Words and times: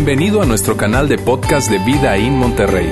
Bienvenido 0.00 0.40
a 0.40 0.46
nuestro 0.46 0.76
canal 0.76 1.08
de 1.08 1.18
podcast 1.18 1.68
de 1.68 1.78
Vida 1.80 2.16
en 2.16 2.34
Monterrey. 2.36 2.88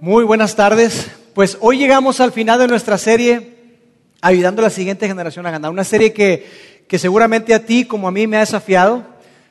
Muy 0.00 0.22
buenas 0.22 0.54
tardes. 0.54 1.10
Pues 1.34 1.58
hoy 1.60 1.78
llegamos 1.78 2.20
al 2.20 2.30
final 2.30 2.60
de 2.60 2.68
nuestra 2.68 2.96
serie 2.96 3.56
Ayudando 4.20 4.62
a 4.62 4.66
la 4.66 4.70
siguiente 4.70 5.08
generación 5.08 5.46
a 5.46 5.50
ganar. 5.50 5.72
Una 5.72 5.82
serie 5.82 6.12
que, 6.12 6.46
que 6.86 7.00
seguramente 7.00 7.54
a 7.54 7.66
ti 7.66 7.86
como 7.86 8.06
a 8.06 8.12
mí 8.12 8.28
me 8.28 8.36
ha 8.36 8.40
desafiado, 8.40 9.02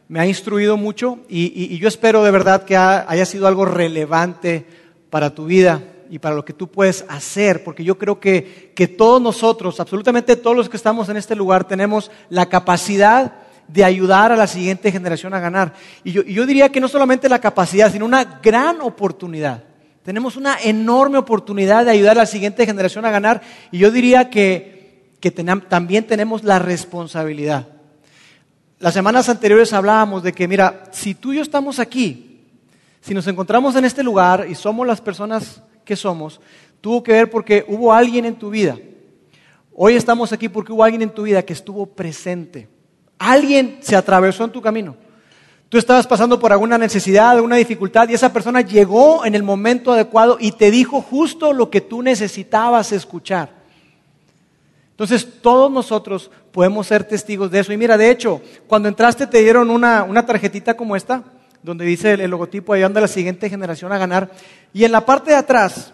me 0.07 0.21
ha 0.21 0.25
instruido 0.25 0.77
mucho 0.77 1.19
y, 1.27 1.77
yo 1.77 1.89
espero 1.89 2.23
de 2.23 2.31
verdad 2.31 2.63
que 2.63 2.77
ha- 2.77 3.05
haya 3.09 3.25
sido 3.25 3.47
algo 3.47 3.65
relevante 3.65 4.65
para 5.09 5.35
tu 5.35 5.45
vida 5.45 5.83
y 6.09 6.19
para 6.19 6.35
lo 6.35 6.45
que 6.45 6.53
tú 6.53 6.67
puedes 6.67 7.05
hacer, 7.07 7.63
porque 7.63 7.83
yo 7.83 7.97
creo 7.97 8.19
que, 8.19 8.71
que 8.75 8.87
todos 8.87 9.21
nosotros, 9.21 9.79
absolutamente 9.79 10.35
todos 10.35 10.55
los 10.55 10.69
que 10.69 10.77
estamos 10.77 11.09
en 11.09 11.17
este 11.17 11.35
lugar, 11.35 11.67
tenemos 11.67 12.11
la 12.29 12.47
capacidad 12.47 13.33
de 13.67 13.83
ayudar 13.83 14.31
a 14.31 14.35
la 14.35 14.47
siguiente 14.47 14.91
generación 14.91 15.33
a 15.33 15.39
ganar. 15.39 15.73
Y 16.03 16.11
yo, 16.11 16.21
y 16.25 16.33
yo 16.33 16.45
diría 16.45 16.69
que 16.69 16.81
no 16.81 16.87
solamente 16.87 17.29
la 17.29 17.39
capacidad, 17.39 17.91
sino 17.91 18.05
una 18.05 18.39
gran 18.41 18.81
oportunidad. 18.81 19.63
Tenemos 20.03 20.35
una 20.35 20.57
enorme 20.61 21.17
oportunidad 21.17 21.85
de 21.85 21.91
ayudar 21.91 22.17
a 22.17 22.21
la 22.21 22.25
siguiente 22.27 22.65
generación 22.65 23.05
a 23.05 23.11
ganar 23.11 23.41
y 23.71 23.79
yo 23.79 23.89
diría 23.89 24.29
que, 24.29 25.09
que 25.19 25.31
también 25.31 26.05
tenemos 26.05 26.43
la 26.43 26.59
responsabilidad. 26.59 27.67
Las 28.77 28.93
semanas 28.93 29.29
anteriores 29.29 29.73
hablábamos 29.73 30.21
de 30.21 30.31
que, 30.31 30.47
mira, 30.47 30.83
si 30.91 31.15
tú 31.15 31.33
y 31.33 31.37
yo 31.37 31.41
estamos 31.41 31.79
aquí, 31.79 32.41
si 33.01 33.13
nos 33.15 33.25
encontramos 33.25 33.75
en 33.75 33.85
este 33.85 34.03
lugar 34.03 34.45
y 34.49 34.53
somos 34.53 34.85
las 34.85 35.01
personas 35.01 35.61
que 35.85 35.95
somos, 35.95 36.41
tuvo 36.81 37.01
que 37.01 37.13
ver 37.13 37.29
porque 37.29 37.63
hubo 37.67 37.93
alguien 37.93 38.25
en 38.25 38.35
tu 38.35 38.49
vida. 38.49 38.77
Hoy 39.73 39.95
estamos 39.95 40.33
aquí 40.33 40.49
porque 40.49 40.73
hubo 40.73 40.83
alguien 40.83 41.03
en 41.03 41.09
tu 41.09 41.23
vida 41.23 41.43
que 41.43 41.53
estuvo 41.53 41.85
presente. 41.85 42.67
Alguien 43.17 43.77
se 43.81 43.95
atravesó 43.95 44.43
en 44.43 44.51
tu 44.51 44.61
camino. 44.61 44.95
Tú 45.69 45.77
estabas 45.77 46.07
pasando 46.07 46.39
por 46.39 46.51
alguna 46.51 46.77
necesidad, 46.77 47.31
alguna 47.31 47.55
dificultad 47.55 48.07
y 48.07 48.13
esa 48.13 48.31
persona 48.31 48.61
llegó 48.61 49.25
en 49.25 49.35
el 49.35 49.43
momento 49.43 49.91
adecuado 49.91 50.37
y 50.39 50.51
te 50.51 50.71
dijo 50.71 51.01
justo 51.01 51.53
lo 51.53 51.69
que 51.69 51.81
tú 51.81 52.01
necesitabas 52.01 52.91
escuchar. 52.91 53.49
Entonces 54.91 55.41
todos 55.41 55.69
nosotros 55.69 56.31
podemos 56.53 56.87
ser 56.87 57.03
testigos 57.03 57.51
de 57.51 57.59
eso. 57.59 57.73
Y 57.73 57.77
mira, 57.77 57.97
de 57.97 58.09
hecho, 58.09 58.41
cuando 58.67 58.87
entraste 58.87 59.27
te 59.27 59.41
dieron 59.41 59.69
una, 59.69 60.03
una 60.03 60.25
tarjetita 60.25 60.77
como 60.77 60.95
esta, 60.95 61.23
donde 61.65 61.83
dice 61.83 62.13
el, 62.13 62.29
logotipo 62.29 62.73
ayudando 62.73 62.99
a 62.99 63.01
la 63.01 63.07
siguiente 63.07 63.49
generación 63.49 63.91
a 63.91 63.97
ganar. 63.97 64.31
Y 64.71 64.85
en 64.85 64.91
la 64.91 65.05
parte 65.05 65.31
de 65.31 65.37
atrás 65.37 65.91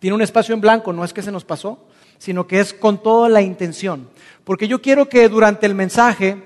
tiene 0.00 0.14
un 0.14 0.22
espacio 0.22 0.54
en 0.54 0.60
blanco, 0.60 0.92
no 0.92 1.04
es 1.04 1.12
que 1.12 1.22
se 1.22 1.32
nos 1.32 1.44
pasó, 1.44 1.86
sino 2.18 2.46
que 2.46 2.60
es 2.60 2.74
con 2.74 3.02
toda 3.02 3.28
la 3.28 3.40
intención. 3.40 4.08
Porque 4.44 4.66
yo 4.66 4.82
quiero 4.82 5.08
que 5.08 5.28
durante 5.28 5.66
el 5.66 5.74
mensaje, 5.74 6.42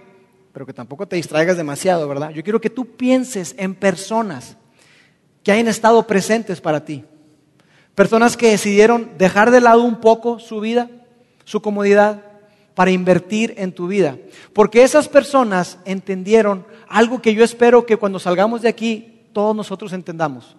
pero 0.53 0.67
que 0.67 0.75
tampoco 0.75 1.09
te 1.09 1.17
distraigas 1.17 1.56
demasiado, 1.56 2.06
¿verdad? 2.06 2.31
Yo 2.31 2.45
quiero 2.45 2.61
que 2.61 2.70
tú 2.70 2.97
pienses 2.97 3.55
en 3.59 3.75
personas 3.75 4.56
que 5.43 5.53
hayan 5.53 5.69
estado 5.69 6.06
presentes 6.06 6.61
para 6.61 6.84
ti. 6.84 7.05
Personas 7.95 8.37
que 8.37 8.50
decidieron 8.50 9.12
dejar 9.17 9.50
de 9.50 9.62
lado 9.62 9.83
un 9.83 10.00
poco 10.00 10.39
su 10.39 10.61
vida, 10.61 10.91
su 11.45 11.62
comodidad, 11.62 12.26
para 12.77 12.91
invertir 12.91 13.55
en 13.57 13.73
tu 13.73 13.89
vida. 13.89 14.19
Porque 14.53 14.83
esas 14.83 15.09
personas 15.09 15.79
entendieron 15.87 16.67
algo 16.89 17.23
que 17.23 17.35
yo 17.35 17.43
espero 17.43 17.87
que 17.87 17.97
cuando 17.97 18.19
salgamos 18.19 18.61
de 18.61 18.69
aquí 18.69 19.23
todos 19.33 19.57
nosotros 19.57 19.95
entendamos. 19.95 20.59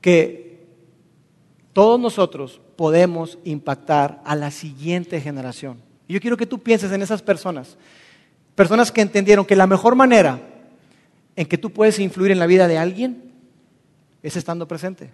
Que 0.00 0.68
todos 1.72 1.98
nosotros 1.98 2.60
podemos 2.76 3.40
impactar 3.42 4.22
a 4.24 4.36
la 4.36 4.52
siguiente 4.52 5.20
generación. 5.20 5.82
Y 6.06 6.14
yo 6.14 6.20
quiero 6.20 6.36
que 6.36 6.46
tú 6.46 6.60
pienses 6.60 6.92
en 6.92 7.02
esas 7.02 7.22
personas. 7.22 7.76
Personas 8.54 8.92
que 8.92 9.00
entendieron 9.00 9.44
que 9.44 9.56
la 9.56 9.66
mejor 9.66 9.96
manera 9.96 10.40
en 11.34 11.46
que 11.46 11.58
tú 11.58 11.72
puedes 11.72 11.98
influir 11.98 12.30
en 12.30 12.38
la 12.38 12.46
vida 12.46 12.68
de 12.68 12.78
alguien 12.78 13.32
es 14.22 14.36
estando 14.36 14.68
presente. 14.68 15.10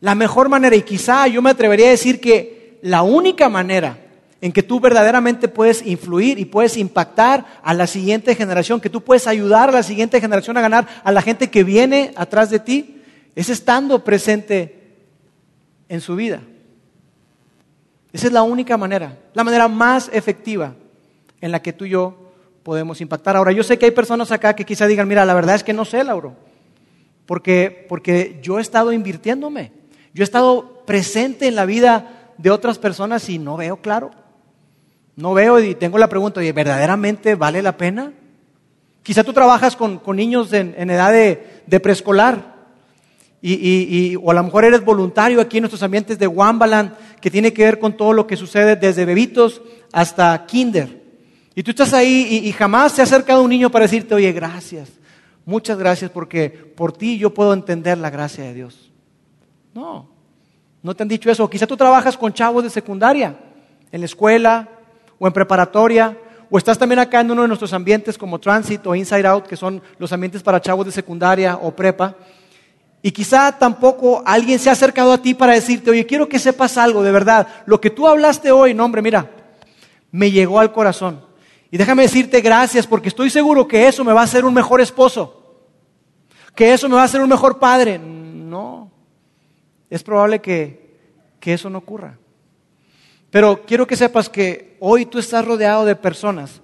La 0.00 0.14
mejor 0.14 0.48
manera, 0.48 0.76
y 0.76 0.82
quizá 0.82 1.26
yo 1.26 1.42
me 1.42 1.50
atrevería 1.50 1.88
a 1.88 1.90
decir 1.90 2.20
que 2.22 2.58
la 2.82 3.02
única 3.02 3.48
manera 3.48 3.98
en 4.40 4.52
que 4.52 4.62
tú 4.62 4.78
verdaderamente 4.78 5.48
puedes 5.48 5.84
influir 5.84 6.38
y 6.38 6.44
puedes 6.44 6.76
impactar 6.76 7.44
a 7.62 7.74
la 7.74 7.86
siguiente 7.86 8.34
generación, 8.34 8.80
que 8.80 8.90
tú 8.90 9.02
puedes 9.02 9.26
ayudar 9.26 9.68
a 9.68 9.72
la 9.72 9.82
siguiente 9.82 10.20
generación 10.20 10.56
a 10.56 10.60
ganar, 10.60 10.86
a 11.02 11.10
la 11.10 11.22
gente 11.22 11.50
que 11.50 11.64
viene 11.64 12.12
atrás 12.16 12.50
de 12.50 12.60
ti, 12.60 13.02
es 13.34 13.48
estando 13.48 14.04
presente 14.04 14.96
en 15.88 16.00
su 16.00 16.14
vida. 16.14 16.40
Esa 18.12 18.28
es 18.28 18.32
la 18.32 18.42
única 18.42 18.76
manera, 18.76 19.18
la 19.34 19.44
manera 19.44 19.68
más 19.68 20.08
efectiva 20.12 20.74
en 21.40 21.52
la 21.52 21.60
que 21.60 21.72
tú 21.72 21.84
y 21.84 21.90
yo 21.90 22.32
podemos 22.62 23.00
impactar. 23.00 23.36
Ahora, 23.36 23.52
yo 23.52 23.62
sé 23.62 23.78
que 23.78 23.86
hay 23.86 23.92
personas 23.92 24.30
acá 24.30 24.54
que 24.54 24.64
quizá 24.64 24.86
digan, 24.86 25.08
mira, 25.08 25.24
la 25.24 25.34
verdad 25.34 25.56
es 25.56 25.64
que 25.64 25.72
no 25.72 25.84
sé, 25.84 26.04
Lauro, 26.04 26.34
porque, 27.26 27.86
porque 27.88 28.38
yo 28.42 28.58
he 28.58 28.62
estado 28.62 28.92
invirtiéndome, 28.92 29.72
yo 30.14 30.22
he 30.22 30.24
estado 30.24 30.84
presente 30.86 31.48
en 31.48 31.54
la 31.54 31.66
vida 31.66 32.32
de 32.38 32.50
otras 32.50 32.78
personas 32.78 33.28
y 33.28 33.38
no 33.38 33.56
veo 33.56 33.78
claro. 33.78 34.10
No 35.18 35.34
veo 35.34 35.58
y 35.58 35.74
tengo 35.74 35.98
la 35.98 36.08
pregunta, 36.08 36.38
oye, 36.38 36.52
¿verdaderamente 36.52 37.34
vale 37.34 37.60
la 37.60 37.76
pena? 37.76 38.12
Quizá 39.02 39.24
tú 39.24 39.32
trabajas 39.32 39.74
con, 39.74 40.00
niños 40.14 40.52
en, 40.52 40.74
edad 40.90 41.10
de, 41.12 41.80
preescolar 41.80 42.54
y, 43.42 43.54
y- 43.54 44.10
y- 44.12 44.16
o 44.16 44.30
a 44.30 44.34
lo 44.34 44.44
mejor 44.44 44.64
eres 44.64 44.84
voluntario 44.84 45.40
aquí 45.40 45.56
en 45.56 45.62
nuestros 45.62 45.82
ambientes 45.82 46.20
de 46.20 46.28
Wambaland, 46.28 46.92
que 47.20 47.32
tiene 47.32 47.52
que 47.52 47.64
ver 47.64 47.80
con 47.80 47.96
todo 47.96 48.12
lo 48.12 48.28
que 48.28 48.36
sucede 48.36 48.76
desde 48.76 49.04
bebitos 49.04 49.60
hasta 49.92 50.46
kinder. 50.46 51.02
Y 51.56 51.64
tú 51.64 51.72
estás 51.72 51.92
ahí 51.94 52.28
y, 52.44 52.48
y 52.48 52.52
jamás 52.52 52.92
se 52.92 53.00
ha 53.00 53.04
acercado 53.04 53.42
un 53.42 53.50
niño 53.50 53.70
para 53.72 53.86
decirte, 53.86 54.14
oye, 54.14 54.30
gracias, 54.30 54.88
muchas 55.44 55.78
gracias 55.78 56.12
porque 56.12 56.48
por 56.48 56.92
ti 56.92 57.18
yo 57.18 57.34
puedo 57.34 57.52
entender 57.54 57.98
la 57.98 58.10
gracia 58.10 58.44
de 58.44 58.54
Dios. 58.54 58.92
No, 59.74 60.08
no 60.80 60.94
te 60.94 61.02
han 61.02 61.08
dicho 61.08 61.28
eso. 61.28 61.50
Quizá 61.50 61.66
tú 61.66 61.76
trabajas 61.76 62.16
con 62.16 62.32
chavos 62.32 62.62
de 62.62 62.70
secundaria, 62.70 63.36
en 63.90 64.00
la 64.00 64.06
escuela 64.06 64.68
o 65.18 65.26
en 65.26 65.32
preparatoria, 65.32 66.16
o 66.50 66.56
estás 66.56 66.78
también 66.78 66.98
acá 66.98 67.20
en 67.20 67.30
uno 67.30 67.42
de 67.42 67.48
nuestros 67.48 67.72
ambientes 67.72 68.16
como 68.16 68.38
Transit 68.38 68.86
o 68.86 68.94
Inside 68.94 69.26
Out, 69.26 69.46
que 69.46 69.56
son 69.56 69.82
los 69.98 70.12
ambientes 70.12 70.42
para 70.42 70.60
chavos 70.60 70.86
de 70.86 70.92
secundaria 70.92 71.58
o 71.60 71.74
prepa. 71.74 72.14
Y 73.02 73.10
quizá 73.10 73.52
tampoco 73.52 74.22
alguien 74.24 74.58
se 74.58 74.70
ha 74.70 74.72
acercado 74.72 75.12
a 75.12 75.22
ti 75.22 75.34
para 75.34 75.52
decirte, 75.52 75.90
oye, 75.90 76.06
quiero 76.06 76.28
que 76.28 76.38
sepas 76.38 76.78
algo, 76.78 77.02
de 77.02 77.12
verdad. 77.12 77.46
Lo 77.66 77.80
que 77.80 77.90
tú 77.90 78.08
hablaste 78.08 78.50
hoy, 78.50 78.74
no, 78.74 78.84
hombre, 78.84 79.02
mira, 79.02 79.30
me 80.10 80.30
llegó 80.30 80.58
al 80.58 80.72
corazón. 80.72 81.22
Y 81.70 81.76
déjame 81.76 82.02
decirte 82.02 82.40
gracias 82.40 82.86
porque 82.86 83.08
estoy 83.08 83.28
seguro 83.30 83.68
que 83.68 83.86
eso 83.86 84.02
me 84.02 84.12
va 84.12 84.22
a 84.22 84.24
hacer 84.24 84.44
un 84.44 84.54
mejor 84.54 84.80
esposo, 84.80 85.68
que 86.54 86.72
eso 86.72 86.88
me 86.88 86.94
va 86.94 87.02
a 87.02 87.04
hacer 87.04 87.20
un 87.20 87.28
mejor 87.28 87.58
padre. 87.58 87.98
No, 87.98 88.90
es 89.90 90.02
probable 90.02 90.40
que, 90.40 90.96
que 91.38 91.52
eso 91.52 91.68
no 91.68 91.78
ocurra. 91.78 92.16
Pero 93.30 93.62
quiero 93.66 93.86
que 93.86 93.96
sepas 93.96 94.28
que 94.28 94.76
hoy 94.80 95.06
tú 95.06 95.18
estás 95.18 95.44
rodeado 95.44 95.84
de 95.84 95.96
personas 95.96 96.62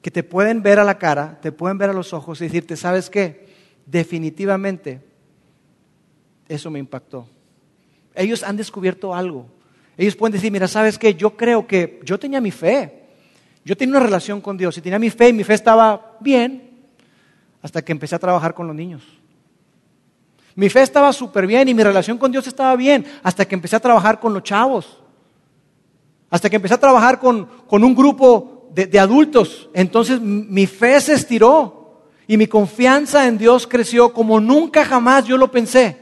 que 0.00 0.10
te 0.10 0.22
pueden 0.22 0.62
ver 0.62 0.78
a 0.78 0.84
la 0.84 0.98
cara, 0.98 1.38
te 1.42 1.52
pueden 1.52 1.78
ver 1.78 1.90
a 1.90 1.92
los 1.92 2.12
ojos 2.12 2.40
y 2.40 2.44
decirte, 2.44 2.76
¿sabes 2.76 3.10
qué? 3.10 3.48
Definitivamente 3.84 5.00
eso 6.48 6.70
me 6.70 6.78
impactó. 6.78 7.28
Ellos 8.14 8.42
han 8.42 8.56
descubierto 8.56 9.14
algo. 9.14 9.46
Ellos 9.98 10.16
pueden 10.16 10.32
decir, 10.32 10.50
mira, 10.50 10.68
¿sabes 10.68 10.98
qué? 10.98 11.14
Yo 11.14 11.36
creo 11.36 11.66
que 11.66 12.00
yo 12.04 12.18
tenía 12.18 12.40
mi 12.40 12.50
fe. 12.50 13.02
Yo 13.64 13.76
tenía 13.76 13.96
una 13.96 14.06
relación 14.06 14.40
con 14.40 14.56
Dios 14.56 14.78
y 14.78 14.80
tenía 14.80 14.98
mi 14.98 15.10
fe 15.10 15.30
y 15.30 15.32
mi 15.32 15.44
fe 15.44 15.54
estaba 15.54 16.16
bien 16.20 16.70
hasta 17.62 17.84
que 17.84 17.92
empecé 17.92 18.14
a 18.14 18.18
trabajar 18.18 18.54
con 18.54 18.66
los 18.66 18.76
niños. 18.76 19.02
Mi 20.54 20.70
fe 20.70 20.82
estaba 20.82 21.12
súper 21.12 21.46
bien 21.46 21.68
y 21.68 21.74
mi 21.74 21.82
relación 21.82 22.16
con 22.16 22.30
Dios 22.30 22.46
estaba 22.46 22.76
bien 22.76 23.04
hasta 23.22 23.44
que 23.44 23.54
empecé 23.54 23.76
a 23.76 23.80
trabajar 23.80 24.20
con 24.20 24.32
los 24.32 24.42
chavos. 24.42 25.02
Hasta 26.30 26.50
que 26.50 26.56
empecé 26.56 26.74
a 26.74 26.80
trabajar 26.80 27.18
con, 27.18 27.46
con 27.66 27.84
un 27.84 27.94
grupo 27.94 28.68
de, 28.72 28.86
de 28.86 28.98
adultos. 28.98 29.68
Entonces 29.72 30.20
mi 30.20 30.66
fe 30.66 31.00
se 31.00 31.14
estiró 31.14 32.02
y 32.26 32.36
mi 32.36 32.46
confianza 32.46 33.26
en 33.26 33.38
Dios 33.38 33.66
creció 33.66 34.12
como 34.12 34.40
nunca 34.40 34.84
jamás 34.84 35.24
yo 35.24 35.36
lo 35.36 35.50
pensé. 35.50 35.96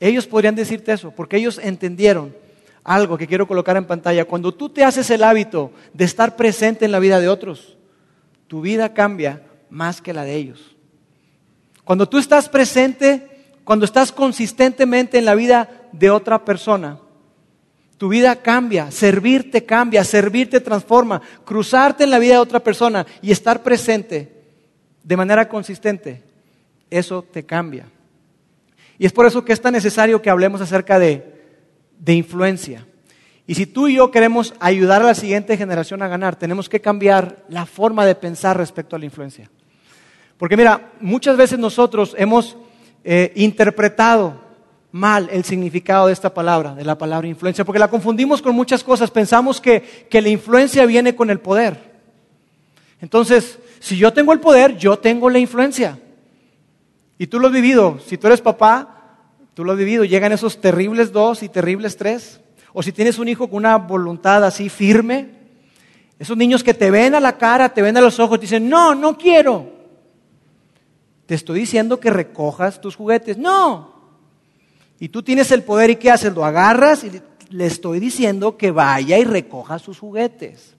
Ellos 0.00 0.26
podrían 0.26 0.54
decirte 0.54 0.92
eso, 0.92 1.10
porque 1.10 1.36
ellos 1.36 1.60
entendieron 1.62 2.34
algo 2.84 3.18
que 3.18 3.26
quiero 3.26 3.46
colocar 3.46 3.76
en 3.76 3.84
pantalla. 3.84 4.24
Cuando 4.24 4.52
tú 4.52 4.68
te 4.68 4.84
haces 4.84 5.10
el 5.10 5.22
hábito 5.22 5.72
de 5.92 6.04
estar 6.04 6.36
presente 6.36 6.84
en 6.84 6.92
la 6.92 7.00
vida 7.00 7.20
de 7.20 7.28
otros, 7.28 7.76
tu 8.46 8.60
vida 8.60 8.94
cambia 8.94 9.42
más 9.68 10.00
que 10.00 10.14
la 10.14 10.24
de 10.24 10.36
ellos. 10.36 10.76
Cuando 11.84 12.08
tú 12.08 12.18
estás 12.18 12.48
presente, 12.48 13.26
cuando 13.64 13.84
estás 13.84 14.12
consistentemente 14.12 15.18
en 15.18 15.24
la 15.24 15.34
vida 15.34 15.68
de 15.92 16.10
otra 16.10 16.44
persona, 16.44 16.98
tu 17.98 18.08
vida 18.08 18.36
cambia, 18.36 18.90
servirte 18.92 19.64
cambia, 19.64 20.04
servirte 20.04 20.60
transforma, 20.60 21.20
cruzarte 21.44 22.04
en 22.04 22.10
la 22.10 22.20
vida 22.20 22.34
de 22.34 22.38
otra 22.38 22.60
persona 22.60 23.04
y 23.20 23.32
estar 23.32 23.62
presente 23.64 24.32
de 25.02 25.16
manera 25.16 25.48
consistente, 25.48 26.22
eso 26.90 27.22
te 27.22 27.44
cambia. 27.44 27.86
Y 28.98 29.06
es 29.06 29.12
por 29.12 29.26
eso 29.26 29.44
que 29.44 29.52
es 29.52 29.60
tan 29.60 29.72
necesario 29.72 30.22
que 30.22 30.30
hablemos 30.30 30.60
acerca 30.60 30.98
de, 30.98 31.24
de 31.98 32.14
influencia. 32.14 32.86
Y 33.48 33.54
si 33.54 33.66
tú 33.66 33.88
y 33.88 33.96
yo 33.96 34.10
queremos 34.10 34.54
ayudar 34.60 35.02
a 35.02 35.06
la 35.06 35.14
siguiente 35.14 35.56
generación 35.56 36.02
a 36.02 36.08
ganar, 36.08 36.36
tenemos 36.36 36.68
que 36.68 36.80
cambiar 36.80 37.44
la 37.48 37.66
forma 37.66 38.06
de 38.06 38.14
pensar 38.14 38.56
respecto 38.56 38.94
a 38.94 38.98
la 38.98 39.06
influencia. 39.06 39.50
Porque 40.36 40.56
mira, 40.56 40.92
muchas 41.00 41.36
veces 41.36 41.58
nosotros 41.58 42.14
hemos 42.16 42.56
eh, 43.02 43.32
interpretado 43.34 44.47
mal 44.92 45.28
el 45.30 45.44
significado 45.44 46.06
de 46.06 46.12
esta 46.12 46.32
palabra, 46.32 46.74
de 46.74 46.84
la 46.84 46.96
palabra 46.96 47.28
influencia, 47.28 47.64
porque 47.64 47.78
la 47.78 47.88
confundimos 47.88 48.42
con 48.42 48.54
muchas 48.54 48.82
cosas. 48.82 49.10
Pensamos 49.10 49.60
que, 49.60 50.06
que 50.08 50.22
la 50.22 50.28
influencia 50.28 50.86
viene 50.86 51.14
con 51.14 51.30
el 51.30 51.40
poder. 51.40 51.88
Entonces, 53.00 53.58
si 53.80 53.96
yo 53.96 54.12
tengo 54.12 54.32
el 54.32 54.40
poder, 54.40 54.76
yo 54.76 54.98
tengo 54.98 55.30
la 55.30 55.38
influencia. 55.38 55.98
Y 57.18 57.26
tú 57.26 57.38
lo 57.38 57.48
has 57.48 57.52
vivido. 57.52 57.98
Si 58.06 58.16
tú 58.16 58.26
eres 58.26 58.40
papá, 58.40 59.16
tú 59.54 59.64
lo 59.64 59.72
has 59.72 59.78
vivido. 59.78 60.04
Llegan 60.04 60.32
esos 60.32 60.60
terribles 60.60 61.12
dos 61.12 61.42
y 61.42 61.48
terribles 61.48 61.96
tres. 61.96 62.40
O 62.72 62.82
si 62.82 62.92
tienes 62.92 63.18
un 63.18 63.28
hijo 63.28 63.48
con 63.48 63.58
una 63.58 63.76
voluntad 63.76 64.44
así 64.44 64.68
firme, 64.68 65.30
esos 66.18 66.36
niños 66.36 66.64
que 66.64 66.74
te 66.74 66.90
ven 66.90 67.14
a 67.14 67.20
la 67.20 67.38
cara, 67.38 67.68
te 67.68 67.82
ven 67.82 67.96
a 67.96 68.00
los 68.00 68.18
ojos, 68.18 68.38
te 68.38 68.46
dicen, 68.46 68.68
no, 68.68 68.94
no 68.94 69.16
quiero. 69.16 69.72
Te 71.26 71.34
estoy 71.34 71.60
diciendo 71.60 72.00
que 72.00 72.10
recojas 72.10 72.80
tus 72.80 72.96
juguetes. 72.96 73.36
No. 73.36 73.97
Y 75.00 75.08
tú 75.08 75.22
tienes 75.22 75.50
el 75.52 75.62
poder 75.62 75.90
y 75.90 75.96
¿qué 75.96 76.10
haces? 76.10 76.34
Lo 76.34 76.44
agarras 76.44 77.04
y 77.04 77.22
le 77.50 77.66
estoy 77.66 78.00
diciendo 78.00 78.56
que 78.56 78.70
vaya 78.70 79.18
y 79.18 79.24
recoja 79.24 79.78
sus 79.78 79.98
juguetes. 79.98 80.74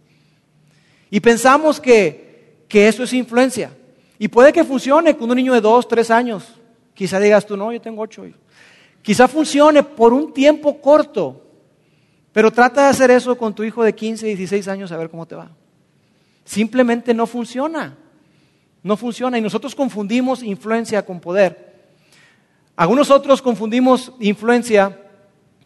Y 1.09 1.19
pensamos 1.19 1.79
que, 1.79 2.63
que 2.67 2.87
eso 2.87 3.03
es 3.03 3.13
influencia. 3.13 3.71
Y 4.17 4.27
puede 4.27 4.51
que 4.51 4.63
funcione 4.63 5.15
con 5.15 5.29
un 5.29 5.37
niño 5.37 5.53
de 5.53 5.61
dos, 5.61 5.87
tres 5.87 6.11
años. 6.11 6.45
Quizá 6.93 7.19
digas 7.19 7.45
tú, 7.45 7.55
no, 7.55 7.71
yo 7.71 7.79
tengo 7.79 8.01
ocho. 8.01 8.25
Quizá 9.01 9.27
funcione 9.27 9.83
por 9.83 10.11
un 10.13 10.33
tiempo 10.33 10.81
corto. 10.81 11.45
Pero 12.33 12.51
trata 12.51 12.83
de 12.83 12.89
hacer 12.89 13.11
eso 13.11 13.37
con 13.37 13.55
tu 13.55 13.63
hijo 13.63 13.83
de 13.83 13.95
15, 13.95 14.25
16 14.27 14.67
años 14.67 14.91
a 14.91 14.97
ver 14.97 15.09
cómo 15.09 15.25
te 15.25 15.35
va. 15.35 15.49
Simplemente 16.43 17.13
no 17.13 17.25
funciona. 17.25 17.97
No 18.83 18.97
funciona. 18.97 19.37
Y 19.37 19.41
nosotros 19.41 19.73
confundimos 19.73 20.43
influencia 20.43 21.05
con 21.05 21.19
poder. 21.19 21.68
Algunos 22.79 23.11
otros 23.11 23.41
confundimos 23.41 24.13
influencia 24.21 24.97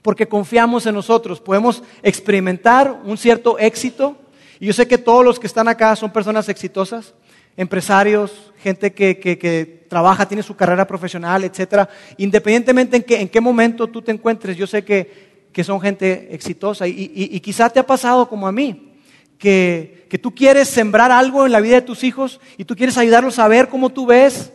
porque 0.01 0.27
confiamos 0.27 0.87
en 0.87 0.95
nosotros. 0.95 1.39
Podemos 1.39 1.83
experimentar 2.01 3.01
un 3.05 3.19
cierto 3.19 3.59
éxito. 3.59 4.17
Y 4.59 4.65
yo 4.65 4.73
sé 4.73 4.87
que 4.87 4.97
todos 4.97 5.23
los 5.23 5.39
que 5.39 5.45
están 5.45 5.67
acá 5.67 5.95
son 5.95 6.11
personas 6.11 6.49
exitosas, 6.49 7.13
empresarios, 7.55 8.51
gente 8.57 8.93
que, 8.93 9.85
trabaja, 9.87 10.27
tiene 10.27 10.41
su 10.41 10.55
carrera 10.55 10.87
profesional, 10.87 11.43
etc. 11.43 11.87
Independientemente 12.17 12.97
en, 12.97 13.05
en 13.07 13.29
qué 13.29 13.39
momento 13.39 13.85
tú 13.85 14.01
te 14.01 14.11
encuentres, 14.11 14.57
yo 14.57 14.65
sé 14.65 14.83
que 14.83 15.33
que 15.51 15.63
son 15.63 15.79
gente 15.79 16.29
exitosa. 16.33 16.87
Y, 16.87 17.39
quizá 17.41 17.69
te 17.69 17.79
ha 17.79 17.85
pasado 17.85 18.27
como 18.27 18.47
a 18.47 18.51
mí, 18.51 18.95
que, 19.37 20.07
que, 20.09 20.17
tú 20.17 20.33
quieres 20.33 20.67
sembrar 20.67 21.11
algo 21.11 21.45
en 21.45 21.51
la 21.51 21.61
vida 21.61 21.75
de 21.75 21.83
tus 21.83 22.03
hijos 22.03 22.41
y 22.57 22.65
tú 22.65 22.75
quieres 22.75 22.97
ayudarlos 22.97 23.37
a 23.37 23.47
ver 23.47 23.69
cómo 23.69 23.91
tú 23.91 24.07
ves, 24.07 24.51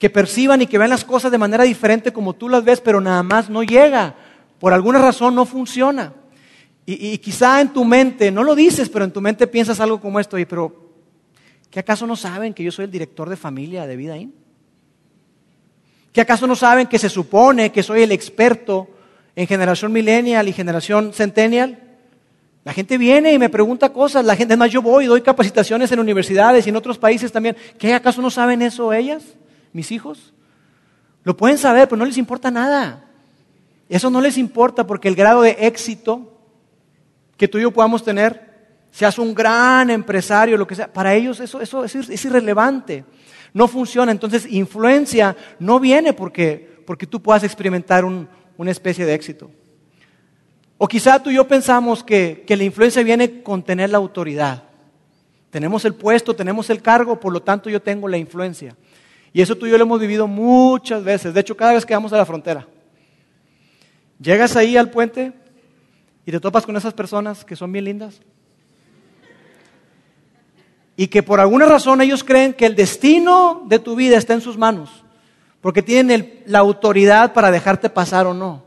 que 0.00 0.10
perciban 0.10 0.62
y 0.62 0.66
que 0.66 0.78
vean 0.78 0.90
las 0.90 1.04
cosas 1.04 1.30
de 1.30 1.38
manera 1.38 1.62
diferente 1.62 2.12
como 2.12 2.32
tú 2.32 2.48
las 2.48 2.64
ves, 2.64 2.80
pero 2.80 3.00
nada 3.00 3.22
más 3.22 3.48
no 3.48 3.62
llega. 3.62 4.16
Por 4.58 4.72
alguna 4.72 5.00
razón 5.00 5.36
no 5.36 5.46
funciona. 5.46 6.12
Y, 6.86 7.18
quizá 7.18 7.60
en 7.60 7.72
tu 7.72 7.84
mente, 7.84 8.32
no 8.32 8.42
lo 8.42 8.56
dices, 8.56 8.88
pero 8.88 9.04
en 9.04 9.12
tu 9.12 9.20
mente 9.20 9.46
piensas 9.46 9.78
algo 9.78 10.00
como 10.00 10.18
esto, 10.18 10.36
y 10.36 10.44
pero 10.44 10.90
¿qué 11.70 11.78
acaso 11.78 12.04
no 12.04 12.16
saben 12.16 12.52
que 12.52 12.64
yo 12.64 12.72
soy 12.72 12.86
el 12.86 12.90
director 12.90 13.28
de 13.28 13.36
familia 13.36 13.86
de 13.86 13.94
Vidaín? 13.94 14.34
¿Qué 16.12 16.20
acaso 16.20 16.48
no 16.48 16.56
saben 16.56 16.88
que 16.88 16.98
se 16.98 17.08
supone 17.08 17.70
que 17.70 17.84
soy 17.84 18.02
el 18.02 18.10
experto 18.10 18.88
en 19.36 19.46
generación 19.46 19.92
millennial 19.92 20.48
y 20.48 20.52
generación 20.52 21.12
centennial. 21.12 21.78
La 22.64 22.72
gente 22.72 22.98
viene 22.98 23.32
y 23.32 23.38
me 23.38 23.48
pregunta 23.48 23.92
cosas, 23.92 24.24
la 24.24 24.36
gente, 24.36 24.56
más 24.56 24.70
yo 24.70 24.82
voy, 24.82 25.06
doy 25.06 25.22
capacitaciones 25.22 25.90
en 25.92 26.00
universidades 26.00 26.66
y 26.66 26.70
en 26.70 26.76
otros 26.76 26.98
países 26.98 27.32
también. 27.32 27.56
¿Qué 27.78 27.94
acaso 27.94 28.20
no 28.20 28.30
saben 28.30 28.60
eso 28.60 28.92
ellas, 28.92 29.22
mis 29.72 29.92
hijos? 29.92 30.32
Lo 31.24 31.36
pueden 31.36 31.58
saber, 31.58 31.88
pero 31.88 31.98
no 31.98 32.04
les 32.04 32.18
importa 32.18 32.50
nada. 32.50 33.04
Eso 33.88 34.10
no 34.10 34.20
les 34.20 34.38
importa 34.38 34.86
porque 34.86 35.08
el 35.08 35.14
grado 35.14 35.42
de 35.42 35.56
éxito 35.60 36.38
que 37.36 37.48
tú 37.48 37.58
y 37.58 37.62
yo 37.62 37.70
podamos 37.70 38.04
tener, 38.04 38.50
seas 38.90 39.18
un 39.18 39.34
gran 39.34 39.90
empresario, 39.90 40.56
lo 40.56 40.66
que 40.66 40.74
sea, 40.74 40.92
para 40.92 41.14
ellos 41.14 41.40
eso, 41.40 41.60
es, 41.60 42.24
irrelevante. 42.24 43.04
No 43.52 43.66
funciona. 43.66 44.12
Entonces, 44.12 44.46
influencia 44.50 45.36
no 45.58 45.80
viene 45.80 46.12
porque, 46.12 46.82
porque 46.86 47.06
tú 47.06 47.20
puedas 47.20 47.42
experimentar 47.42 48.04
un, 48.04 48.28
una 48.56 48.70
especie 48.70 49.06
de 49.06 49.14
éxito. 49.14 49.50
O 50.76 50.86
quizá 50.86 51.22
tú 51.22 51.30
y 51.30 51.34
yo 51.34 51.48
pensamos 51.48 52.04
que, 52.04 52.44
la 52.46 52.64
influencia 52.64 53.02
viene 53.02 53.42
con 53.42 53.62
tener 53.62 53.90
la 53.90 53.98
autoridad. 53.98 54.64
Tenemos 55.50 55.84
el 55.84 55.94
puesto, 55.94 56.36
tenemos 56.36 56.70
el 56.70 56.80
cargo, 56.82 57.18
por 57.18 57.32
lo 57.32 57.42
tanto 57.42 57.68
yo 57.68 57.82
tengo 57.82 58.06
la 58.06 58.18
influencia. 58.18 58.76
Y 59.32 59.40
eso 59.40 59.56
tú 59.56 59.66
y 59.66 59.70
yo 59.70 59.78
lo 59.78 59.84
hemos 59.84 60.00
vivido 60.00 60.26
muchas 60.26 61.04
veces. 61.04 61.32
De 61.32 61.40
hecho, 61.40 61.56
cada 61.56 61.72
vez 61.72 61.86
que 61.86 61.94
vamos 61.94 62.12
a 62.12 62.16
la 62.16 62.26
frontera. 62.26 62.66
Llegas 64.20 64.56
ahí 64.56 64.76
al 64.76 64.90
puente 64.90 65.32
y 66.26 66.30
te 66.30 66.40
topas 66.40 66.66
con 66.66 66.76
esas 66.76 66.94
personas 66.94 67.44
que 67.44 67.56
son 67.56 67.70
bien 67.72 67.84
lindas. 67.84 68.20
Y 70.96 71.06
que 71.06 71.22
por 71.22 71.40
alguna 71.40 71.66
razón 71.66 72.00
ellos 72.00 72.24
creen 72.24 72.52
que 72.52 72.66
el 72.66 72.74
destino 72.74 73.62
de 73.66 73.78
tu 73.78 73.96
vida 73.96 74.18
está 74.18 74.34
en 74.34 74.40
sus 74.40 74.58
manos 74.58 75.04
porque 75.60 75.82
tienen 75.82 76.42
la 76.46 76.60
autoridad 76.60 77.32
para 77.32 77.50
dejarte 77.50 77.90
pasar 77.90 78.26
o 78.26 78.34
no. 78.34 78.62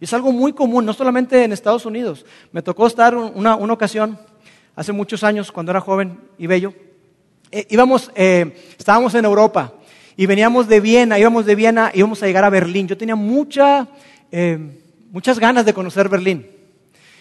Y 0.00 0.04
es 0.04 0.12
algo 0.12 0.32
muy 0.32 0.52
común, 0.52 0.84
no 0.84 0.92
solamente 0.92 1.42
en 1.44 1.52
Estados 1.52 1.86
Unidos. 1.86 2.26
Me 2.52 2.62
tocó 2.62 2.86
estar 2.86 3.16
una, 3.16 3.54
ocasión, 3.56 4.18
hace 4.76 4.92
muchos 4.92 5.24
años, 5.24 5.50
cuando 5.50 5.72
era 5.72 5.80
joven 5.80 6.20
y 6.36 6.46
bello. 6.46 6.74
Eh, 7.56 7.68
íbamos, 7.70 8.10
eh, 8.16 8.52
estábamos 8.76 9.14
en 9.14 9.24
Europa 9.24 9.74
y 10.16 10.26
veníamos 10.26 10.66
de 10.66 10.80
Viena, 10.80 11.20
íbamos 11.20 11.46
de 11.46 11.54
Viena, 11.54 11.92
íbamos 11.94 12.20
a 12.20 12.26
llegar 12.26 12.42
a 12.42 12.50
Berlín. 12.50 12.88
Yo 12.88 12.96
tenía 12.96 13.14
mucha, 13.14 13.86
eh, 14.32 14.58
muchas 15.12 15.38
ganas 15.38 15.64
de 15.64 15.72
conocer 15.72 16.08
Berlín. 16.08 16.48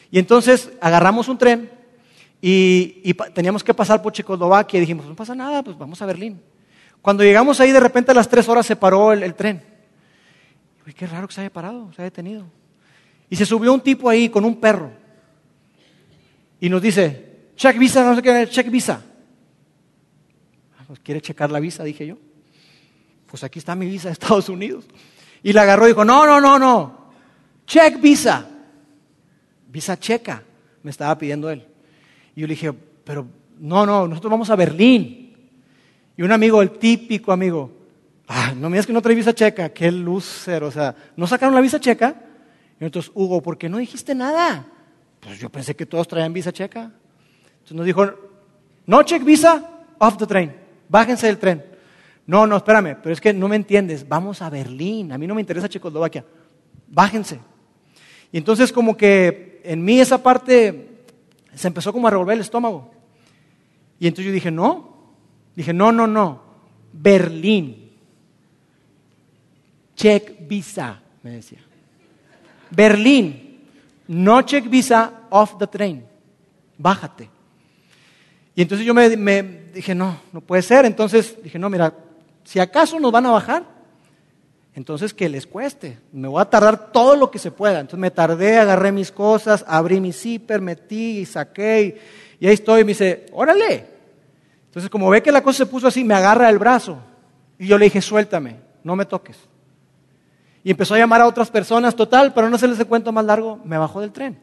Y 0.10 0.18
entonces 0.18 0.72
agarramos 0.82 1.28
un 1.28 1.38
tren 1.38 1.70
y, 2.42 3.00
y 3.04 3.14
teníamos 3.32 3.64
que 3.64 3.76
pasar 3.76 4.02
por 4.02 4.12
Checoslovaquia 4.12 4.80
y 4.80 4.82
dijimos, 4.82 5.06
no 5.06 5.16
pasa 5.16 5.36
nada, 5.36 5.62
pues 5.62 5.78
vamos 5.78 6.02
a 6.02 6.08
Berlín. 6.08 6.42
Cuando 7.04 7.24
llegamos 7.24 7.60
ahí, 7.60 7.72
de 7.72 7.80
repente 7.80 8.10
a 8.10 8.16
las 8.16 8.28
tres 8.28 8.50
horas 8.50 8.66
se 8.66 8.76
paró 8.76 9.14
el, 9.14 9.36
tren. 9.36 9.62
Uy, 10.88 10.94
qué 10.94 11.06
raro 11.06 11.28
que 11.28 11.36
se 11.36 11.42
haya 11.42 11.54
parado, 11.54 11.92
se 11.94 12.02
haya 12.02 12.06
detenido. 12.06 12.46
Y 13.30 13.36
se 13.36 13.46
subió 13.46 13.72
un 13.72 13.82
tipo 13.82 14.10
ahí 14.10 14.30
con 14.30 14.46
un 14.46 14.60
perro. 14.60 14.90
Y 16.60 16.70
nos 16.70 16.82
dice, 16.82 17.52
check 17.56 17.78
visa, 17.78 18.04
no 18.04 18.16
sé 18.16 18.24
qué, 18.24 18.48
check 18.50 18.72
visa. 18.72 19.00
Pues, 20.94 21.02
¿Quiere 21.02 21.22
checar 21.22 21.50
la 21.50 21.60
visa? 21.60 21.84
Dije 21.84 22.06
yo. 22.06 22.20
Pues 23.26 23.44
aquí 23.44 23.58
está 23.58 23.74
mi 23.74 23.88
visa 23.88 24.10
de 24.10 24.12
Estados 24.14 24.48
Unidos. 24.48 24.86
Y 25.42 25.52
la 25.52 25.64
agarró 25.64 25.86
y 25.86 25.88
dijo, 25.88 26.06
no, 26.06 26.24
no, 26.28 26.40
no, 26.40 26.60
no. 26.60 27.10
Check 27.66 28.00
visa. 28.00 28.48
Visa 29.70 30.00
checa, 30.00 30.44
me 30.84 30.92
estaba 30.92 31.18
pidiendo 31.18 31.50
él. 31.50 31.66
Y 32.36 32.42
yo 32.42 32.48
le 32.48 32.54
dije, 32.54 32.72
pero 33.04 33.26
no, 33.58 33.88
no, 33.88 34.08
nosotros 34.08 34.30
vamos 34.30 34.52
a 34.52 34.56
Berlín. 34.56 35.36
Y 36.16 36.22
un 36.22 36.32
amigo, 36.32 36.62
el 36.62 36.78
típico 36.78 37.32
amigo, 37.32 37.72
ah, 38.28 38.54
no 38.56 38.70
me 38.70 38.76
digas 38.76 38.86
que 38.86 38.94
no 38.94 39.02
trae 39.02 39.16
visa 39.16 39.34
checa, 39.34 39.70
qué 39.70 39.92
lucer, 39.92 40.64
o 40.64 40.70
sea, 40.70 40.96
¿no 41.18 41.26
sacaron 41.26 41.56
la 41.56 41.62
visa 41.62 41.80
checa? 41.80 42.22
Y 42.80 42.86
entonces, 42.86 43.12
Hugo, 43.16 43.42
¿por 43.42 43.58
qué 43.58 43.68
no 43.68 43.80
dijiste 43.80 44.14
nada? 44.14 44.68
Pues 45.22 45.40
yo 45.40 45.50
pensé 45.50 45.76
que 45.76 45.88
todos 45.88 46.08
traían 46.08 46.34
visa 46.34 46.54
checa. 46.54 46.92
Entonces 47.52 47.76
nos 47.76 47.86
dijo, 47.88 48.06
no 48.86 49.02
check 49.02 49.24
visa, 49.24 49.72
off 49.98 50.18
the 50.18 50.28
train, 50.28 50.63
bájense 50.94 51.28
del 51.28 51.40
tren. 51.40 51.66
No, 52.26 52.48
no, 52.48 52.56
espérame, 52.56 52.96
pero 53.02 53.12
es 53.12 53.20
que 53.20 53.34
no 53.34 53.50
me 53.50 53.58
entiendes, 53.58 54.08
vamos 54.08 54.42
a 54.42 54.50
Berlín, 54.50 55.12
a 55.12 55.18
mí 55.18 55.28
no 55.28 55.36
me 55.36 55.42
interesa 55.42 55.68
Checoslovaquia, 55.68 56.24
bájense. 56.88 57.40
Y 58.32 58.38
entonces 58.38 58.72
como 58.72 58.96
que 58.96 59.60
en 59.66 59.84
mí 59.84 60.00
esa 60.00 60.24
parte 60.24 61.04
se 61.54 61.68
empezó 61.68 61.92
como 61.92 62.08
a 62.08 62.12
revolver 62.12 62.36
el 62.36 62.42
estómago. 62.42 62.92
Y 64.00 64.08
entonces 64.08 64.28
yo 64.28 64.32
dije, 64.32 64.52
no, 64.52 64.94
Dije, 65.56 65.74
no, 65.74 65.92
no, 65.92 66.08
no, 66.08 66.42
Berlín. 66.92 67.92
Check 69.96 70.48
visa, 70.48 71.00
me 71.22 71.32
decía. 71.32 71.60
Berlín, 72.72 73.62
no 74.08 74.42
check 74.42 74.68
visa 74.68 75.28
off 75.30 75.58
the 75.60 75.68
train. 75.68 76.04
Bájate. 76.78 77.30
Y 78.56 78.62
entonces 78.62 78.86
yo 78.86 78.94
me, 78.94 79.10
dije, 79.74 79.96
no, 79.96 80.20
no 80.32 80.42
puede 80.42 80.62
ser. 80.62 80.86
Entonces 80.86 81.38
dije, 81.44 81.58
no, 81.58 81.70
mira, 81.70 81.94
si 82.44 82.60
acaso 82.60 83.00
nos 83.00 83.12
van 83.12 83.26
a 83.26 83.32
bajar, 83.32 83.64
entonces 84.76 85.14
que 85.14 85.30
les 85.30 85.48
cueste. 85.48 86.00
Me 86.12 86.28
voy 86.28 86.42
a 86.42 86.46
tardar 86.46 86.92
todo 86.92 87.16
lo 87.16 87.32
que 87.32 87.40
se 87.40 87.52
pueda. 87.52 87.80
Entonces 87.80 88.00
me 88.00 88.12
tardé, 88.12 88.58
agarré 88.58 88.92
mis 88.92 89.12
cosas, 89.12 89.66
abrí 89.68 90.00
mi 90.00 90.14
zipper, 90.14 90.62
metí 90.62 91.20
y 91.20 91.26
saqué. 91.26 92.00
Y, 92.40 92.48
ahí 92.48 92.54
estoy. 92.54 92.82
Y 92.82 92.84
me 92.84 92.90
dice, 92.90 93.26
órale, 93.32 93.94
entonces, 94.74 94.90
como 94.90 95.08
ve 95.08 95.22
que 95.22 95.32
la 95.32 95.44
cosa 95.44 95.60
se 95.60 95.66
puso 95.68 95.86
así, 95.86 96.04
me 96.04 96.16
agarra 96.16 96.50
el 96.50 96.58
brazo. 96.58 96.98
Y 97.60 97.68
yo 97.68 97.78
le 97.78 97.86
dije, 97.86 98.02
suéltame, 98.02 98.56
no 98.84 98.96
me 98.96 99.06
toques. 99.06 99.38
Y 100.64 100.72
empezó 100.72 100.96
a 100.96 100.98
llamar 100.98 101.22
a 101.22 101.28
otras 101.28 101.52
personas, 101.52 101.96
total, 101.96 102.34
pero 102.34 102.50
no 102.50 102.58
se 102.58 102.68
les 102.68 102.84
cuento 102.86 103.12
más 103.12 103.24
largo, 103.24 103.60
me 103.64 103.78
bajó 103.78 104.02
del 104.02 104.12
tren. 104.12 104.40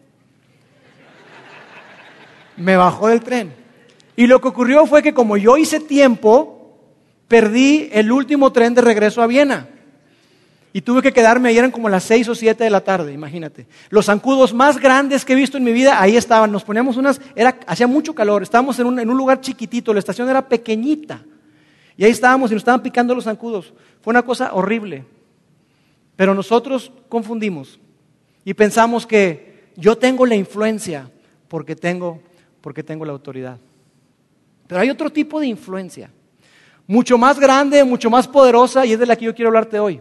me 2.56 2.76
bajó 2.76 3.08
del 3.08 3.22
tren. 3.22 3.52
Y 4.20 4.26
lo 4.26 4.38
que 4.38 4.48
ocurrió 4.48 4.84
fue 4.84 5.02
que 5.02 5.14
como 5.14 5.38
yo 5.38 5.56
hice 5.56 5.80
tiempo, 5.80 6.76
perdí 7.26 7.88
el 7.90 8.12
último 8.12 8.52
tren 8.52 8.74
de 8.74 8.82
regreso 8.82 9.22
a 9.22 9.26
Viena. 9.26 9.66
Y 10.74 10.82
tuve 10.82 11.00
que 11.00 11.14
quedarme 11.14 11.48
ahí, 11.48 11.56
eran 11.56 11.70
como 11.70 11.88
las 11.88 12.04
seis 12.04 12.28
o 12.28 12.34
siete 12.34 12.64
de 12.64 12.68
la 12.68 12.82
tarde, 12.82 13.14
imagínate. 13.14 13.66
Los 13.88 14.04
zancudos 14.04 14.52
más 14.52 14.78
grandes 14.78 15.24
que 15.24 15.32
he 15.32 15.36
visto 15.36 15.56
en 15.56 15.64
mi 15.64 15.72
vida, 15.72 16.02
ahí 16.02 16.18
estaban. 16.18 16.52
Nos 16.52 16.64
poníamos 16.64 16.98
unas, 16.98 17.18
hacía 17.66 17.86
mucho 17.86 18.14
calor, 18.14 18.42
estábamos 18.42 18.78
en 18.78 18.88
un, 18.88 18.98
en 18.98 19.08
un 19.08 19.16
lugar 19.16 19.40
chiquitito, 19.40 19.94
la 19.94 20.00
estación 20.00 20.28
era 20.28 20.46
pequeñita. 20.46 21.24
Y 21.96 22.04
ahí 22.04 22.10
estábamos 22.10 22.50
y 22.50 22.54
nos 22.56 22.60
estaban 22.60 22.82
picando 22.82 23.14
los 23.14 23.24
zancudos. 23.24 23.72
Fue 24.02 24.10
una 24.10 24.20
cosa 24.20 24.52
horrible. 24.52 25.06
Pero 26.16 26.34
nosotros 26.34 26.92
confundimos 27.08 27.80
y 28.44 28.52
pensamos 28.52 29.06
que 29.06 29.70
yo 29.76 29.96
tengo 29.96 30.26
la 30.26 30.34
influencia 30.34 31.10
porque 31.48 31.74
tengo, 31.74 32.20
porque 32.60 32.82
tengo 32.82 33.06
la 33.06 33.12
autoridad. 33.12 33.58
Pero 34.70 34.82
hay 34.82 34.90
otro 34.90 35.10
tipo 35.10 35.40
de 35.40 35.48
influencia, 35.48 36.12
mucho 36.86 37.18
más 37.18 37.40
grande, 37.40 37.82
mucho 37.82 38.08
más 38.08 38.28
poderosa, 38.28 38.86
y 38.86 38.92
es 38.92 39.00
de 39.00 39.04
la 39.04 39.16
que 39.16 39.24
yo 39.24 39.34
quiero 39.34 39.48
hablarte 39.48 39.80
hoy. 39.80 40.00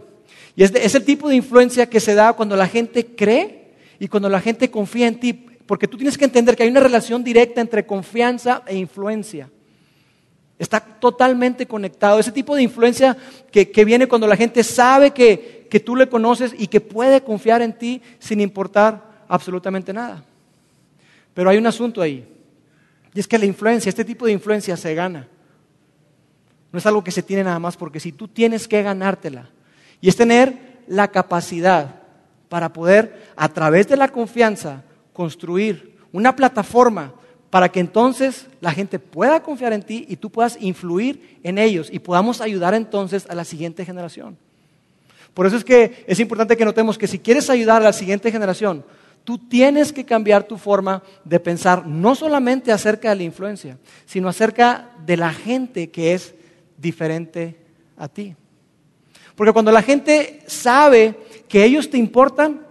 Y 0.54 0.62
es, 0.62 0.94
el 0.94 1.04
tipo 1.04 1.28
de 1.28 1.34
influencia 1.34 1.90
que 1.90 1.98
se 1.98 2.14
da 2.14 2.34
cuando 2.34 2.54
la 2.54 2.68
gente 2.68 3.04
cree 3.04 3.72
y 3.98 4.06
cuando 4.06 4.28
la 4.28 4.40
gente 4.40 4.70
confía 4.70 5.08
en 5.08 5.18
ti. 5.18 5.32
Porque 5.32 5.88
tú 5.88 5.96
tienes 5.96 6.16
que 6.16 6.24
entender 6.24 6.54
que 6.54 6.62
hay 6.62 6.68
una 6.68 6.78
relación 6.78 7.24
directa 7.24 7.60
entre 7.60 7.84
confianza 7.84 8.62
e 8.64 8.76
influencia. 8.76 9.50
Está 10.56 10.78
totalmente 10.78 11.66
conectado. 11.66 12.20
Ese 12.20 12.30
tipo 12.30 12.54
de 12.54 12.62
influencia 12.62 13.16
que, 13.50 13.84
viene 13.84 14.06
cuando 14.06 14.28
la 14.28 14.36
gente 14.36 14.62
sabe 14.62 15.10
que, 15.10 15.66
que 15.68 15.80
tú 15.80 15.96
le 15.96 16.08
conoces 16.08 16.54
y 16.56 16.68
que 16.68 16.80
puede 16.80 17.22
confiar 17.22 17.60
en 17.60 17.76
ti 17.76 18.02
sin 18.20 18.40
importar 18.40 19.24
absolutamente 19.26 19.92
nada. 19.92 20.22
Pero 21.34 21.50
hay 21.50 21.58
un 21.58 21.66
asunto 21.66 22.00
ahí. 22.00 22.24
Y 23.14 23.20
es 23.20 23.28
que 23.28 23.38
la 23.38 23.46
influencia, 23.46 23.88
este 23.88 24.04
tipo 24.04 24.26
de 24.26 24.32
influencia 24.32 24.76
se 24.76 24.94
gana. 24.94 25.28
No 26.72 26.78
es 26.78 26.86
algo 26.86 27.02
que 27.02 27.10
se 27.10 27.22
tiene 27.22 27.44
nada 27.44 27.58
más, 27.58 27.76
porque 27.76 28.00
si 28.00 28.12
tú 28.12 28.28
tienes 28.28 28.68
que 28.68 28.82
ganártela, 28.82 29.50
y 30.00 30.08
es 30.08 30.16
tener 30.16 30.82
la 30.86 31.08
capacidad 31.08 31.96
para 32.48 32.72
poder, 32.72 33.30
a 33.36 33.48
través 33.48 33.88
de 33.88 33.96
la 33.96 34.08
confianza, 34.08 34.82
construir 35.12 35.96
una 36.12 36.34
plataforma 36.34 37.12
para 37.50 37.68
que 37.68 37.80
entonces 37.80 38.46
la 38.60 38.72
gente 38.72 38.98
pueda 38.98 39.42
confiar 39.42 39.72
en 39.72 39.82
ti 39.82 40.06
y 40.08 40.16
tú 40.16 40.30
puedas 40.30 40.56
influir 40.60 41.38
en 41.42 41.58
ellos 41.58 41.88
y 41.92 41.98
podamos 41.98 42.40
ayudar 42.40 42.74
entonces 42.74 43.26
a 43.28 43.34
la 43.34 43.44
siguiente 43.44 43.84
generación. 43.84 44.36
Por 45.34 45.46
eso 45.46 45.56
es 45.56 45.64
que 45.64 46.04
es 46.06 46.20
importante 46.20 46.56
que 46.56 46.64
notemos 46.64 46.98
que 46.98 47.06
si 47.06 47.18
quieres 47.18 47.50
ayudar 47.50 47.82
a 47.82 47.86
la 47.86 47.92
siguiente 47.92 48.30
generación, 48.30 48.84
tú 49.24 49.38
tienes 49.38 49.92
que 49.92 50.04
cambiar 50.04 50.44
tu 50.44 50.56
forma 50.56 51.02
de 51.24 51.40
pensar 51.40 51.86
no 51.86 52.14
solamente 52.14 52.72
acerca 52.72 53.10
de 53.10 53.16
la 53.16 53.22
influencia, 53.22 53.78
sino 54.06 54.28
acerca 54.28 54.90
de 55.04 55.16
la 55.16 55.32
gente 55.32 55.90
que 55.90 56.14
es 56.14 56.34
diferente 56.76 57.56
a 57.96 58.08
ti. 58.08 58.34
Porque 59.34 59.52
cuando 59.52 59.72
la 59.72 59.82
gente 59.82 60.42
sabe 60.46 61.16
que 61.48 61.64
ellos 61.64 61.90
te 61.90 61.98
importan, 61.98 62.66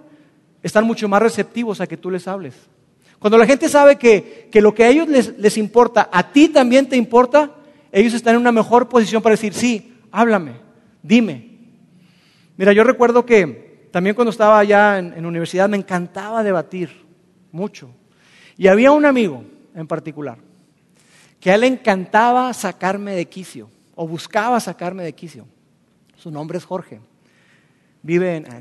están 0.61 0.85
mucho 0.85 1.07
más 1.07 1.21
receptivos 1.21 1.81
a 1.81 1.87
que 1.87 1.97
tú 1.97 2.11
les 2.11 2.27
hables. 2.27 2.55
Cuando 3.19 3.37
la 3.37 3.45
gente 3.45 3.69
sabe 3.69 3.97
que, 3.97 4.49
lo 4.53 4.73
que 4.73 4.83
a 4.83 4.89
ellos 4.89 5.07
les, 5.07 5.37
les, 5.37 5.57
importa, 5.57 6.09
a 6.11 6.31
ti 6.31 6.47
también 6.49 6.87
te 6.87 6.95
importa, 6.95 7.51
ellos 7.91 8.13
están 8.13 8.35
en 8.35 8.41
una 8.41 8.51
mejor 8.51 8.87
posición 8.87 9.21
para 9.21 9.33
decir, 9.33 9.53
sí, 9.53 9.93
háblame, 10.11 10.53
dime. 11.03 11.49
Mira, 12.55 12.73
yo 12.73 12.83
recuerdo 12.83 13.25
que 13.25 13.68
también 13.91 14.15
cuando 14.15 14.31
estaba 14.31 14.59
allá 14.59 14.99
en, 14.99 15.13
en 15.13 15.25
universidad 15.25 15.69
me 15.69 15.77
encantaba 15.77 16.43
debatir 16.43 16.89
mucho. 17.51 17.89
Y 18.57 18.67
había 18.67 18.91
un 18.91 19.05
amigo 19.05 19.43
en 19.73 19.87
particular 19.87 20.37
que 21.39 21.51
a 21.51 21.55
él 21.55 21.61
le 21.61 21.67
encantaba 21.67 22.53
sacarme 22.53 23.15
de 23.15 23.25
quicio 23.25 23.69
o 23.95 24.07
buscaba 24.07 24.59
sacarme 24.59 25.03
de 25.03 25.13
quicio. 25.13 25.45
Su 26.15 26.31
nombre 26.31 26.57
es 26.57 26.65
Jorge. 26.65 26.99
Vive 28.01 28.37
en... 28.37 28.45
Ah, 28.51 28.59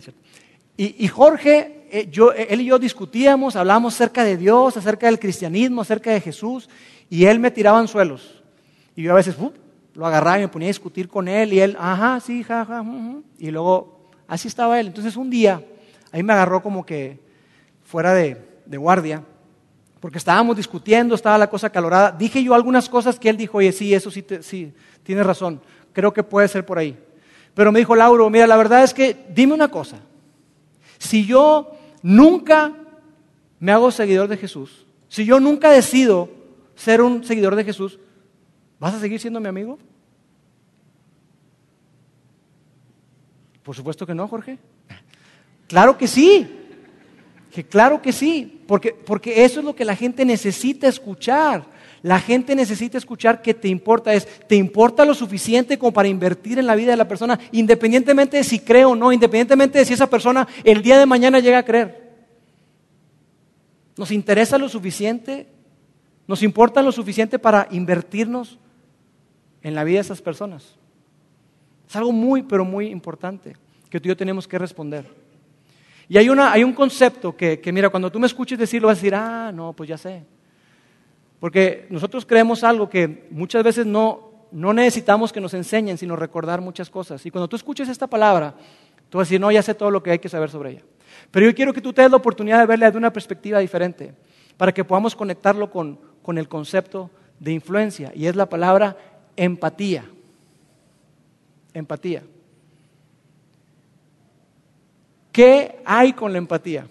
y, 0.81 1.09
Jorge, 1.09 1.89
eh, 1.91 2.09
yo, 2.09 2.33
eh, 2.33 2.47
él 2.51 2.61
y 2.61 2.67
yo 2.67 2.79
discutíamos, 2.79 3.57
hablábamos 3.57 3.95
acerca 3.95 4.23
de 4.23 4.37
Dios, 4.37 4.77
acerca 4.77 5.07
del 5.07 5.19
cristianismo, 5.19 5.81
acerca 5.81 6.13
de 6.13 6.21
Jesús, 6.21 6.69
y 7.11 7.25
él 7.25 7.41
me 7.41 7.51
tiraba 7.51 7.81
en 7.81 7.89
suelos. 7.89 8.45
Y 8.95 9.03
yo 9.03 9.11
a 9.11 9.17
veces 9.17 9.35
lo 9.95 10.07
agarraba 10.07 10.39
y 10.39 10.43
me 10.43 10.49
ponía 10.49 10.67
a 10.67 10.71
discutir 10.71 11.09
con 11.09 11.27
él, 11.27 11.53
y 11.53 11.59
él, 11.59 11.77
ajá, 11.81 12.21
sí, 12.21 12.45
jaja, 12.45 12.85
y 13.41 13.51
luego 13.51 13.98
así 14.29 14.47
estaba 14.47 14.79
él. 14.79 14.87
Entonces 14.87 15.17
un 15.17 15.31
día, 15.31 15.65
ahí 16.13 16.23
me 16.23 16.33
agarró 16.33 16.63
como 16.63 16.87
que 16.87 17.19
fuera 17.83 18.15
de, 18.15 18.37
guardia, 18.67 19.25
porque 19.99 20.19
estábamos 20.19 20.57
discutiendo, 20.57 21.15
estaba 21.15 21.39
la 21.39 21.51
cosa 21.51 21.71
calorada. 21.71 22.13
Dije 22.13 22.45
yo 22.45 22.55
algunas 22.55 22.89
cosas 22.89 23.19
que 23.19 23.31
él 23.31 23.37
dijo, 23.37 23.59
oye, 23.59 23.73
sí, 23.73 23.93
eso 23.93 24.11
sí, 24.11 24.25
sí, 24.43 24.73
tienes 25.03 25.27
razón, 25.27 25.61
creo 25.93 26.13
que 26.13 26.23
puede 26.23 26.47
ser 26.47 26.65
por 26.65 26.79
ahí. 26.79 26.97
Pero 27.55 27.73
me 27.73 27.81
dijo 27.81 27.97
Lauro, 27.97 28.31
mira, 28.31 28.47
la 28.47 28.57
verdad 28.57 28.85
es 28.85 28.95
que 28.95 29.17
dime 29.35 29.55
una 29.55 29.69
cosa. 29.69 29.99
Si 30.99 31.25
yo 31.25 31.73
nunca 32.03 32.73
me 33.59 33.73
hago 33.73 33.91
seguidor 33.91 34.29
de 34.29 34.37
Jesús, 34.37 34.87
si 35.09 35.25
yo 35.25 35.41
nunca 35.41 35.71
decido 35.71 36.29
ser 36.77 37.01
un 37.01 37.25
seguidor 37.25 37.57
de 37.57 37.65
Jesús, 37.65 37.99
¿vas 38.79 38.95
a 38.95 39.01
seguir 39.01 39.19
siendo 39.19 39.41
mi 39.41 39.49
amigo? 39.49 39.79
Por 43.69 43.77
supuesto 43.77 44.07
que 44.07 44.15
no, 44.15 44.27
Jorge. 44.27 44.57
Claro 45.67 45.99
que 45.99 46.09
sí. 46.09 46.49
Que 47.53 47.65
claro 47.65 48.01
que 48.01 48.15
sí, 48.15 48.63
porque, 48.67 48.95
porque 48.95 49.45
eso 49.45 49.61
es 49.61 49.67
lo 49.67 49.77
que 49.77 49.85
la 49.85 49.95
gente 49.95 50.25
necesita 50.25 50.89
escuchar. 50.89 51.67
La 52.01 52.19
gente 52.19 52.57
necesita 52.57 52.97
escuchar 52.97 53.43
que 53.43 53.53
te 53.53 53.69
importa, 53.69 54.15
es, 54.15 54.27
te 54.47 54.57
importa 54.57 55.05
lo 55.05 55.13
suficiente 55.13 55.79
como 55.79 55.93
para 55.93 56.09
invertir 56.09 56.59
en 56.59 56.67
la 56.67 56.77
vida 56.77 56.93
de 56.93 56.97
la 56.97 57.09
persona, 57.09 57.39
independientemente 57.53 58.39
de 58.39 58.45
si 58.45 58.59
cree 58.59 58.87
o 58.87 58.97
no, 58.97 59.13
independientemente 59.13 59.81
de 59.81 59.85
si 59.85 59.93
esa 59.93 60.09
persona 60.09 60.49
el 60.65 60.81
día 60.81 60.99
de 60.99 61.05
mañana 61.05 61.39
llega 61.39 61.59
a 61.59 61.65
creer. 61.67 62.11
Nos 63.99 64.11
interesa 64.13 64.57
lo 64.57 64.71
suficiente, 64.71 65.47
nos 66.27 66.43
importa 66.43 66.81
lo 66.81 66.91
suficiente 66.91 67.39
para 67.39 67.69
invertirnos 67.71 68.59
en 69.61 69.75
la 69.75 69.85
vida 69.85 69.97
de 69.97 70.05
esas 70.07 70.23
personas. 70.23 70.78
Es 71.89 71.97
algo 71.97 72.13
muy, 72.13 72.43
pero 72.43 72.65
muy 72.65 72.89
importante 72.89 73.57
que 73.89 73.99
tú 73.99 74.09
y 74.09 74.11
yo 74.11 74.17
tenemos 74.17 74.47
que 74.47 74.59
responder. 74.59 75.07
Y 76.09 76.19
hay, 76.19 76.29
una, 76.29 76.53
hay 76.53 76.63
un 76.63 76.73
concepto 76.75 77.35
que, 77.35 77.61
que, 77.61 77.73
mira, 77.73 77.89
cuando 77.89 78.13
tú 78.13 78.19
me 78.19 78.27
escuches 78.27 78.59
decirlo, 78.59 78.89
vas 78.89 78.99
a 78.99 79.01
decir, 79.01 79.15
ah, 79.15 79.51
no, 79.55 79.73
pues 79.73 79.89
ya 79.89 79.97
sé. 79.97 80.25
Porque 81.41 81.87
nosotros 81.91 82.27
creemos 82.27 82.65
algo 82.65 82.91
que 82.91 83.27
muchas 83.31 83.63
veces 83.63 83.87
no, 83.87 84.49
no 84.51 84.73
necesitamos 84.73 85.33
que 85.33 85.41
nos 85.41 85.55
enseñen, 85.55 85.97
sino 85.97 86.17
recordar 86.17 86.61
muchas 86.61 86.91
cosas. 86.91 87.25
Y 87.25 87.31
cuando 87.31 87.49
tú 87.49 87.57
escuches 87.57 87.89
esta 87.89 88.07
palabra, 88.07 88.55
tú 89.09 89.19
vas 89.19 89.27
a 89.27 89.29
decir, 89.29 89.41
no, 89.41 89.51
ya 89.51 89.63
sé 89.63 89.75
todo 89.75 89.91
lo 89.91 90.03
que 90.03 90.11
hay 90.11 90.19
que 90.19 90.29
saber 90.29 90.51
sobre 90.51 90.73
ella. 90.73 90.83
Pero 91.31 91.47
yo 91.47 91.55
quiero 91.55 91.73
que 91.73 91.81
tú 91.81 91.93
te 91.93 92.03
des 92.03 92.11
la 92.11 92.17
oportunidad 92.17 92.59
de 92.61 92.67
verla 92.67 92.87
desde 92.87 92.99
una 92.99 93.13
perspectiva 93.13 93.61
diferente, 93.61 94.15
para 94.57 94.73
que 94.73 94.85
podamos 94.85 95.15
conectarlo 95.15 95.71
con, 95.71 95.99
con 96.23 96.37
el 96.37 96.49
concepto 96.49 97.11
de 97.39 97.53
influencia, 97.53 98.13
y 98.15 98.27
es 98.27 98.37
la 98.37 98.49
palabra 98.49 98.97
empatía. 99.37 100.05
Empatía. 101.79 102.23
¿Qué 105.33 105.81
hay 105.85 106.13
con 106.13 106.33
la 106.33 106.39
empatía? 106.39 106.87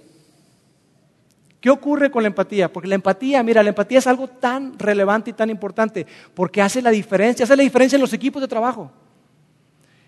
¿Qué 1.60 1.70
ocurre 1.70 2.10
con 2.10 2.24
la 2.24 2.28
empatía? 2.28 2.72
Porque 2.72 2.88
la 2.88 2.96
empatía, 2.96 3.44
mira, 3.44 3.62
la 3.64 3.70
empatía 3.70 3.98
es 3.98 4.08
algo 4.08 4.28
tan 4.28 4.78
relevante 4.80 5.32
y 5.32 5.34
tan 5.34 5.50
importante, 5.50 6.06
porque 6.34 6.62
hace 6.62 6.82
la 6.82 6.92
diferencia, 6.92 7.44
hace 7.44 7.58
la 7.58 7.64
diferencia 7.64 7.98
en 7.98 8.02
los 8.02 8.14
equipos 8.14 8.42
de 8.42 8.48
trabajo. 8.48 8.92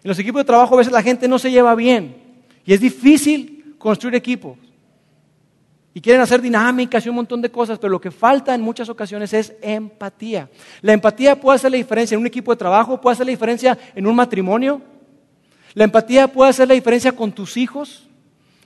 En 0.04 0.08
los 0.08 0.20
equipos 0.20 0.40
de 0.40 0.46
trabajo 0.46 0.76
a 0.76 0.78
veces 0.78 0.94
la 0.94 1.02
gente 1.02 1.28
no 1.28 1.38
se 1.38 1.52
lleva 1.52 1.76
bien 1.76 2.16
y 2.64 2.74
es 2.74 2.80
difícil 2.80 3.76
construir 3.78 4.16
equipos. 4.16 4.58
Y 5.94 6.02
quieren 6.02 6.22
hacer 6.22 6.42
dinámicas 6.42 7.06
y 7.06 7.10
un 7.10 7.16
montón 7.16 7.42
de 7.42 7.50
cosas, 7.50 7.80
pero 7.80 7.92
lo 7.92 8.00
que 8.00 8.12
falta 8.12 8.54
en 8.54 8.62
muchas 8.62 8.90
ocasiones 8.90 9.34
es 9.34 9.54
empatía. 9.62 10.50
La 10.82 10.94
empatía 10.94 11.40
puede 11.40 11.56
hacer 11.56 11.72
la 11.72 11.78
diferencia 11.78 12.16
en 12.16 12.22
un 12.22 12.28
equipo 12.28 12.52
de 12.52 12.58
trabajo, 12.58 13.02
puede 13.02 13.14
hacer 13.14 13.26
la 13.26 13.32
diferencia 13.32 13.78
en 13.96 14.06
un 14.06 14.16
matrimonio. 14.16 14.82
La 15.74 15.84
empatía 15.86 16.28
puede 16.28 16.52
hacer 16.52 16.68
la 16.68 16.76
diferencia 16.76 17.12
con 17.12 17.32
tus 17.32 17.58
hijos. 17.58 18.08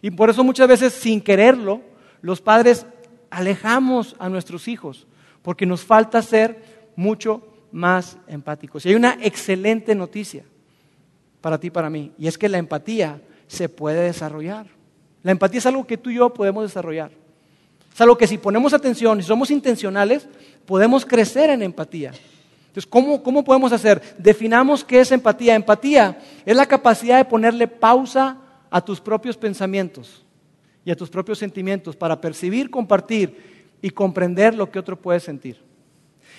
Y 0.01 0.11
por 0.11 0.29
eso 0.29 0.43
muchas 0.43 0.67
veces 0.67 0.93
sin 0.93 1.21
quererlo, 1.21 1.81
los 2.21 2.41
padres 2.41 2.85
alejamos 3.29 4.15
a 4.19 4.29
nuestros 4.29 4.67
hijos 4.67 5.07
porque 5.43 5.65
nos 5.65 5.83
falta 5.83 6.21
ser 6.21 6.63
mucho 6.95 7.45
más 7.71 8.17
empáticos. 8.27 8.85
Y 8.85 8.89
hay 8.89 8.95
una 8.95 9.17
excelente 9.21 9.93
noticia 9.93 10.43
para 11.41 11.59
ti 11.59 11.67
y 11.67 11.71
para 11.71 11.89
mí, 11.89 12.13
y 12.17 12.27
es 12.27 12.37
que 12.37 12.49
la 12.49 12.57
empatía 12.57 13.21
se 13.47 13.69
puede 13.69 14.01
desarrollar. 14.01 14.67
La 15.23 15.31
empatía 15.31 15.59
es 15.59 15.65
algo 15.65 15.87
que 15.87 15.97
tú 15.97 16.09
y 16.09 16.15
yo 16.15 16.33
podemos 16.33 16.63
desarrollar. 16.63 17.11
Es 17.93 18.01
algo 18.01 18.17
que 18.17 18.27
si 18.27 18.37
ponemos 18.37 18.73
atención 18.73 19.19
y 19.19 19.23
somos 19.23 19.51
intencionales, 19.51 20.27
podemos 20.65 21.05
crecer 21.05 21.49
en 21.49 21.61
empatía. 21.61 22.11
Entonces, 22.67 22.87
¿cómo, 22.87 23.21
¿cómo 23.21 23.43
podemos 23.43 23.71
hacer? 23.71 24.01
Definamos 24.17 24.83
qué 24.83 24.99
es 24.99 25.11
empatía. 25.11 25.55
Empatía 25.55 26.17
es 26.45 26.55
la 26.55 26.65
capacidad 26.65 27.17
de 27.17 27.25
ponerle 27.25 27.67
pausa 27.67 28.37
a 28.69 28.81
tus 28.83 28.99
propios 28.99 29.37
pensamientos 29.37 30.25
y 30.83 30.91
a 30.91 30.95
tus 30.95 31.09
propios 31.09 31.37
sentimientos 31.37 31.95
para 31.95 32.19
percibir, 32.19 32.69
compartir 32.69 33.77
y 33.81 33.91
comprender 33.91 34.55
lo 34.55 34.71
que 34.71 34.79
otro 34.79 34.99
puede 34.99 35.19
sentir. 35.19 35.61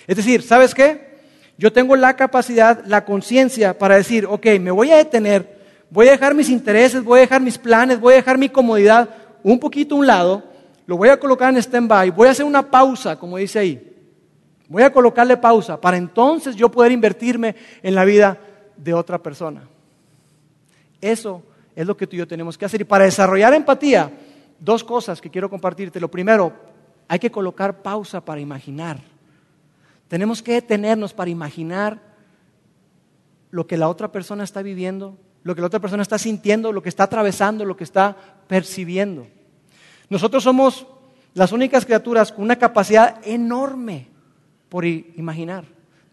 Es 0.05 0.17
decir, 0.17 0.41
¿sabes 0.41 0.75
qué? 0.75 1.15
Yo 1.57 1.71
tengo 1.71 1.95
la 1.95 2.15
capacidad, 2.17 2.83
la 2.85 3.05
conciencia 3.05 3.77
para 3.77 3.95
decir, 3.95 4.25
ok, 4.25 4.45
me 4.59 4.71
voy 4.71 4.91
a 4.91 4.97
detener, 4.97 5.54
voy 5.95 6.09
a 6.09 6.11
dejar 6.11 6.35
mis 6.35 6.49
intereses, 6.49 7.01
voy 7.01 7.19
a 7.19 7.21
dejar 7.21 7.41
mis 7.41 7.57
planes, 7.57 8.01
voy 8.01 8.13
a 8.13 8.17
dejar 8.17 8.37
mi 8.37 8.49
comodidad 8.49 9.09
un 9.41 9.57
poquito 9.57 9.95
a 9.95 9.99
un 9.99 10.05
lado, 10.05 10.43
lo 10.85 10.97
voy 10.97 11.07
a 11.07 11.17
colocar 11.17 11.53
en 11.53 11.57
stand-by, 11.57 12.09
voy 12.09 12.27
a 12.27 12.31
hacer 12.31 12.45
una 12.45 12.69
pausa, 12.69 13.17
como 13.17 13.37
dice 13.37 13.59
ahí. 13.59 13.95
Voy 14.67 14.83
a 14.83 14.91
colocarle 14.91 15.37
pausa 15.37 15.79
para 15.79 15.95
entonces 15.95 16.57
yo 16.57 16.69
poder 16.69 16.91
invertirme 16.91 17.55
en 17.81 17.95
la 17.95 18.03
vida 18.03 18.37
de 18.75 18.93
otra 18.93 19.19
persona. 19.19 19.69
Eso 20.99 21.43
es 21.73 21.87
lo 21.87 21.95
que 21.95 22.07
tú 22.07 22.17
y 22.17 22.19
yo 22.19 22.27
tenemos 22.27 22.57
que 22.57 22.65
hacer. 22.65 22.81
Y 22.81 22.83
para 22.83 23.05
desarrollar 23.05 23.53
empatía, 23.53 24.11
dos 24.59 24.83
cosas 24.83 25.21
que 25.21 25.29
quiero 25.29 25.49
compartirte. 25.49 26.01
Lo 26.01 26.11
primero, 26.11 26.51
hay 27.07 27.19
que 27.19 27.31
colocar 27.31 27.81
pausa 27.81 28.19
para 28.19 28.41
imaginar. 28.41 28.99
Tenemos 30.09 30.43
que 30.43 30.53
detenernos 30.53 31.13
para 31.13 31.29
imaginar 31.29 32.01
lo 33.49 33.65
que 33.65 33.77
la 33.77 33.87
otra 33.87 34.11
persona 34.11 34.43
está 34.43 34.61
viviendo, 34.61 35.17
lo 35.45 35.53
que 35.53 35.61
la 35.61 35.67
otra 35.67 35.79
persona 35.79 36.01
está 36.01 36.17
sintiendo, 36.17 36.73
lo 36.73 36.81
que 36.81 36.89
está 36.89 37.03
atravesando, 37.03 37.65
lo 37.65 37.77
que 37.77 37.83
está 37.83 38.17
percibiendo. 38.47 39.27
Nosotros 40.09 40.43
somos 40.43 40.87
las 41.35 41.51
únicas 41.51 41.85
criaturas 41.85 42.31
con 42.31 42.43
una 42.43 42.55
capacidad 42.55 43.21
enorme 43.23 44.07
por 44.69 44.85
imaginar. 44.85 45.63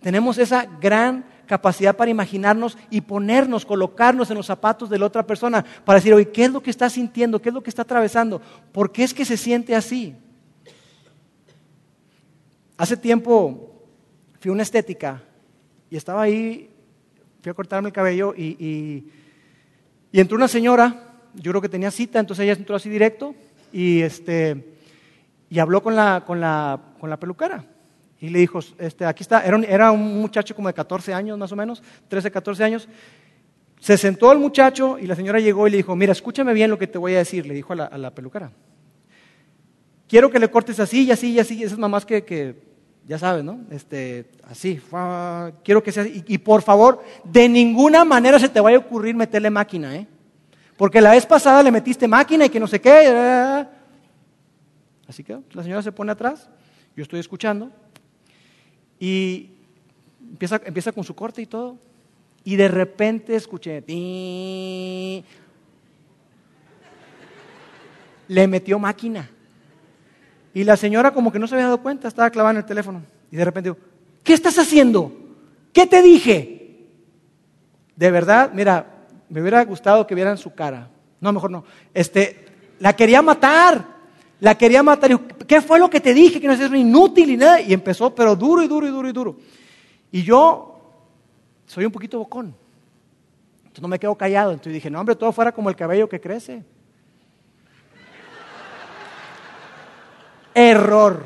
Tenemos 0.02 0.36
esa 0.36 0.66
gran 0.66 1.24
capacidad 1.46 1.96
para 1.96 2.10
imaginarnos 2.10 2.76
y 2.90 3.00
ponernos, 3.00 3.64
colocarnos 3.64 4.30
en 4.30 4.36
los 4.36 4.44
zapatos 4.44 4.90
de 4.90 4.98
la 4.98 5.06
otra 5.06 5.26
persona 5.26 5.64
para 5.86 5.98
decir, 5.98 6.12
oye, 6.12 6.28
¿qué 6.30 6.44
es 6.44 6.52
lo 6.52 6.62
que 6.62 6.70
está 6.70 6.90
sintiendo? 6.90 7.40
¿Qué 7.40 7.48
es 7.48 7.54
lo 7.54 7.62
que 7.62 7.70
está 7.70 7.82
atravesando? 7.82 8.42
¿Por 8.70 8.92
qué 8.92 9.02
es 9.02 9.14
que 9.14 9.24
se 9.24 9.38
siente 9.38 9.74
así? 9.74 10.14
Hace 12.76 12.98
tiempo 12.98 13.82
fui 14.40 14.50
a 14.50 14.52
una 14.52 14.62
estética 14.62 15.22
y 15.88 15.96
estaba 15.96 16.20
ahí, 16.20 16.68
fui 17.40 17.48
a 17.48 17.54
cortarme 17.54 17.88
el 17.88 17.94
cabello 17.94 18.34
y, 18.36 19.08
entró 20.20 20.36
una 20.36 20.48
señora, 20.48 21.14
yo 21.34 21.52
creo 21.52 21.62
que 21.62 21.68
tenía 21.68 21.90
cita, 21.90 22.20
entonces 22.20 22.44
ella 22.44 22.52
entró 22.52 22.76
así 22.76 22.90
directo 22.90 23.34
y, 23.72 24.02
este, 24.02 24.76
y 25.48 25.58
habló 25.58 25.82
con 25.82 25.96
la, 25.96 26.22
con, 26.26 26.40
la, 26.40 26.78
con 27.00 27.08
la 27.08 27.18
peluquera. 27.18 27.64
Y 28.20 28.28
le 28.28 28.38
dijo, 28.38 28.60
este, 28.78 29.04
aquí 29.04 29.22
está, 29.22 29.44
era 29.44 29.90
un, 29.90 30.20
muchacho 30.20 30.54
como 30.54 30.68
de 30.68 30.74
14 30.74 31.12
años 31.12 31.38
más 31.38 31.50
o 31.50 31.56
menos, 31.56 31.82
13, 32.08 32.30
14 32.30 32.62
años. 32.62 32.88
Se 33.80 33.96
sentó 33.96 34.30
el 34.30 34.38
muchacho 34.38 34.98
y 34.98 35.06
la 35.06 35.16
señora 35.16 35.40
llegó 35.40 35.66
y 35.66 35.70
le 35.72 35.78
dijo, 35.78 35.96
mira, 35.96 36.12
escúchame 36.12 36.52
bien 36.52 36.70
lo 36.70 36.78
que 36.78 36.86
te 36.86 36.98
voy 36.98 37.14
a 37.14 37.18
decir, 37.18 37.46
le 37.46 37.54
dijo 37.54 37.72
a 37.72 37.76
la, 37.76 37.84
a 37.86 38.10
peluquera. 38.14 38.52
Quiero 40.06 40.30
que 40.30 40.38
le 40.38 40.50
cortes 40.50 40.78
así 40.78 41.04
y 41.04 41.10
así 41.10 41.32
y 41.32 41.40
así, 41.40 41.64
esas 41.64 41.78
mamás 41.78 42.04
que 42.06 42.71
ya 43.06 43.18
sabes, 43.18 43.44
¿no? 43.44 43.60
Este, 43.70 44.30
así, 44.44 44.80
quiero 45.64 45.82
que 45.82 45.92
sea, 45.92 46.06
y, 46.06 46.24
y, 46.26 46.38
por 46.38 46.62
favor, 46.62 47.02
de 47.24 47.48
ninguna 47.48 48.04
manera 48.04 48.38
se 48.38 48.48
te 48.48 48.60
vaya 48.60 48.76
a 48.76 48.80
ocurrir 48.80 49.14
meterle 49.14 49.50
máquina, 49.50 49.96
¿eh? 49.96 50.06
Porque 50.76 51.00
la 51.00 51.10
vez 51.10 51.26
pasada 51.26 51.62
le 51.62 51.70
metiste 51.70 52.08
máquina 52.08 52.46
y 52.46 52.48
que 52.48 52.60
no 52.60 52.66
sé 52.66 52.80
qué. 52.80 53.66
Así 55.06 55.22
que 55.22 55.38
la 55.52 55.62
señora 55.62 55.82
se 55.82 55.92
pone 55.92 56.12
atrás, 56.12 56.48
yo 56.96 57.02
estoy 57.02 57.20
escuchando, 57.20 57.70
y 58.98 59.50
empieza, 60.30 60.60
empieza 60.64 60.92
con 60.92 61.04
su 61.04 61.14
corte 61.14 61.42
y 61.42 61.46
todo, 61.46 61.76
y 62.44 62.56
de 62.56 62.68
repente 62.68 63.34
escuché, 63.34 63.84
le 68.28 68.46
metió 68.46 68.78
máquina. 68.78 69.28
Y 70.54 70.64
la 70.64 70.76
señora 70.76 71.12
como 71.12 71.32
que 71.32 71.38
no 71.38 71.46
se 71.46 71.54
había 71.54 71.66
dado 71.66 71.82
cuenta, 71.82 72.08
estaba 72.08 72.30
clavada 72.30 72.52
en 72.52 72.56
el 72.58 72.64
teléfono. 72.64 73.02
Y 73.30 73.36
de 73.36 73.44
repente 73.44 73.70
digo, 73.70 73.78
¿qué 74.22 74.34
estás 74.34 74.58
haciendo? 74.58 75.12
¿Qué 75.72 75.86
te 75.86 76.02
dije? 76.02 76.86
De 77.96 78.10
verdad, 78.10 78.50
mira, 78.52 78.86
me 79.28 79.40
hubiera 79.40 79.64
gustado 79.64 80.06
que 80.06 80.14
vieran 80.14 80.36
su 80.36 80.54
cara. 80.54 80.90
No, 81.20 81.32
mejor 81.32 81.50
no. 81.50 81.64
Este, 81.94 82.44
la 82.80 82.94
quería 82.94 83.22
matar. 83.22 83.86
La 84.40 84.56
quería 84.56 84.82
matar. 84.82 85.18
¿Qué 85.46 85.60
fue 85.60 85.78
lo 85.78 85.88
que 85.88 86.00
te 86.00 86.12
dije? 86.12 86.40
Que 86.40 86.48
no 86.48 86.52
es 86.52 86.60
inútil 86.60 87.30
y 87.30 87.36
nada. 87.36 87.60
Y 87.60 87.72
empezó, 87.72 88.14
pero 88.14 88.36
duro 88.36 88.62
y 88.62 88.68
duro 88.68 88.86
y 88.86 88.90
duro 88.90 89.08
y 89.08 89.12
duro. 89.12 89.36
Y 90.10 90.22
yo 90.22 90.80
soy 91.66 91.86
un 91.86 91.92
poquito 91.92 92.18
bocón. 92.18 92.54
Entonces 93.58 93.82
no 93.82 93.88
me 93.88 93.98
quedo 93.98 94.14
callado. 94.16 94.50
Entonces 94.50 94.74
dije, 94.74 94.90
no, 94.90 95.00
hombre, 95.00 95.16
todo 95.16 95.32
fuera 95.32 95.52
como 95.52 95.70
el 95.70 95.76
cabello 95.76 96.08
que 96.08 96.20
crece. 96.20 96.62
Error. 100.54 101.24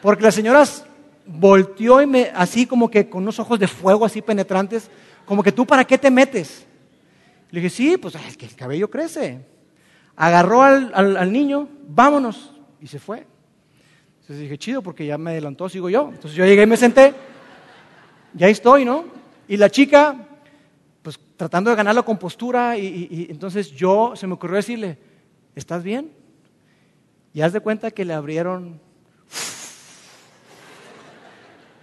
Porque 0.00 0.22
la 0.22 0.32
señora 0.32 0.64
volteó 1.26 2.02
y 2.02 2.06
me, 2.06 2.30
así 2.34 2.66
como 2.66 2.90
que 2.90 3.08
con 3.08 3.22
unos 3.22 3.38
ojos 3.38 3.58
de 3.58 3.68
fuego 3.68 4.04
así 4.04 4.20
penetrantes, 4.22 4.90
como 5.24 5.42
que 5.42 5.52
tú 5.52 5.66
para 5.66 5.84
qué 5.84 5.96
te 5.98 6.10
metes. 6.10 6.66
Le 7.50 7.60
dije, 7.60 7.70
sí, 7.70 7.96
pues 7.96 8.14
es 8.14 8.36
que 8.36 8.46
el 8.46 8.56
cabello 8.56 8.90
crece. 8.90 9.40
Agarró 10.16 10.62
al, 10.62 11.32
niño, 11.32 11.68
vámonos, 11.86 12.52
y 12.80 12.86
se 12.86 12.98
fue. 12.98 13.26
Entonces 14.20 14.40
dije, 14.40 14.58
chido, 14.58 14.82
porque 14.82 15.06
ya 15.06 15.18
me 15.18 15.30
adelantó, 15.30 15.68
sigo 15.68 15.88
yo. 15.88 16.08
Entonces 16.08 16.32
yo 16.32 16.44
llegué 16.44 16.62
y 16.62 16.66
me 16.66 16.76
senté, 16.76 17.14
ya 18.34 18.48
estoy, 18.48 18.84
¿no? 18.84 19.04
Y 19.48 19.56
la 19.56 19.70
chica, 19.70 20.16
pues 21.02 21.18
tratando 21.36 21.70
de 21.70 21.76
ganar 21.76 21.94
la 21.94 22.02
compostura, 22.02 22.76
y 22.76 23.26
entonces 23.30 23.70
yo 23.70 24.14
se 24.16 24.26
me 24.26 24.34
ocurrió 24.34 24.56
decirle, 24.56 24.98
¿estás 25.54 25.82
bien? 25.82 26.21
Y 27.34 27.40
haz 27.40 27.52
de 27.52 27.60
cuenta 27.60 27.90
que 27.90 28.04
le 28.04 28.14
abrieron. 28.14 28.80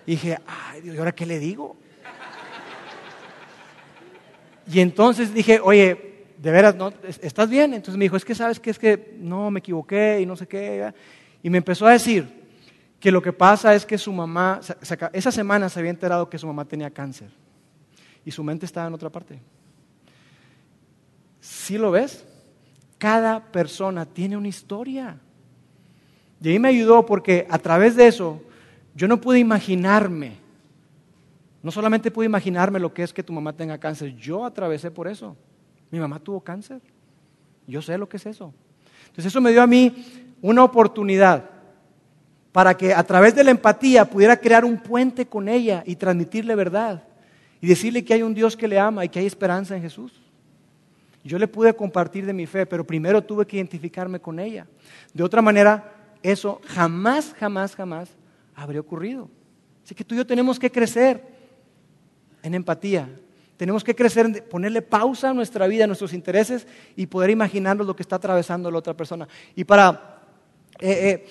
Y 0.06 0.12
dije, 0.12 0.38
ay 0.48 0.82
Dios, 0.82 0.96
¿y 0.96 1.00
ahora 1.00 1.14
qué 1.14 1.26
le 1.26 1.40
digo? 1.40 1.78
Y 4.72 4.80
entonces 4.80 5.34
dije, 5.34 5.60
oye, 5.64 6.26
de 6.38 6.52
veras, 6.52 6.76
¿no? 6.76 6.94
¿estás 7.22 7.50
bien? 7.50 7.74
Entonces 7.74 7.98
me 7.98 8.06
dijo, 8.06 8.16
es 8.16 8.24
que 8.24 8.36
sabes 8.36 8.60
que 8.60 8.70
es 8.70 8.80
que 8.80 9.18
no, 9.20 9.50
me 9.50 9.60
equivoqué 9.60 10.20
y 10.22 10.26
no 10.26 10.36
sé 10.36 10.48
qué. 10.48 10.94
Y 11.42 11.50
me 11.50 11.58
empezó 11.58 11.88
a 11.88 11.92
decir 11.92 12.28
que 13.00 13.12
lo 13.12 13.22
que 13.22 13.34
pasa 13.34 13.74
es 13.74 13.86
que 13.86 13.98
su 13.98 14.12
mamá, 14.12 14.62
esa 15.14 15.32
semana 15.32 15.70
se 15.70 15.80
había 15.80 15.92
enterado 15.92 16.30
que 16.30 16.38
su 16.38 16.48
mamá 16.48 16.66
tenía 16.66 16.92
cáncer. 16.92 17.30
Y 18.24 18.32
su 18.32 18.44
mente 18.44 18.66
estaba 18.66 18.88
en 18.88 18.94
otra 18.94 19.10
parte. 19.10 19.40
¿Sí 21.40 21.78
lo 21.78 21.92
ves? 21.92 22.26
Cada 22.98 23.52
persona 23.52 24.06
tiene 24.06 24.38
una 24.38 24.50
historia. 24.50 25.20
Y 26.42 26.50
ahí 26.50 26.60
me 26.60 26.70
ayudó 26.70 27.06
porque 27.06 27.46
a 27.50 27.58
través 27.58 27.96
de 27.96 28.08
eso 28.08 28.42
yo 28.96 29.08
no 29.08 29.20
pude 29.20 29.40
imaginarme, 29.40 30.34
no 31.62 31.72
solamente 31.72 32.12
pude 32.12 32.26
imaginarme 32.26 32.80
lo 32.80 32.94
que 32.94 33.04
es 33.04 33.14
que 33.14 33.24
tu 33.24 33.34
mamá 33.34 33.54
tenga 33.54 33.78
cáncer, 33.78 34.16
yo 34.16 34.46
atravesé 34.46 34.92
por 34.92 35.08
eso. 35.08 35.36
Mi 35.92 36.00
mamá 36.00 36.20
tuvo 36.20 36.40
cáncer. 36.42 36.82
Yo 37.68 37.82
sé 37.82 37.98
lo 37.98 38.08
que 38.08 38.18
es 38.18 38.26
eso. 38.26 38.54
Entonces 39.02 39.26
eso 39.28 39.42
me 39.42 39.52
dio 39.52 39.62
a 39.62 39.68
mí 39.68 40.06
una 40.42 40.64
oportunidad 40.64 41.50
para 42.52 42.76
que 42.76 42.94
a 42.94 43.04
través 43.04 43.36
de 43.36 43.44
la 43.44 43.52
empatía 43.52 44.06
pudiera 44.06 44.38
crear 44.38 44.66
un 44.66 44.78
puente 44.78 45.28
con 45.28 45.48
ella 45.48 45.84
y 45.86 45.96
transmitirle 45.96 46.56
verdad 46.56 47.04
y 47.62 47.68
decirle 47.68 48.04
que 48.04 48.14
hay 48.14 48.24
un 48.24 48.34
Dios 48.34 48.56
que 48.56 48.68
le 48.68 48.80
ama 48.80 49.06
y 49.06 49.10
que 49.10 49.20
hay 49.20 49.26
esperanza 49.26 49.76
en 49.76 49.82
Jesús. 49.82 50.14
Yo 51.24 51.38
le 51.38 51.48
pude 51.48 51.74
compartir 51.74 52.26
de 52.26 52.34
mi 52.34 52.46
fe, 52.46 52.66
pero 52.66 52.86
primero 52.86 53.22
tuve 53.22 53.46
que 53.46 53.58
identificarme 53.58 54.20
con 54.20 54.40
ella. 54.40 54.66
De 55.14 55.22
otra 55.22 55.42
manera, 55.42 55.99
eso 56.24 56.62
jamás, 56.66 57.34
jamás, 57.38 57.76
jamás 57.76 58.10
habría 58.56 58.82
ocurrido. 58.82 59.30
Así 59.84 59.96
que 59.96 60.04
tú 60.04 60.16
y 60.16 60.18
yo 60.18 60.28
tenemos 60.28 60.60
que 60.60 60.72
crecer 60.72 61.24
en 62.44 62.54
empatía. 62.54 63.10
Tenemos 63.58 63.84
que 63.84 63.96
crecer 63.96 64.26
en 64.26 64.44
ponerle 64.50 64.82
pausa 64.82 65.32
a 65.32 65.34
nuestra 65.34 65.68
vida, 65.68 65.84
a 65.84 65.88
nuestros 65.88 66.14
intereses 66.14 66.66
y 66.96 67.08
poder 67.08 67.30
imaginarnos 67.30 67.86
lo 67.86 67.96
que 67.96 68.04
está 68.04 68.16
atravesando 68.16 68.72
la 68.72 68.78
otra 68.78 68.96
persona. 68.96 69.28
Y 69.56 69.66
para 69.66 70.22
eh, 70.80 71.26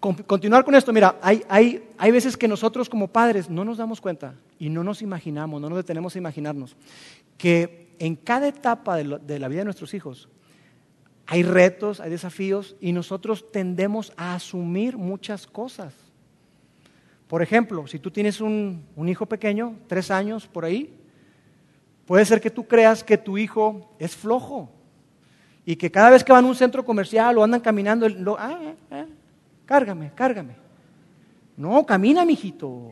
eh, 0.00 0.24
continuar 0.26 0.64
con 0.64 0.74
esto, 0.74 0.92
mira, 0.92 1.18
hay, 1.20 1.42
hay, 1.48 2.10
veces 2.10 2.36
que 2.36 2.46
nosotros 2.46 2.88
como 2.88 3.08
padres 3.08 3.50
no 3.50 3.64
nos 3.64 3.78
damos 3.78 4.00
cuenta 4.00 4.34
y 4.58 4.68
no 4.68 4.84
nos 4.84 5.02
imaginamos, 5.02 5.60
no 5.60 5.68
nos 5.68 5.78
detenemos 5.78 6.14
a 6.14 6.18
imaginarnos 6.18 6.76
que 7.36 7.94
en 7.98 8.14
cada 8.14 8.46
etapa 8.46 8.96
de 8.96 9.38
la 9.38 9.48
vida 9.48 9.60
de 9.60 9.64
nuestros 9.64 9.92
hijos 9.92 10.28
hay 11.30 11.44
retos, 11.44 12.00
hay 12.00 12.10
desafíos 12.10 12.74
y 12.80 12.90
nosotros 12.90 13.52
tendemos 13.52 14.12
a 14.16 14.34
asumir 14.34 14.96
muchas 14.96 15.46
cosas. 15.46 15.94
Por 17.28 17.40
ejemplo, 17.40 17.86
si 17.86 18.00
tú 18.00 18.10
tienes 18.10 18.40
un, 18.40 18.84
hijo 19.06 19.26
pequeño, 19.26 19.76
tres 19.86 20.10
años 20.10 20.48
por 20.48 20.64
ahí, 20.64 20.92
puede 22.04 22.24
ser 22.24 22.40
que 22.40 22.50
tú 22.50 22.66
creas 22.66 23.04
que 23.04 23.16
tu 23.16 23.38
hijo 23.38 23.94
es 24.00 24.16
flojo 24.16 24.72
y 25.64 25.76
que 25.76 25.88
cada 25.88 26.10
vez 26.10 26.24
que 26.24 26.32
van 26.32 26.44
a 26.44 26.48
un 26.48 26.56
centro 26.56 26.84
comercial 26.84 27.38
o 27.38 27.44
andan 27.44 27.60
caminando, 27.60 28.36
ah, 28.36 28.58
ah, 28.60 28.74
ah, 28.90 29.06
cárgame, 29.66 30.10
cárgame. 30.16 30.56
No, 31.56 31.86
camina, 31.86 32.24
mijito. 32.24 32.90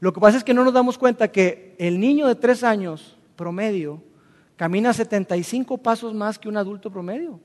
Lo 0.00 0.12
que 0.12 0.20
pasa 0.20 0.36
es 0.36 0.44
que 0.44 0.52
no 0.52 0.64
nos 0.64 0.74
damos 0.74 0.98
cuenta 0.98 1.32
que 1.32 1.74
el 1.78 1.98
niño 1.98 2.26
de 2.26 2.34
tres 2.34 2.62
años 2.62 3.16
promedio 3.36 4.02
camina 4.56 4.92
75 4.92 5.78
pasos 5.78 6.14
más 6.14 6.38
que 6.38 6.48
un 6.48 6.56
adulto 6.56 6.90
promedio. 6.90 7.38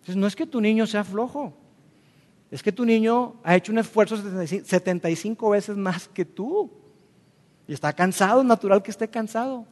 Entonces, 0.00 0.16
no 0.16 0.26
es 0.26 0.34
que 0.34 0.46
tu 0.46 0.60
niño 0.60 0.86
sea 0.86 1.04
flojo, 1.04 1.52
es 2.50 2.62
que 2.62 2.72
tu 2.72 2.84
niño 2.84 3.36
ha 3.44 3.54
hecho 3.54 3.70
un 3.70 3.78
esfuerzo 3.78 4.16
75 4.16 5.50
veces 5.50 5.76
más 5.76 6.08
que 6.08 6.24
tú. 6.24 6.70
Y 7.68 7.72
está 7.72 7.92
cansado, 7.92 8.42
natural 8.42 8.82
que 8.82 8.90
esté 8.90 9.06
cansado. 9.06 9.64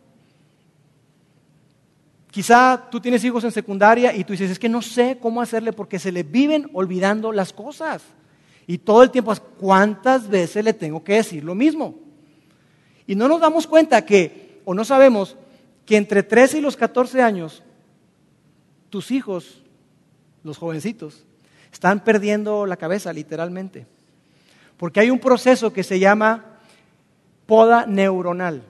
Quizá 2.30 2.88
tú 2.90 3.00
tienes 3.00 3.24
hijos 3.24 3.42
en 3.42 3.50
secundaria 3.50 4.14
y 4.14 4.22
tú 4.22 4.32
dices, 4.32 4.50
es 4.50 4.58
que 4.58 4.68
no 4.68 4.82
sé 4.82 5.18
cómo 5.20 5.42
hacerle 5.42 5.72
porque 5.72 5.98
se 5.98 6.12
le 6.12 6.22
viven 6.22 6.70
olvidando 6.72 7.32
las 7.32 7.52
cosas. 7.52 8.02
Y 8.66 8.78
todo 8.78 9.02
el 9.02 9.10
tiempo, 9.10 9.34
¿cuántas 9.58 10.28
veces 10.28 10.64
le 10.64 10.74
tengo 10.74 11.02
que 11.02 11.14
decir 11.14 11.42
lo 11.42 11.56
mismo? 11.56 11.96
Y 13.06 13.16
no 13.16 13.26
nos 13.26 13.40
damos 13.40 13.66
cuenta 13.66 14.04
que, 14.04 14.60
o 14.64 14.74
no 14.74 14.84
sabemos, 14.84 15.36
que 15.88 15.96
entre 15.96 16.22
13 16.22 16.59
y 16.59 16.61
los 16.61 16.77
14 16.77 17.22
años, 17.22 17.62
tus 18.90 19.11
hijos, 19.11 19.62
los 20.44 20.59
jovencitos, 20.59 21.24
están 21.72 22.05
perdiendo 22.05 22.66
la 22.66 22.77
cabeza 22.77 23.11
literalmente. 23.11 23.87
Porque 24.77 25.01
hay 25.01 25.11
un 25.11 25.18
proceso 25.18 25.72
que 25.72 25.83
se 25.83 25.98
llama 25.98 26.59
poda 27.46 27.87
neuronal. 27.87 28.64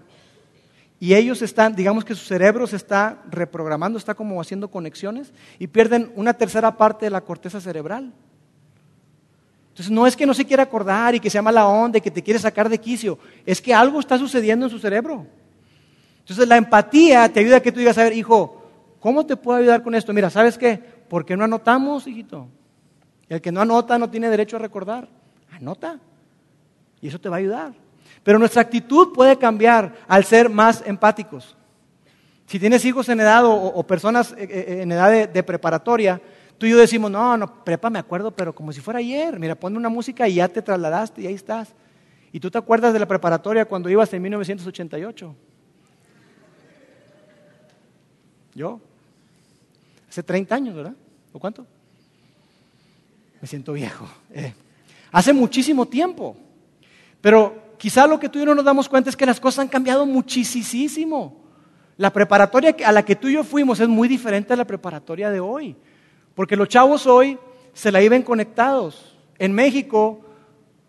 Y 1.00 1.14
ellos 1.14 1.42
están, 1.42 1.74
digamos 1.74 2.04
que 2.04 2.14
su 2.14 2.24
cerebro 2.24 2.68
se 2.68 2.76
está 2.76 3.20
reprogramando, 3.28 3.98
está 3.98 4.14
como 4.14 4.40
haciendo 4.40 4.70
conexiones 4.70 5.32
y 5.58 5.66
pierden 5.66 6.12
una 6.14 6.34
tercera 6.34 6.76
parte 6.76 7.06
de 7.06 7.10
la 7.10 7.22
corteza 7.22 7.60
cerebral. 7.60 8.12
Entonces 9.70 9.90
no 9.90 10.06
es 10.06 10.14
que 10.14 10.24
no 10.24 10.34
se 10.34 10.44
quiera 10.44 10.62
acordar 10.62 11.16
y 11.16 11.20
que 11.20 11.30
se 11.30 11.38
llama 11.38 11.50
la 11.50 11.66
onda 11.66 11.98
y 11.98 12.00
que 12.00 12.12
te 12.12 12.22
quiere 12.22 12.38
sacar 12.38 12.68
de 12.68 12.78
quicio, 12.78 13.18
es 13.44 13.60
que 13.60 13.74
algo 13.74 13.98
está 13.98 14.16
sucediendo 14.18 14.66
en 14.66 14.70
su 14.70 14.78
cerebro. 14.78 15.26
Entonces 16.28 16.46
la 16.46 16.58
empatía 16.58 17.26
te 17.32 17.40
ayuda 17.40 17.56
a 17.56 17.60
que 17.60 17.72
tú 17.72 17.78
digas, 17.78 17.96
a 17.96 18.02
ver, 18.02 18.12
hijo, 18.12 18.62
¿cómo 19.00 19.24
te 19.24 19.34
puedo 19.34 19.56
ayudar 19.56 19.82
con 19.82 19.94
esto? 19.94 20.12
Mira, 20.12 20.28
¿sabes 20.28 20.58
qué? 20.58 20.76
¿Por 20.76 21.24
qué 21.24 21.38
no 21.38 21.44
anotamos, 21.44 22.06
hijito? 22.06 22.48
El 23.30 23.40
que 23.40 23.50
no 23.50 23.62
anota 23.62 23.98
no 23.98 24.10
tiene 24.10 24.28
derecho 24.28 24.56
a 24.56 24.58
recordar. 24.58 25.08
Anota. 25.50 25.98
Y 27.00 27.08
eso 27.08 27.18
te 27.18 27.30
va 27.30 27.36
a 27.36 27.38
ayudar. 27.38 27.72
Pero 28.22 28.38
nuestra 28.38 28.60
actitud 28.60 29.14
puede 29.14 29.38
cambiar 29.38 29.94
al 30.06 30.22
ser 30.22 30.50
más 30.50 30.84
empáticos. 30.84 31.56
Si 32.44 32.58
tienes 32.58 32.84
hijos 32.84 33.08
en 33.08 33.20
edad 33.20 33.44
o, 33.46 33.82
personas 33.84 34.32
eh, 34.32 34.48
eh, 34.50 34.82
en 34.82 34.92
edad 34.92 35.28
de, 35.28 35.42
preparatoria, 35.42 36.20
tú 36.58 36.66
y 36.66 36.70
yo 36.72 36.76
decimos, 36.76 37.10
no, 37.10 37.38
no, 37.38 37.64
prepa 37.64 37.88
me 37.88 38.00
acuerdo, 38.00 38.32
pero 38.32 38.54
como 38.54 38.70
si 38.74 38.82
fuera 38.82 38.98
ayer. 38.98 39.38
Mira, 39.38 39.54
ponme 39.54 39.78
una 39.78 39.88
música 39.88 40.28
y 40.28 40.34
ya 40.34 40.48
te 40.48 40.60
trasladaste 40.60 41.22
y 41.22 41.26
ahí 41.26 41.34
estás. 41.34 41.74
Y 42.32 42.38
tú 42.38 42.50
te 42.50 42.58
acuerdas 42.58 42.92
de 42.92 42.98
la 42.98 43.08
preparatoria 43.08 43.64
cuando 43.64 43.88
ibas 43.88 44.12
en 44.12 44.20
1988. 44.20 45.34
Yo, 48.54 48.80
hace 50.08 50.22
30 50.22 50.54
años, 50.54 50.74
¿verdad? 50.74 50.94
¿O 51.32 51.38
cuánto? 51.38 51.66
Me 53.40 53.46
siento 53.46 53.72
viejo. 53.72 54.08
Eh, 54.32 54.52
hace 55.12 55.32
muchísimo 55.32 55.86
tiempo. 55.86 56.36
Pero 57.20 57.74
quizá 57.78 58.06
lo 58.06 58.18
que 58.18 58.28
tú 58.28 58.38
y 58.38 58.42
yo 58.42 58.46
no 58.46 58.54
nos 58.56 58.64
damos 58.64 58.88
cuenta 58.88 59.10
es 59.10 59.16
que 59.16 59.26
las 59.26 59.40
cosas 59.40 59.60
han 59.60 59.68
cambiado 59.68 60.06
muchísimo. 60.06 61.44
La 61.96 62.12
preparatoria 62.12 62.76
a 62.84 62.92
la 62.92 63.04
que 63.04 63.16
tú 63.16 63.28
y 63.28 63.34
yo 63.34 63.44
fuimos 63.44 63.80
es 63.80 63.88
muy 63.88 64.08
diferente 64.08 64.52
a 64.52 64.56
la 64.56 64.66
preparatoria 64.66 65.30
de 65.30 65.40
hoy. 65.40 65.76
Porque 66.34 66.56
los 66.56 66.68
chavos 66.68 67.06
hoy 67.06 67.38
se 67.72 67.92
la 67.92 68.02
iban 68.02 68.22
conectados. 68.22 69.16
En 69.38 69.52
México, 69.52 70.20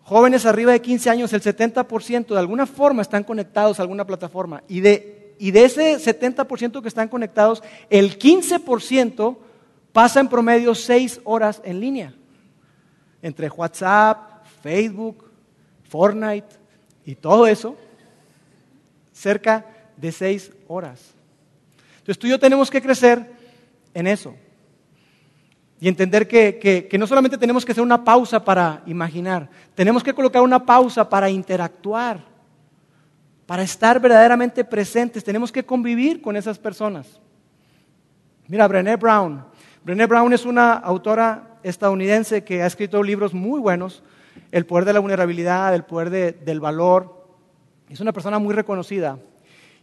jóvenes 0.02 0.46
arriba 0.46 0.72
de 0.72 0.80
15 0.80 1.10
años, 1.10 1.32
el 1.32 1.42
70% 1.42 2.28
de 2.28 2.38
alguna 2.38 2.66
forma 2.66 3.02
están 3.02 3.24
conectados 3.24 3.78
a 3.78 3.82
alguna 3.82 4.06
plataforma. 4.06 4.62
Y 4.68 4.80
de, 4.80 5.19
y 5.40 5.50
de 5.50 5.64
ese 5.64 5.96
70% 5.96 6.80
que 6.80 6.88
están 6.88 7.08
conectados, 7.08 7.62
el 7.88 8.18
15% 8.18 9.36
pasa 9.92 10.20
en 10.20 10.28
promedio 10.28 10.74
6 10.74 11.22
horas 11.24 11.60
en 11.64 11.80
línea. 11.80 12.14
Entre 13.22 13.48
WhatsApp, 13.48 14.46
Facebook, 14.62 15.24
Fortnite, 15.88 16.60
y 17.04 17.14
todo 17.14 17.46
eso, 17.46 17.76
cerca 19.12 19.66
de 19.96 20.12
seis 20.12 20.52
horas. 20.68 21.12
Entonces 21.98 22.18
tú 22.18 22.26
y 22.26 22.30
yo 22.30 22.38
tenemos 22.38 22.70
que 22.70 22.80
crecer 22.80 23.32
en 23.92 24.06
eso. 24.06 24.34
Y 25.80 25.88
entender 25.88 26.28
que, 26.28 26.88
no 26.98 27.06
solamente 27.06 27.38
tenemos 27.38 27.64
que 27.64 27.72
hacer 27.72 27.82
una 27.82 28.04
pausa 28.04 28.44
para 28.44 28.82
imaginar, 28.86 29.48
tenemos 29.74 30.04
que 30.04 30.12
colocar 30.12 30.42
una 30.42 30.64
pausa 30.64 31.08
para 31.08 31.30
interactuar, 31.30 32.29
para 33.50 33.64
estar 33.64 33.98
verdaderamente 33.98 34.62
presentes, 34.62 35.24
tenemos 35.24 35.50
que 35.50 35.64
convivir 35.64 36.22
con 36.22 36.36
esas 36.36 36.56
personas. 36.56 37.20
Mira, 38.46 38.68
Brené 38.68 38.94
Brown. 38.94 39.44
Brené 39.82 40.06
Brown 40.06 40.32
es 40.32 40.44
una 40.44 40.74
autora 40.74 41.58
estadounidense 41.64 42.44
que 42.44 42.62
ha 42.62 42.66
escrito 42.66 43.02
libros 43.02 43.34
muy 43.34 43.58
buenos 43.58 44.04
el 44.52 44.66
poder 44.66 44.84
de 44.84 44.92
la 44.92 45.00
vulnerabilidad, 45.00 45.74
el 45.74 45.82
poder 45.82 46.44
del 46.44 46.60
valor. 46.60 47.26
Es 47.88 47.98
una 47.98 48.12
persona 48.12 48.38
muy 48.38 48.54
reconocida. 48.54 49.18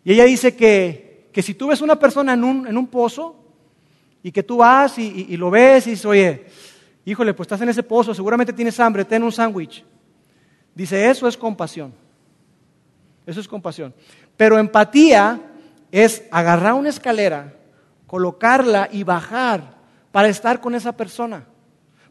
Y 0.06 0.13
ella 0.13 0.23
dice 0.23 0.56
que, 0.56 1.30
si 1.34 1.53
tú 1.53 1.67
ves 1.67 1.82
una 1.82 1.99
persona 1.99 2.36
en 2.36 2.45
un, 2.45 2.88
pozo 2.88 3.36
y 4.23 4.32
que 4.32 4.43
tú 4.43 4.56
vas 4.56 4.97
y, 4.97 5.36
lo 5.36 5.51
ves 5.51 5.88
y 5.88 5.89
dices, 5.89 6.06
oye, 6.06 6.45
híjole, 7.03 7.34
pues 7.34 7.47
estás 7.47 7.60
en 7.60 7.67
ese 7.67 7.84
pozo, 7.84 8.13
seguramente 8.13 8.53
tienes 8.53 8.80
hambre, 8.80 9.03
ten 9.03 9.23
un 9.23 9.32
sándwich. 9.34 9.84
Dice, 10.73 11.10
eso 11.10 11.27
es 11.27 11.36
compasión. 11.36 12.07
Eso 13.28 13.40
es 13.40 13.48
compasión. 13.48 13.94
Pero 14.36 14.58
empatía 14.58 15.40
es 15.92 16.24
agarrar 16.32 16.74
una 16.74 16.90
escalera, 16.90 17.54
colocarla 18.08 18.90
y 18.92 19.04
bajar 19.04 19.78
para 20.12 20.30
estar 20.30 20.60
con 20.60 20.74
esa 20.74 20.98
persona 20.98 21.46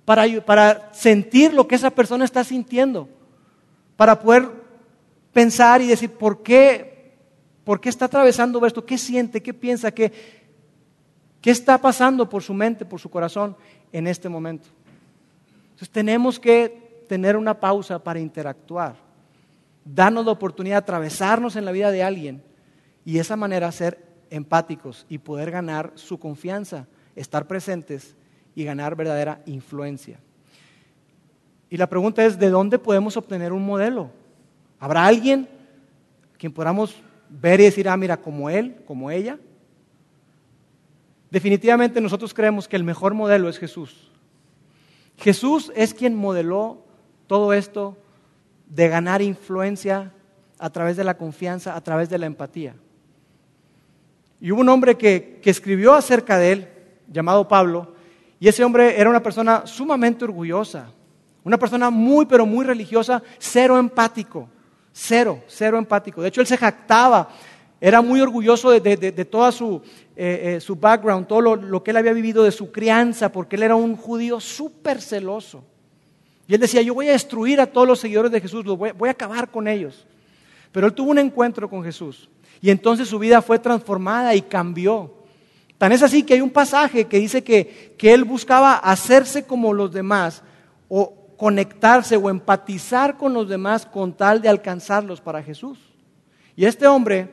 para, 0.07 0.93
sentir 0.93 1.53
lo 1.53 1.67
que 1.67 1.75
esa 1.75 1.91
persona 1.91 2.25
está 2.25 2.45
sintiendo, 2.45 3.09
para 3.97 4.19
poder 4.19 4.49
pensar 5.33 5.83
y 5.83 5.89
decir, 5.89 6.13
¿por 6.13 6.43
qué, 6.43 7.17
por 7.65 7.81
qué 7.81 7.89
está 7.89 8.05
atravesando 8.05 8.65
esto? 8.65 8.87
¿Qué 8.87 8.97
siente? 8.97 9.43
¿Qué 9.43 9.53
piensa? 9.53 9.91
¿Qué, 9.91 10.13
¿Qué 11.41 11.51
está 11.51 11.77
pasando 11.77 12.29
por 12.29 12.43
su 12.43 12.55
mente, 12.55 12.85
por 12.85 13.01
su 13.01 13.11
corazón 13.11 13.57
en 13.93 14.07
este 14.07 14.29
momento? 14.29 14.69
Entonces 15.65 15.91
tenemos 15.91 16.39
que 16.39 17.05
tener 17.09 17.37
una 17.37 17.59
pausa 17.59 17.99
para 17.99 18.21
interactuar, 18.21 18.95
darnos 19.87 20.27
la 20.27 20.33
oportunidad 20.33 20.75
de 20.75 20.83
atravesarnos 20.83 21.57
en 21.57 21.65
la 21.65 21.73
vida 21.73 21.91
de 21.91 22.03
alguien 22.03 22.43
y 23.05 23.15
de 23.15 23.21
esa 23.21 23.37
manera 23.37 23.71
ser 23.71 24.05
empáticos 24.31 25.07
y 25.09 25.19
poder 25.19 25.51
ganar 25.51 25.93
su 25.95 26.19
confianza, 26.19 26.89
estar 27.15 27.47
presentes 27.47 28.17
y 28.55 28.65
ganar 28.65 28.97
verdadera 28.97 29.41
influencia. 29.47 30.19
Y 31.71 31.77
la 31.77 31.89
pregunta 31.89 32.25
es, 32.25 32.39
¿de 32.39 32.51
dónde 32.51 32.79
podemos 32.79 33.17
obtener 33.17 33.53
un 33.53 33.65
modelo? 33.65 34.11
¿Habrá 34.81 35.07
alguien 35.07 35.49
quien 36.37 36.53
podamos 36.53 36.97
ver 37.29 37.61
y 37.61 37.65
decir, 37.65 37.89
ah, 37.89 37.97
mira, 37.97 38.17
como 38.17 38.51
él, 38.51 38.77
como 38.87 39.11
ella? 39.11 39.39
Definitivamente 41.31 42.01
nosotros 42.01 42.35
creemos 42.35 42.69
que 42.69 42.77
el 42.77 42.85
mejor 42.85 43.15
modelo 43.15 43.49
es 43.49 43.59
Jesús. 43.59 44.11
Jesús 45.17 45.73
es 45.75 45.95
quien 45.95 46.15
modeló 46.15 46.85
todo 47.27 47.53
esto 47.53 47.97
de 48.67 48.89
ganar 48.89 49.23
influencia 49.23 50.13
a 50.59 50.71
través 50.71 50.97
de 50.97 51.05
la 51.05 51.17
confianza, 51.17 51.75
a 51.75 51.81
través 51.81 52.09
de 52.09 52.19
la 52.19 52.27
empatía. 52.27 52.75
Y 54.41 54.53
hubo 54.53 54.61
un 54.61 54.69
hombre 54.69 54.97
que, 54.97 55.41
que 55.43 55.51
escribió 55.51 55.95
acerca 55.95 56.39
de 56.39 56.53
él, 56.53 56.69
llamado 57.11 57.49
Pablo, 57.49 57.95
y 58.39 58.49
ese 58.49 58.65
hombre 58.65 59.01
era 59.01 59.09
una 59.09 59.23
persona 59.23 59.67
sumamente 59.67 60.25
orgullosa, 60.25 60.91
una 61.45 61.59
persona 61.59 61.91
muy, 61.91 62.27
pero 62.27 62.45
muy 62.45 62.65
religiosa, 62.65 63.23
cero 63.39 63.79
empático, 63.79 64.49
cero, 64.93 65.43
cero 65.47 65.79
empático. 65.79 66.21
De 66.21 66.29
hecho, 66.29 66.41
él 66.41 66.47
se 66.47 66.57
jactaba, 66.57 67.29
era 67.81 68.01
muy 68.01 68.21
orgulloso 68.21 68.71
de, 68.71 68.97
de, 68.97 69.25
toda 69.25 69.53
su, 69.53 69.81
eh, 70.17 70.57
eh, 70.57 70.61
su, 70.61 70.77
background, 70.77 71.27
todo 71.27 71.41
lo, 71.57 71.83
que 71.83 71.91
él 71.91 71.99
había 71.99 72.13
vivido 72.13 72.43
de 72.43 72.51
su 72.51 72.73
crianza, 72.73 73.31
porque 73.31 73.57
él 73.57 73.63
era 73.63 73.77
un 73.77 73.97
judío 73.97 74.41
súper 74.41 75.01
celoso. 75.01 75.63
Y 76.49 76.55
él 76.55 76.61
decía, 76.61 76.83
yo 76.83 76.95
voy 76.95 77.09
a 77.09 77.13
destruir 77.13 77.61
a 77.61 77.67
todos 77.67 77.87
los 77.87 77.99
seguidores 77.99 78.31
de 78.31 78.41
Jesús, 78.41 78.65
voy, 78.65 78.93
voy 78.93 79.09
a 79.09 79.13
acabar 79.13 79.51
con 79.51 79.67
ellos. 79.67 80.07
Pero 80.73 80.87
él 80.87 80.93
tuvo 80.93 81.11
un 81.11 81.19
encuentro 81.19 81.69
con 81.69 81.83
Jesús. 81.83 82.29
Y 82.61 82.71
entonces 82.71 83.09
su 83.09 83.19
vida 83.19 83.43
fue 83.43 83.59
transformada 83.59 84.35
y 84.35 84.43
cambió. 84.43 85.13
Tan 85.79 85.93
es 85.93 86.03
así 86.03 86.23
que 86.23 86.35
hay 86.35 86.41
un 86.41 86.51
pasaje 86.51 87.05
que 87.05 87.19
dice 87.19 87.45
que, 87.45 87.95
él 87.99 88.25
buscaba 88.25 88.75
hacerse 88.75 89.45
como 89.45 89.73
los 89.73 89.93
demás 89.93 90.43
o 90.89 91.13
conectarse 91.37 92.17
o 92.17 92.31
empatizar 92.31 93.19
con 93.19 93.35
los 93.35 93.49
demás 93.49 93.85
con 93.85 94.15
tal 94.15 94.41
de 94.41 94.49
alcanzarlos 94.49 95.21
para 95.21 95.43
Jesús. 95.43 95.79
Y 96.55 96.65
este 96.65 96.87
hombre, 96.87 97.29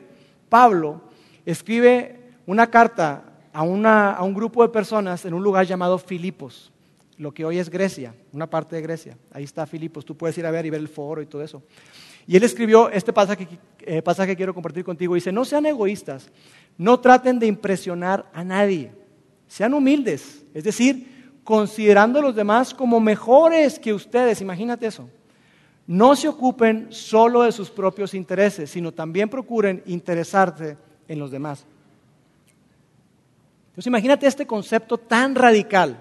Pablo, 0.50 1.00
escribe 1.46 2.32
una 2.46 2.66
carta 2.66 3.24
a, 3.52 3.60
a, 3.60 4.22
un 4.22 4.34
grupo 4.34 4.62
de 4.62 4.68
personas 4.68 5.24
en 5.24 5.32
un 5.32 5.42
lugar 5.42 5.64
llamado 5.64 5.96
Filipos, 5.96 6.70
lo 7.18 7.32
que 7.32 7.44
hoy 7.44 7.58
es 7.58 7.70
Grecia, 7.70 8.14
una 8.32 8.48
parte 8.48 8.76
de 8.76 8.82
Grecia. 8.82 9.16
Ahí 9.32 9.44
está 9.44 9.66
Filipos, 9.66 10.04
tú 10.04 10.16
puedes 10.16 10.36
ir 10.38 10.46
a 10.46 10.50
ver 10.50 10.66
y 10.66 10.70
ver 10.70 10.80
el 10.80 10.88
foro 10.88 11.22
y 11.22 11.26
todo 11.26 11.42
eso. 11.42 11.62
Y 12.26 12.36
él 12.36 12.42
escribió 12.42 12.90
este 12.90 13.12
pasaje, 13.12 13.46
eh, 13.80 14.02
pasaje 14.02 14.30
que 14.30 14.36
quiero 14.36 14.54
compartir 14.54 14.84
contigo. 14.84 15.14
Dice, 15.14 15.32
no 15.32 15.44
sean 15.44 15.66
egoístas, 15.66 16.30
no 16.78 16.98
traten 17.00 17.38
de 17.38 17.46
impresionar 17.46 18.30
a 18.32 18.42
nadie, 18.42 18.92
sean 19.46 19.74
humildes, 19.74 20.44
es 20.54 20.64
decir, 20.64 21.32
considerando 21.44 22.18
a 22.18 22.22
los 22.22 22.34
demás 22.34 22.72
como 22.72 22.98
mejores 23.00 23.78
que 23.78 23.92
ustedes. 23.92 24.40
Imagínate 24.40 24.86
eso. 24.86 25.08
No 25.86 26.16
se 26.16 26.28
ocupen 26.28 26.86
solo 26.90 27.42
de 27.42 27.52
sus 27.52 27.70
propios 27.70 28.14
intereses, 28.14 28.70
sino 28.70 28.92
también 28.92 29.28
procuren 29.28 29.82
interesarse 29.84 30.78
en 31.06 31.18
los 31.18 31.30
demás. 31.30 31.66
Entonces 33.68 33.88
imagínate 33.88 34.26
este 34.26 34.46
concepto 34.46 34.96
tan 34.96 35.34
radical 35.34 35.98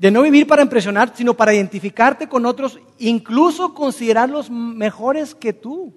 de 0.00 0.10
no 0.10 0.22
vivir 0.22 0.46
para 0.46 0.62
impresionar, 0.62 1.12
sino 1.14 1.34
para 1.34 1.52
identificarte 1.52 2.26
con 2.26 2.46
otros, 2.46 2.80
incluso 2.98 3.74
considerarlos 3.74 4.48
mejores 4.48 5.34
que 5.34 5.52
tú. 5.52 5.92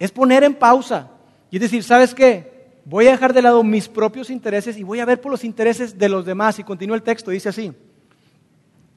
Es 0.00 0.10
poner 0.10 0.42
en 0.42 0.56
pausa 0.56 1.12
y 1.48 1.60
decir, 1.60 1.84
¿sabes 1.84 2.12
qué? 2.12 2.80
Voy 2.84 3.06
a 3.06 3.12
dejar 3.12 3.32
de 3.32 3.40
lado 3.40 3.62
mis 3.62 3.88
propios 3.88 4.30
intereses 4.30 4.76
y 4.76 4.82
voy 4.82 4.98
a 4.98 5.04
ver 5.04 5.20
por 5.20 5.30
los 5.30 5.44
intereses 5.44 5.96
de 5.96 6.08
los 6.08 6.26
demás. 6.26 6.58
Y 6.58 6.64
continúa 6.64 6.96
el 6.96 7.04
texto, 7.04 7.30
dice 7.30 7.50
así, 7.50 7.72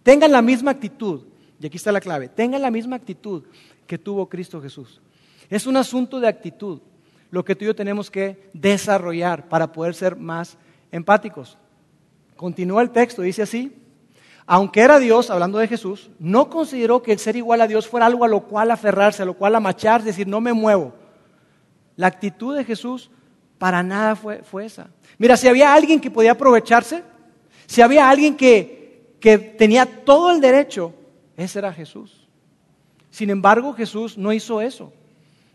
tengan 0.02 0.32
la 0.32 0.42
misma 0.42 0.72
actitud, 0.72 1.26
y 1.62 1.68
aquí 1.68 1.78
está 1.78 1.92
la 1.92 2.02
clave, 2.02 2.28
tengan 2.28 2.64
la 2.64 2.72
misma 2.72 2.96
actitud 2.96 3.44
que 3.86 4.00
tuvo 4.00 4.28
Cristo 4.28 4.60
Jesús. 4.60 5.00
Es 5.48 5.68
un 5.68 5.78
asunto 5.78 6.20
de 6.20 6.28
actitud 6.28 6.80
lo 7.30 7.46
que 7.46 7.54
tú 7.54 7.66
y 7.66 7.68
yo 7.68 7.76
tenemos 7.76 8.10
que 8.10 8.50
desarrollar 8.52 9.48
para 9.48 9.72
poder 9.72 9.94
ser 9.94 10.16
más 10.16 10.58
empáticos. 10.92 11.60
Continúa 12.36 12.82
el 12.82 12.92
texto, 12.92 13.22
dice 13.22 13.44
así, 13.44 13.76
aunque 14.48 14.82
era 14.82 15.00
Dios, 15.00 15.30
hablando 15.30 15.58
de 15.58 15.68
Jesús, 15.68 16.12
no 16.20 16.50
consideró 16.50 17.02
que 17.02 17.12
el 17.12 17.20
ser 17.20 17.36
igual 17.36 17.62
a 17.62 17.68
Dios 17.68 17.88
fuera 17.88 18.06
algo 18.06 18.24
a 18.24 18.28
lo 18.28 18.42
cual 18.42 18.70
aferrarse, 18.70 19.24
a 19.24 19.26
lo 19.26 19.34
cual 19.34 19.56
amacharse, 19.56 20.08
decir, 20.08 20.28
no 20.28 20.40
me 20.40 20.54
muevo. 20.54 20.94
La 21.96 22.08
actitud 22.08 22.56
de 22.56 22.64
Jesús 22.64 23.10
para 23.58 23.82
nada 23.82 24.16
fue, 24.16 24.44
fue 24.44 24.66
esa. 24.66 24.90
Mira, 25.18 25.36
si 25.38 25.48
había 25.48 25.74
alguien 25.74 26.00
que 26.00 26.12
podía 26.12 26.34
aprovecharse, 26.34 27.04
si 27.66 27.82
había 27.82 28.08
alguien 28.08 28.38
que, 28.38 29.16
que 29.20 29.38
tenía 29.38 29.86
todo 30.04 30.30
el 30.30 30.42
derecho, 30.42 30.94
ese 31.38 31.60
era 31.60 31.74
Jesús. 31.74 32.28
Sin 33.10 33.30
embargo, 33.30 33.74
Jesús 33.74 34.18
no 34.18 34.32
hizo 34.32 34.62
eso. 34.62 34.94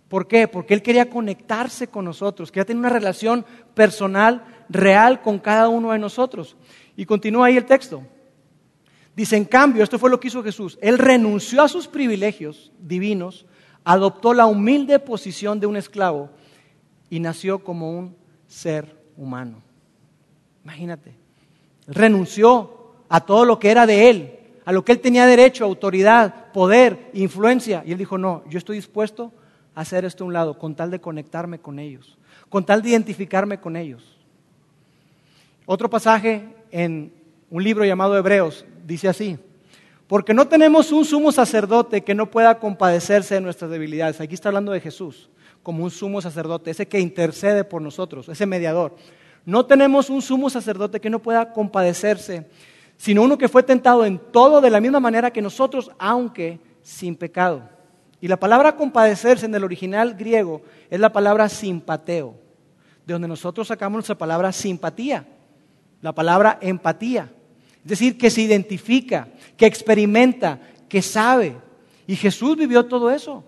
¿Por 0.09 0.27
qué? 0.27 0.49
Porque 0.49 0.75
Él 0.75 0.83
quería 0.83 1.09
conectarse 1.09 1.87
con 1.87 2.05
nosotros, 2.05 2.51
quería 2.51 2.64
tener 2.64 2.81
una 2.81 2.88
relación 2.88 3.47
personal, 3.75 4.45
real 4.71 5.21
con 5.21 5.39
cada 5.39 5.69
uno 5.69 5.93
de 5.93 5.99
nosotros. 5.99 6.57
Y 6.97 7.05
continúa 7.05 7.47
ahí 7.47 7.57
el 7.57 7.67
texto. 7.67 8.03
Dice, 9.15 9.37
en 9.37 9.45
cambio, 9.45 9.83
esto 9.83 9.99
fue 9.99 10.09
lo 10.09 10.21
que 10.21 10.29
hizo 10.29 10.43
Jesús. 10.43 10.79
Él 10.81 10.97
renunció 10.97 11.63
a 11.63 11.69
sus 11.69 11.89
privilegios 11.89 12.73
divinos, 12.79 13.45
adoptó 13.85 14.33
la 14.33 14.47
humilde 14.47 14.99
posición 14.99 15.61
de 15.61 15.67
un 15.67 15.77
esclavo 15.77 16.31
y 17.11 17.21
nació 17.21 17.59
como 17.59 17.91
un 17.91 18.17
ser 18.47 18.97
humano. 19.17 19.63
Imagínate. 20.65 21.15
Renunció 21.87 22.95
a 23.09 23.21
todo 23.21 23.45
lo 23.45 23.59
que 23.59 23.71
era 23.71 23.87
de 23.87 24.09
Él, 24.09 24.39
a 24.65 24.73
lo 24.73 24.85
que 24.85 24.93
Él 24.93 25.01
tenía 25.01 25.27
derecho, 25.27 25.65
autoridad, 25.65 26.53
poder, 26.53 27.11
influencia. 27.13 27.83
Y 27.85 27.93
Él 27.93 27.99
dijo, 27.99 28.17
no, 28.17 28.45
yo 28.49 28.59
estoy 28.59 28.77
dispuesto 28.77 29.33
hacer 29.75 30.05
esto 30.05 30.25
a 30.25 30.29
un 30.29 30.33
lado, 30.33 30.59
con 30.59 30.75
tal 30.77 30.91
de 30.91 31.01
conectarme 31.01 31.59
con 31.59 31.79
ellos, 31.79 32.17
con 32.49 32.65
tal 32.65 32.83
de 32.83 32.91
identificarme 32.91 33.59
con 33.59 33.77
ellos. 33.77 34.20
Otro 35.73 35.89
pasaje 35.89 36.49
en 36.73 37.13
un 37.49 37.63
libro 37.63 37.85
llamado 37.85 38.17
Hebreos 38.17 38.65
dice 38.85 39.07
así, 39.07 39.39
porque 40.09 40.35
no 40.35 40.49
tenemos 40.49 40.91
un 40.91 41.05
sumo 41.05 41.31
sacerdote 41.31 42.03
que 42.03 42.13
no 42.13 42.29
pueda 42.29 42.59
compadecerse 42.59 43.37
de 43.37 43.41
nuestras 43.41 43.71
debilidades. 43.71 44.21
Aquí 44.21 44.35
está 44.35 44.49
hablando 44.49 44.73
de 44.73 44.81
Jesús 44.81 45.31
como 45.63 45.85
un 45.85 45.93
sumo 45.93 46.21
sacerdote, 46.21 46.73
ese 46.73 46.89
que 46.89 46.99
intercede 46.99 47.63
por 47.63 47.83
nosotros, 47.83 48.29
ese 48.29 48.47
mediador. 48.47 48.97
No 49.45 49.65
tenemos 49.65 50.11
un 50.11 50.23
sumo 50.23 50.51
sacerdote 50.51 51.01
que 51.01 51.09
no 51.09 51.23
pueda 51.23 51.53
compadecerse, 51.53 52.49
sino 52.97 53.23
uno 53.23 53.39
que 53.39 53.49
fue 53.49 53.63
tentado 53.63 54.05
en 54.05 54.19
todo 54.19 54.61
de 54.61 54.71
la 54.71 54.81
misma 54.81 54.99
manera 54.99 55.33
que 55.33 55.41
nosotros, 55.41 55.93
aunque 56.01 56.59
sin 56.83 57.15
pecado. 57.15 57.63
Y 58.21 58.27
la 58.27 58.41
palabra 58.41 58.75
compadecerse 58.75 59.47
en 59.47 59.55
el 59.55 59.63
original 59.63 60.17
griego 60.17 60.63
es 60.91 60.99
la 60.99 61.13
palabra 61.13 61.49
simpateo, 61.49 62.35
de 63.07 63.13
donde 63.13 63.29
nosotros 63.29 63.69
sacamos 63.69 63.99
nuestra 63.99 64.19
palabra 64.19 64.51
simpatía, 64.51 65.25
la 66.01 66.13
palabra 66.13 66.59
empatía. 66.61 67.31
Es 67.83 67.91
decir, 67.91 68.19
que 68.19 68.31
se 68.31 68.43
identifica, 68.43 69.29
que 69.57 69.67
experimenta, 69.67 70.61
que 70.89 71.03
sabe. 71.03 71.57
Y 72.07 72.17
Jesús 72.17 72.57
vivió 72.57 72.87
todo 72.87 73.11
eso. 73.11 73.45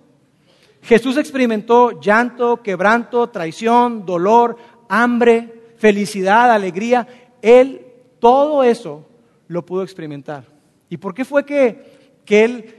Jesús 0.82 1.16
experimentó 1.16 2.00
llanto, 2.00 2.62
quebranto, 2.62 3.28
traición, 3.28 4.04
dolor, 4.04 4.56
hambre, 4.88 5.74
felicidad, 5.76 6.50
alegría. 6.50 7.06
Él 7.40 7.86
todo 8.18 8.62
eso 8.64 9.06
lo 9.48 9.64
pudo 9.64 9.82
experimentar. 9.82 10.44
¿Y 10.88 10.96
por 10.96 11.14
qué 11.14 11.24
fue 11.24 11.44
que, 11.44 12.20
que 12.24 12.44
él 12.44 12.74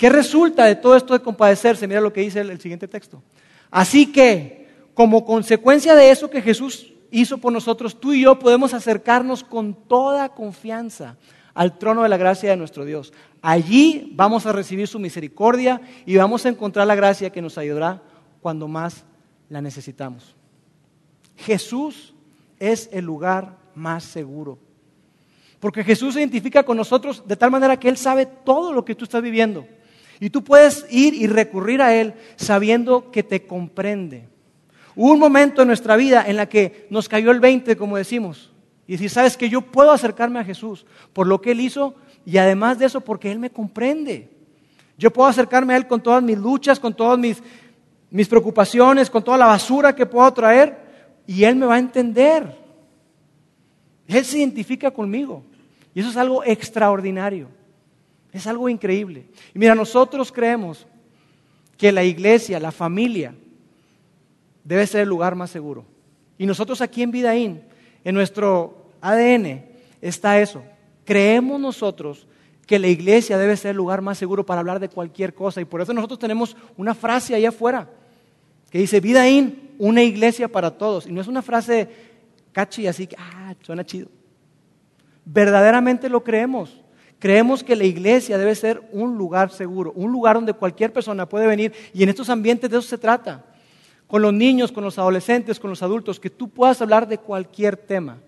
¿Qué 0.00 0.08
resulta 0.08 0.64
de 0.64 0.76
todo 0.76 0.96
esto 0.96 1.12
de 1.12 1.20
compadecerse? 1.20 1.86
Mira 1.86 2.00
lo 2.00 2.10
que 2.10 2.22
dice 2.22 2.40
el, 2.40 2.58
siguiente 2.58 2.88
texto. 2.88 3.22
Así 3.70 4.10
que, 4.10 4.66
como 4.94 5.26
consecuencia 5.26 5.94
de 5.94 6.10
eso 6.10 6.30
que 6.30 6.40
Jesús 6.40 6.90
hizo 7.10 7.38
por 7.38 7.52
nosotros, 7.52 7.98
tú 7.98 8.12
y 8.12 8.22
yo 8.22 8.38
podemos 8.38 8.74
acercarnos 8.74 9.44
con 9.44 9.74
toda 9.74 10.30
confianza 10.30 11.16
al 11.54 11.78
trono 11.78 12.02
de 12.02 12.08
la 12.08 12.16
gracia 12.16 12.50
de 12.50 12.56
nuestro 12.56 12.84
Dios. 12.84 13.12
Allí 13.42 14.12
vamos 14.14 14.46
a 14.46 14.52
recibir 14.52 14.86
su 14.86 14.98
misericordia 14.98 15.80
y 16.06 16.16
vamos 16.16 16.46
a 16.46 16.48
encontrar 16.48 16.86
la 16.86 16.94
gracia 16.94 17.30
que 17.30 17.42
nos 17.42 17.58
ayudará 17.58 18.02
cuando 18.40 18.68
más 18.68 19.04
la 19.48 19.60
necesitamos. 19.60 20.34
Jesús 21.36 22.14
es 22.58 22.88
el 22.92 23.04
lugar 23.04 23.56
más 23.74 24.04
seguro. 24.04 24.58
Porque 25.58 25.84
Jesús 25.84 26.14
se 26.14 26.20
identifica 26.20 26.62
con 26.62 26.76
nosotros 26.76 27.22
de 27.26 27.36
tal 27.36 27.50
manera 27.50 27.78
que 27.78 27.88
Él 27.88 27.96
sabe 27.96 28.26
todo 28.26 28.72
lo 28.72 28.84
que 28.84 28.94
tú 28.94 29.04
estás 29.04 29.22
viviendo. 29.22 29.66
Y 30.18 30.30
tú 30.30 30.42
puedes 30.42 30.86
ir 30.90 31.14
y 31.14 31.26
recurrir 31.26 31.82
a 31.82 31.94
Él 31.94 32.14
sabiendo 32.36 33.10
que 33.10 33.22
te 33.22 33.46
comprende. 33.46 34.28
Hubo 34.96 35.12
un 35.12 35.18
momento 35.18 35.62
en 35.62 35.68
nuestra 35.68 35.96
vida 35.96 36.24
en 36.26 36.36
la 36.36 36.48
que 36.48 36.86
nos 36.90 37.08
cayó 37.08 37.30
el 37.30 37.40
20, 37.40 37.76
como 37.76 37.96
decimos, 37.96 38.50
y 38.86 38.92
decir, 38.92 39.10
sabes 39.10 39.36
que 39.36 39.48
yo 39.48 39.60
puedo 39.60 39.92
acercarme 39.92 40.40
a 40.40 40.44
Jesús 40.44 40.84
por 41.12 41.26
lo 41.26 41.40
que 41.40 41.52
Él 41.52 41.60
hizo 41.60 41.94
y 42.24 42.38
además 42.38 42.78
de 42.78 42.86
eso 42.86 43.00
porque 43.00 43.30
Él 43.30 43.38
me 43.38 43.50
comprende. 43.50 44.28
Yo 44.98 45.12
puedo 45.12 45.28
acercarme 45.28 45.74
a 45.74 45.76
Él 45.76 45.86
con 45.86 46.02
todas 46.02 46.22
mis 46.22 46.36
luchas, 46.36 46.80
con 46.80 46.94
todas 46.94 47.18
mis, 47.18 47.42
mis 48.10 48.28
preocupaciones, 48.28 49.08
con 49.08 49.22
toda 49.22 49.38
la 49.38 49.46
basura 49.46 49.94
que 49.94 50.06
puedo 50.06 50.30
traer 50.32 50.76
y 51.26 51.44
Él 51.44 51.56
me 51.56 51.66
va 51.66 51.76
a 51.76 51.78
entender. 51.78 52.58
Él 54.08 54.24
se 54.24 54.38
identifica 54.38 54.90
conmigo 54.90 55.44
y 55.94 56.00
eso 56.00 56.10
es 56.10 56.16
algo 56.16 56.44
extraordinario. 56.44 57.48
Es 58.32 58.46
algo 58.46 58.68
increíble. 58.68 59.26
Y 59.54 59.58
mira, 59.58 59.74
nosotros 59.74 60.30
creemos 60.30 60.86
que 61.76 61.90
la 61.92 62.04
iglesia, 62.04 62.60
la 62.60 62.72
familia, 62.72 63.34
debe 64.64 64.86
ser 64.86 65.02
el 65.02 65.08
lugar 65.08 65.34
más 65.34 65.50
seguro. 65.50 65.84
Y 66.38 66.46
nosotros 66.46 66.80
aquí 66.80 67.02
en 67.02 67.10
Vidaín, 67.10 67.62
en 68.04 68.14
nuestro 68.14 68.92
ADN, 69.00 69.64
está 70.00 70.40
eso. 70.40 70.62
Creemos 71.04 71.60
nosotros 71.60 72.26
que 72.66 72.78
la 72.78 72.88
iglesia 72.88 73.36
debe 73.36 73.56
ser 73.56 73.72
el 73.72 73.76
lugar 73.76 74.00
más 74.00 74.16
seguro 74.16 74.46
para 74.46 74.60
hablar 74.60 74.80
de 74.80 74.88
cualquier 74.88 75.34
cosa. 75.34 75.60
Y 75.60 75.64
por 75.64 75.80
eso 75.80 75.92
nosotros 75.92 76.18
tenemos 76.18 76.56
una 76.76 76.94
frase 76.94 77.34
allá 77.34 77.48
afuera 77.48 77.90
que 78.70 78.78
dice, 78.78 79.00
Vidaín, 79.00 79.70
una 79.78 80.02
iglesia 80.02 80.46
para 80.46 80.70
todos. 80.70 81.06
Y 81.06 81.12
no 81.12 81.20
es 81.20 81.26
una 81.26 81.42
frase 81.42 81.88
cachi 82.52 82.86
así 82.86 83.06
que, 83.06 83.16
ah, 83.18 83.54
suena 83.62 83.84
chido. 83.84 84.08
Verdaderamente 85.24 86.08
lo 86.08 86.22
creemos. 86.22 86.80
Creemos 87.18 87.62
que 87.62 87.76
la 87.76 87.84
iglesia 87.84 88.38
debe 88.38 88.54
ser 88.54 88.80
un 88.92 89.18
lugar 89.18 89.50
seguro, 89.50 89.92
un 89.94 90.10
lugar 90.10 90.36
donde 90.36 90.54
cualquier 90.54 90.92
persona 90.92 91.28
puede 91.28 91.46
venir 91.46 91.72
y 91.92 92.02
en 92.02 92.08
estos 92.08 92.30
ambientes 92.30 92.70
de 92.70 92.78
eso 92.78 92.88
se 92.88 92.96
trata. 92.96 93.44
Con 94.10 94.22
los 94.22 94.32
niños, 94.32 94.72
con 94.72 94.82
los 94.82 94.98
adolescentes, 94.98 95.60
con 95.60 95.70
los 95.70 95.84
adultos, 95.84 96.18
que 96.18 96.30
tú 96.30 96.48
puedas 96.48 96.82
hablar 96.82 97.06
de 97.06 97.18
cualquier 97.18 97.76
tema. 97.76 98.18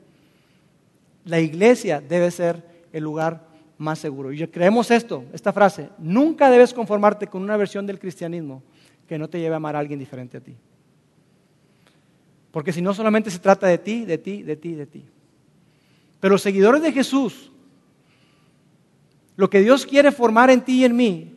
La 1.25 1.40
iglesia 1.40 2.01
debe 2.01 2.31
ser 2.31 2.64
el 2.92 3.03
lugar 3.03 3.49
más 3.79 3.99
seguro. 3.99 4.33
Y 4.33 4.47
creemos 4.47 4.92
esto, 4.92 5.25
esta 5.33 5.53
frase, 5.53 5.88
nunca 5.99 6.51
debes 6.51 6.73
conformarte 6.73 7.27
con 7.27 7.42
una 7.42 7.57
versión 7.57 7.85
del 7.85 7.99
cristianismo 7.99 8.62
que 9.09 9.18
no 9.18 9.29
te 9.29 9.40
lleve 9.40 9.55
a 9.55 9.57
amar 9.57 9.75
a 9.75 9.81
alguien 9.81 9.99
diferente 9.99 10.37
a 10.37 10.40
ti. 10.40 10.55
Porque 12.53 12.73
si 12.73 12.81
no 12.81 12.95
solamente 12.95 13.29
se 13.29 13.40
trata 13.40 13.66
de 13.66 13.79
ti, 13.79 14.05
de 14.05 14.18
ti, 14.18 14.45
de 14.45 14.55
ti, 14.55 14.75
de 14.75 14.87
ti. 14.87 15.05
Pero 16.21 16.38
seguidores 16.38 16.81
de 16.81 16.92
Jesús 16.92 17.51
lo 19.35 19.51
que 19.51 19.61
Dios 19.61 19.85
quiere 19.85 20.12
formar 20.12 20.51
en 20.51 20.61
ti 20.61 20.83
y 20.83 20.85
en 20.85 20.95
mí 20.95 21.35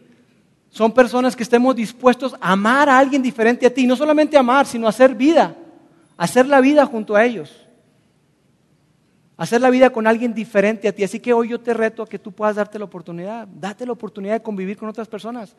son 0.76 0.92
personas 0.92 1.38
que 1.38 1.44
estemos 1.44 1.74
dispuestos 1.74 2.34
a 2.34 2.52
amar 2.52 2.90
a 2.90 3.00
alguien 3.00 3.24
diferente 3.24 3.66
a 3.66 3.74
ti. 3.74 3.88
No 3.88 3.96
solamente 3.96 4.38
amar, 4.38 4.66
sino 4.66 4.90
hacer 4.90 5.16
vida. 5.16 5.56
Hacer 6.18 6.48
la 6.48 6.60
vida 6.60 6.86
junto 6.86 7.16
a 7.16 7.24
ellos. 7.24 7.66
Hacer 9.38 9.62
la 9.62 9.70
vida 9.70 9.90
con 9.90 10.06
alguien 10.06 10.34
diferente 10.34 10.90
a 10.90 10.92
ti. 10.92 11.06
Así 11.06 11.22
que 11.22 11.32
hoy 11.32 11.48
yo 11.48 11.62
te 11.62 11.74
reto 11.74 12.04
a 12.04 12.10
que 12.10 12.20
tú 12.20 12.34
puedas 12.34 12.58
darte 12.58 12.78
la 12.78 12.84
oportunidad. 12.84 13.48
Date 13.48 13.86
la 13.86 13.94
oportunidad 13.94 14.34
de 14.34 14.42
convivir 14.42 14.76
con 14.76 14.90
otras 14.90 15.08
personas 15.08 15.56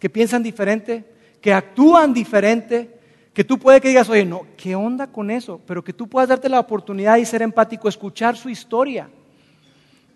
que 0.00 0.10
piensan 0.10 0.42
diferente, 0.42 1.04
que 1.40 1.52
actúan 1.52 2.12
diferente, 2.12 2.98
que 3.32 3.44
tú 3.44 3.60
puedes 3.60 3.80
que 3.80 3.90
digas, 3.90 4.10
oye, 4.10 4.24
no, 4.24 4.48
¿qué 4.56 4.74
onda 4.74 5.06
con 5.06 5.30
eso? 5.30 5.60
Pero 5.64 5.84
que 5.84 5.92
tú 5.92 6.08
puedas 6.08 6.28
darte 6.28 6.48
la 6.48 6.58
oportunidad 6.58 7.18
y 7.18 7.24
ser 7.24 7.40
empático, 7.40 7.88
escuchar 7.88 8.36
su 8.36 8.48
historia 8.48 9.08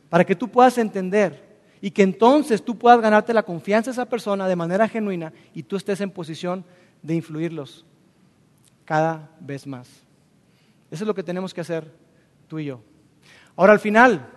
para 0.09 0.25
que 0.25 0.35
tú 0.35 0.49
puedas 0.49 0.77
entender 0.77 1.50
y 1.81 1.91
que 1.91 2.03
entonces 2.03 2.63
tú 2.63 2.79
puedas 2.79 3.01
ganarte 3.01 3.33
la 3.33 3.43
confianza 3.43 3.91
de 3.91 3.93
esa 3.93 4.07
persona 4.07 4.47
de 4.47 4.57
manera 4.57 4.89
genuina 4.89 5.33
y 5.55 5.63
tú 5.63 5.77
estés 5.77 6.01
en 6.01 6.11
posición 6.11 6.65
de 7.03 7.15
influirlos 7.15 7.87
cada 8.85 9.31
vez 9.41 9.67
más. 9.67 9.89
Eso 10.91 11.05
es 11.05 11.07
lo 11.07 11.15
que 11.15 11.23
tenemos 11.23 11.55
que 11.55 11.61
hacer 11.61 11.91
tú 12.49 12.59
y 12.59 12.67
yo. 12.67 12.81
Ahora 13.57 13.73
al 13.73 13.81
final, 13.81 14.29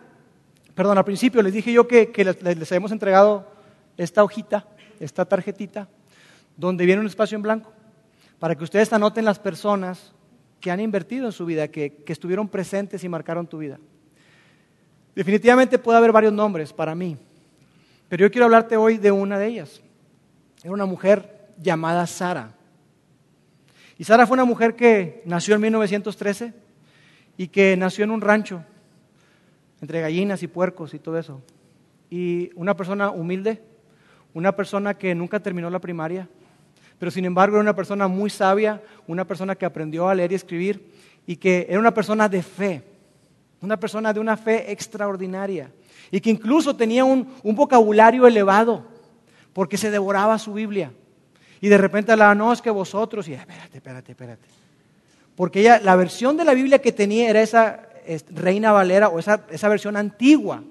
perdón, 0.76 0.98
al 0.98 1.06
principio 1.06 1.42
les 1.42 1.54
dije 1.54 1.74
yo 1.74 1.88
que, 1.88 2.12
les, 2.16 2.42
les 2.42 2.72
habíamos 2.72 2.92
entregado 2.92 3.52
esta 3.98 4.24
hojita, 4.24 4.68
esta 5.00 5.26
tarjetita, 5.26 5.90
donde 6.56 6.86
viene 6.86 7.02
un 7.02 7.08
espacio 7.08 7.36
en 7.36 7.42
blanco, 7.42 7.74
para 8.40 8.56
que 8.56 8.64
ustedes 8.64 8.94
anoten 8.94 9.26
las 9.26 9.40
personas 9.40 10.14
que 10.60 10.72
han 10.72 10.80
invertido 10.80 11.26
en 11.26 11.32
su 11.32 11.46
vida, 11.46 11.68
que, 11.68 12.04
que 12.06 12.14
estuvieron 12.14 12.48
presentes 12.48 13.04
y 13.04 13.10
marcaron 13.10 13.48
tu 13.48 13.58
vida. 13.58 13.80
Definitivamente 15.16 15.78
puede 15.78 15.98
haber 15.98 16.12
varios 16.12 16.34
nombres 16.34 16.72
para 16.72 16.96
mí, 16.96 17.18
pero 18.14 18.28
yo 18.28 18.32
quiero 18.32 18.46
hablarte 18.46 18.78
hoy 18.78 19.00
de 19.00 19.12
una 19.12 19.40
de 19.40 19.48
ellas. 19.48 19.82
Era 20.62 20.72
una 20.72 20.86
mujer 20.86 21.50
llamada 21.58 22.06
Sara. 22.06 22.54
Y 23.98 24.04
Sara 24.04 24.28
fue 24.28 24.36
una 24.36 24.46
mujer 24.46 24.76
que 24.76 25.24
nació 25.26 25.56
en 25.56 25.62
1913 25.62 26.54
y 27.38 27.48
que 27.48 27.76
nació 27.76 28.04
en 28.04 28.12
un 28.12 28.22
rancho, 28.22 28.64
entre 29.82 30.00
gallinas 30.00 30.44
y 30.44 30.48
puercos 30.48 30.94
y 30.94 31.00
todo 31.00 31.18
eso. 31.18 31.42
Y 32.12 32.52
una 32.54 32.76
persona 32.78 33.10
humilde, 33.10 33.64
una 34.36 34.56
persona 34.56 34.94
que 34.94 35.16
nunca 35.16 35.40
terminó 35.40 35.72
la 35.72 35.82
primaria, 35.82 36.30
pero 37.00 37.10
sin 37.10 37.26
embargo 37.26 37.56
era 37.56 37.64
una 37.64 37.76
persona 37.76 38.08
muy 38.08 38.30
sabia, 38.30 38.80
una 39.08 39.26
persona 39.26 39.56
que 39.56 39.66
aprendió 39.66 40.08
a 40.08 40.14
leer 40.14 40.34
y 40.34 40.36
escribir 40.36 40.88
y 41.26 41.38
que 41.38 41.66
era 41.68 41.80
una 41.80 41.96
persona 41.96 42.30
de 42.30 42.44
fe, 42.44 42.84
una 43.60 43.80
persona 43.80 44.14
de 44.14 44.20
una 44.20 44.38
fe 44.38 44.72
extraordinaria 44.72 45.72
y 46.14 46.22
que 46.22 46.30
incluso 46.30 46.76
tenía 46.76 47.04
un, 47.04 47.28
vocabulario 47.44 48.28
elevado 48.28 48.86
porque 49.52 49.78
se 49.78 49.90
devoraba 49.90 50.38
su 50.38 50.54
Biblia. 50.54 50.94
Y 51.60 51.70
de 51.70 51.78
repente 51.80 52.12
hablaba, 52.12 52.36
no, 52.36 52.54
es 52.54 52.62
que 52.62 52.70
vosotros, 52.70 53.28
y 53.28 53.34
espérate, 53.34 53.78
espérate, 53.78 54.12
espérate. 54.12 54.48
Porque 55.36 55.62
ella, 55.62 55.82
la 55.84 55.96
versión 55.96 56.38
de 56.38 56.46
la 56.46 56.54
Biblia 56.54 56.80
que 56.80 56.92
tenía 56.92 57.32
era 57.32 57.42
esa 57.42 57.90
Reina 58.30 58.72
Valera 58.72 59.10
o 59.10 59.18
esa, 59.18 59.44
esa 59.50 59.68
versión 59.70 59.98
antigua. 59.98 60.64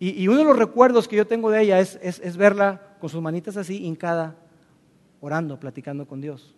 Y, 0.00 0.26
uno 0.26 0.38
de 0.38 0.44
los 0.44 0.58
recuerdos 0.58 1.06
que 1.06 1.14
yo 1.14 1.28
tengo 1.28 1.52
de 1.52 1.62
ella 1.62 1.78
es, 1.78 1.96
es, 2.02 2.36
verla 2.36 2.96
con 2.98 3.08
sus 3.08 3.22
manitas 3.22 3.56
así 3.56 3.84
hincada, 3.84 4.34
orando, 5.20 5.60
platicando 5.60 6.04
con 6.08 6.20
Dios. 6.20 6.52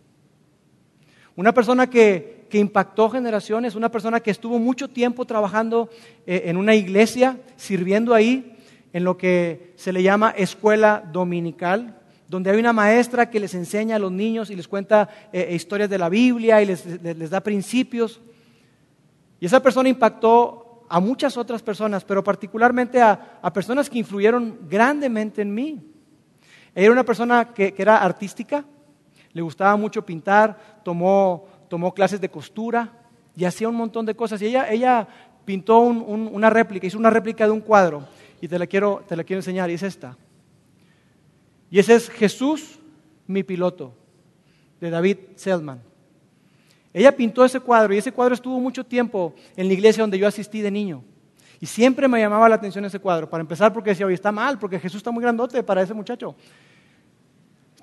Una 1.37 1.53
persona 1.53 1.91
que, 1.91 2.36
que, 2.49 2.59
impactó 2.59 3.11
generaciones, 3.11 3.75
una 3.75 3.91
persona 3.91 4.21
que 4.21 4.31
estuvo 4.31 4.59
mucho 4.59 4.89
tiempo 4.89 5.25
trabajando 5.25 5.91
eh, 6.27 6.43
en 6.47 6.57
una 6.57 6.75
iglesia, 6.75 7.39
sirviendo 7.57 8.15
ahí 8.15 8.57
en 8.93 9.05
lo 9.05 9.17
que 9.17 9.73
se 9.77 9.93
le 9.93 10.03
llama 10.03 10.31
escuela 10.31 11.03
dominical, 11.13 12.01
donde 12.29 12.51
hay 12.51 12.59
una 12.59 12.73
maestra 12.73 13.31
que 13.31 13.41
les 13.41 13.55
enseña 13.55 13.97
a 13.97 13.99
los 13.99 14.13
niños 14.13 14.51
y 14.51 14.57
les 14.57 14.69
cuenta 14.69 15.09
eh, 15.33 15.55
historias 15.55 15.91
de 15.91 15.99
la 15.99 16.09
Biblia 16.09 16.63
y 16.63 16.67
les, 16.67 16.85
les 17.03 17.31
da 17.31 17.41
principios. 17.41 18.21
Y 19.39 19.47
esa 19.47 19.61
persona 19.61 19.89
impactó 19.89 20.67
a 20.89 21.01
muchas 21.01 21.37
otras 21.37 21.63
personas, 21.63 22.05
pero 22.05 22.23
particularmente 22.23 23.01
a, 23.01 23.19
personas 23.53 23.91
que 23.91 23.99
influyeron 23.99 24.59
grandemente 24.69 25.43
en 25.43 25.55
mí. 25.55 25.81
Era 26.75 26.93
una 26.93 27.05
persona 27.05 27.53
que, 27.53 27.75
era 27.77 27.99
artística, 27.99 28.65
le 29.33 29.43
gustaba 29.43 29.77
mucho 29.77 30.05
pintar, 30.05 30.81
tomó, 30.85 31.47
clases 31.95 32.21
de 32.21 32.29
costura 32.29 32.93
y 33.37 33.45
hacía 33.45 33.69
un 33.69 33.77
montón 33.77 34.07
de 34.07 34.15
cosas. 34.15 34.41
Y 34.43 34.47
ella, 34.47 35.09
pintó 35.45 35.79
una 35.79 36.51
réplica, 36.51 36.87
hizo 36.87 36.99
una 36.99 37.11
réplica 37.11 37.45
de 37.45 37.53
un 37.53 37.61
cuadro 37.61 38.07
y 38.41 38.49
te 38.49 38.59
la, 38.59 38.67
quiero, 38.67 39.05
te 39.07 39.15
la 39.15 39.23
quiero 39.23 39.39
enseñar 39.39 39.71
y 39.71 39.75
es 39.75 39.83
esta. 39.83 40.17
Y 41.71 41.79
ese 41.79 41.95
es 41.95 42.11
Jesús, 42.11 42.79
mi 43.27 43.43
piloto, 43.43 43.95
de 44.81 44.91
David 44.91 45.19
Selman. 45.37 45.81
Ella 46.93 47.15
pintó 47.15 47.45
ese 47.45 47.61
cuadro 47.61 47.95
y 47.95 47.99
ese 47.99 48.11
cuadro 48.11 48.35
estuvo 48.35 48.59
mucho 48.59 48.83
tiempo 48.83 49.35
en 49.57 49.69
la 49.69 49.75
iglesia 49.75 50.03
donde 50.03 50.19
yo 50.19 50.27
asistí 50.27 50.63
de 50.63 50.71
niño. 50.71 51.05
Y 51.61 51.67
siempre 51.67 52.09
me 52.09 52.19
llamaba 52.21 52.49
la 52.49 52.57
atención 52.57 52.85
ese 52.85 52.99
cuadro. 52.99 53.29
Para 53.29 53.43
empezar, 53.43 53.73
porque 53.73 53.91
decía, 53.91 54.07
oye, 54.07 54.15
está 54.15 54.33
mal, 54.33 54.59
porque 54.59 54.79
Jesús 54.79 54.99
está 54.99 55.11
muy 55.11 55.23
grandote 55.23 55.63
para 55.63 55.83
ese 55.83 55.95
muchacho. 55.95 56.37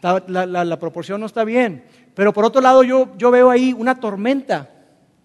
la, 0.02 0.80
proporción 0.80 1.20
no 1.20 1.28
está 1.28 1.44
bien. 1.44 1.84
Pero 2.14 2.34
por 2.34 2.46
otro 2.46 2.62
lado, 2.62 2.84
yo, 2.84 3.10
yo 3.18 3.32
veo 3.32 3.50
ahí 3.50 3.74
una 3.74 4.00
tormenta. 4.00 4.70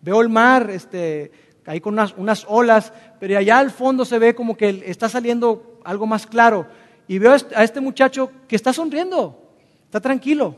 Veo 0.01 0.21
el 0.21 0.29
mar, 0.29 0.71
este, 0.71 1.33
ahí 1.67 1.81
con 1.81 1.95
unas, 1.95 2.15
unas 2.17 2.47
olas, 2.49 2.93
pero 3.19 3.37
allá 3.37 3.59
al 3.59 3.71
fondo 3.71 4.05
se 4.05 4.19
ve 4.19 4.35
como 4.35 4.57
que 4.57 4.85
está 4.87 5.09
saliendo 5.09 5.81
algo 5.85 6.07
más 6.07 6.27
claro. 6.27 6.67
Y 7.07 7.19
veo 7.19 7.33
a 7.33 7.65
este 7.65 7.81
muchacho 7.81 8.31
que 8.47 8.57
está 8.57 8.73
sonriendo, 8.73 9.55
está 9.85 10.01
tranquilo, 10.01 10.57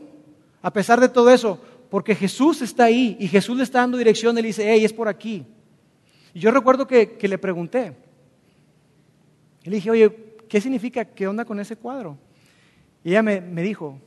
a 0.62 0.72
pesar 0.72 1.00
de 1.00 1.08
todo 1.08 1.30
eso 1.30 1.58
porque 1.90 2.14
Jesús 2.14 2.62
está 2.62 2.84
ahí 2.84 3.16
y 3.18 3.26
Jesús 3.26 3.56
le 3.56 3.64
está 3.64 3.80
dando 3.80 3.98
dirección, 3.98 4.38
él 4.38 4.44
dice, 4.44 4.72
hey, 4.72 4.84
es 4.84 4.92
por 4.92 5.08
aquí. 5.08 5.44
Y 6.32 6.38
yo 6.38 6.52
recuerdo 6.52 6.86
que, 6.86 7.18
le 7.20 7.38
pregunté, 7.38 7.96
le 9.64 9.76
dije, 9.76 9.90
oye, 9.90 10.36
¿qué 10.48 10.60
significa? 10.60 11.04
¿Qué 11.04 11.26
onda 11.26 11.44
con 11.44 11.58
ese 11.58 11.76
cuadro? 11.76 12.16
Y 13.02 13.10
ella 13.10 13.22
me, 13.22 13.62
dijo, 13.62 13.98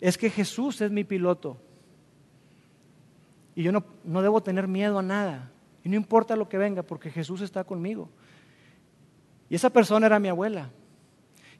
es 0.00 0.16
que 0.16 0.30
Jesús 0.30 0.80
es 0.80 0.90
mi 0.90 1.04
piloto. 1.04 1.58
Y 3.56 3.62
yo 3.62 3.72
no, 3.72 3.82
no 4.04 4.22
debo 4.22 4.42
tener 4.42 4.68
miedo 4.68 4.98
a 4.98 5.02
nada. 5.02 5.50
Y 5.82 5.88
no 5.88 5.96
importa 5.96 6.36
lo 6.36 6.48
que 6.48 6.58
venga, 6.58 6.82
porque 6.82 7.10
Jesús 7.10 7.40
está 7.40 7.64
conmigo. 7.64 8.10
Y 9.48 9.54
esa 9.54 9.70
persona 9.70 10.06
era 10.06 10.20
mi 10.20 10.28
abuela. 10.28 10.70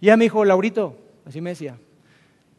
Y 0.00 0.06
ella 0.06 0.16
me 0.18 0.26
dijo, 0.26 0.44
Laurito, 0.44 0.98
así 1.24 1.40
me 1.40 1.50
decía, 1.50 1.78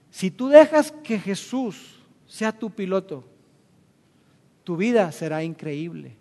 si 0.09 0.31
tú 0.31 0.49
dejas 0.49 0.91
que 0.91 1.19
Jesús 1.19 1.99
sea 2.25 2.51
tu 2.51 2.71
piloto, 2.71 3.25
tu 4.63 4.75
vida 4.75 5.11
será 5.11 5.43
increíble. 5.43 6.17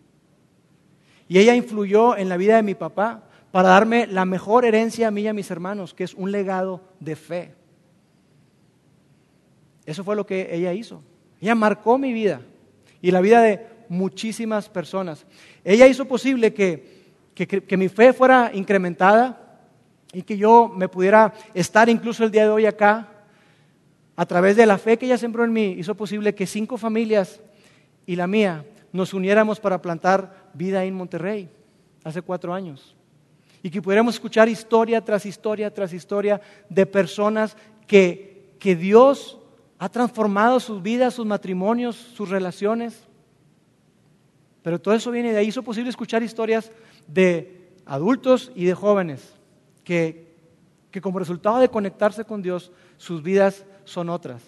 Y 1.26 1.38
ella 1.38 1.54
influyó 1.54 2.16
en 2.16 2.28
la 2.28 2.36
vida 2.36 2.56
de 2.56 2.62
mi 2.62 2.74
papá 2.74 3.24
para 3.50 3.70
darme 3.70 4.06
la 4.06 4.26
mejor 4.26 4.66
herencia 4.66 5.08
a 5.08 5.10
mí 5.10 5.22
y 5.22 5.28
a 5.28 5.32
mis 5.32 5.50
hermanos, 5.50 5.94
que 5.94 6.04
es 6.04 6.12
un 6.12 6.30
legado 6.30 6.82
de 7.00 7.16
fe. 7.16 7.54
Eso 9.86 10.04
fue 10.04 10.16
lo 10.16 10.26
que 10.26 10.54
ella 10.54 10.74
hizo. 10.74 11.02
Ella 11.40 11.54
marcó 11.54 11.96
mi 11.96 12.12
vida 12.12 12.42
y 13.00 13.10
la 13.10 13.20
vida 13.20 13.40
de 13.40 13.66
muchísimas 13.88 14.68
personas. 14.68 15.26
Ella 15.64 15.86
hizo 15.86 16.06
posible 16.06 16.52
que, 16.52 17.06
que, 17.34 17.76
mi 17.76 17.88
fe 17.88 18.12
fuera 18.12 18.50
incrementada 18.54 19.60
y 20.12 20.22
que 20.22 20.36
yo 20.36 20.72
me 20.74 20.88
pudiera 20.88 21.32
estar 21.54 21.88
incluso 21.88 22.24
el 22.24 22.30
día 22.30 22.44
de 22.44 22.50
hoy 22.50 22.66
acá 22.66 23.08
a 24.16 24.26
través 24.26 24.56
de 24.56 24.66
la 24.66 24.78
fe 24.78 24.96
que 24.96 25.06
ella 25.06 25.18
sembró 25.18 25.44
en 25.44 25.52
mí, 25.52 25.76
hizo 25.78 25.94
posible 25.94 26.34
que 26.34 26.46
cinco 26.46 26.78
familias 26.78 27.40
y 28.06 28.16
la 28.16 28.26
mía 28.26 28.64
nos 28.92 29.12
uniéramos 29.12 29.60
para 29.60 29.82
plantar 29.82 30.50
vida 30.54 30.84
en 30.84 30.94
Monterrey 30.94 31.50
hace 32.02 32.22
cuatro 32.22 32.54
años. 32.54 32.94
Y 33.62 33.70
que 33.70 33.82
pudiéramos 33.82 34.14
escuchar 34.14 34.48
historia 34.48 35.04
tras 35.04 35.26
historia 35.26 35.72
tras 35.72 35.92
historia 35.92 36.40
de 36.70 36.86
personas 36.86 37.56
que, 37.86 38.54
que 38.58 38.76
Dios 38.76 39.38
ha 39.78 39.88
transformado 39.88 40.60
sus 40.60 40.82
vidas, 40.82 41.14
sus 41.14 41.26
matrimonios, 41.26 41.96
sus 41.96 42.28
relaciones. 42.28 43.04
Pero 44.62 44.80
todo 44.80 44.94
eso 44.94 45.10
viene 45.10 45.32
de 45.32 45.38
ahí. 45.38 45.48
Hizo 45.48 45.62
posible 45.62 45.90
escuchar 45.90 46.22
historias 46.22 46.72
de 47.06 47.70
adultos 47.84 48.50
y 48.54 48.64
de 48.64 48.74
jóvenes 48.74 49.34
que, 49.84 50.34
que 50.90 51.00
como 51.00 51.18
resultado 51.18 51.58
de 51.58 51.68
conectarse 51.68 52.24
con 52.24 52.42
Dios, 52.42 52.72
sus 52.96 53.22
vidas 53.22 53.64
son 53.84 54.08
otras. 54.08 54.42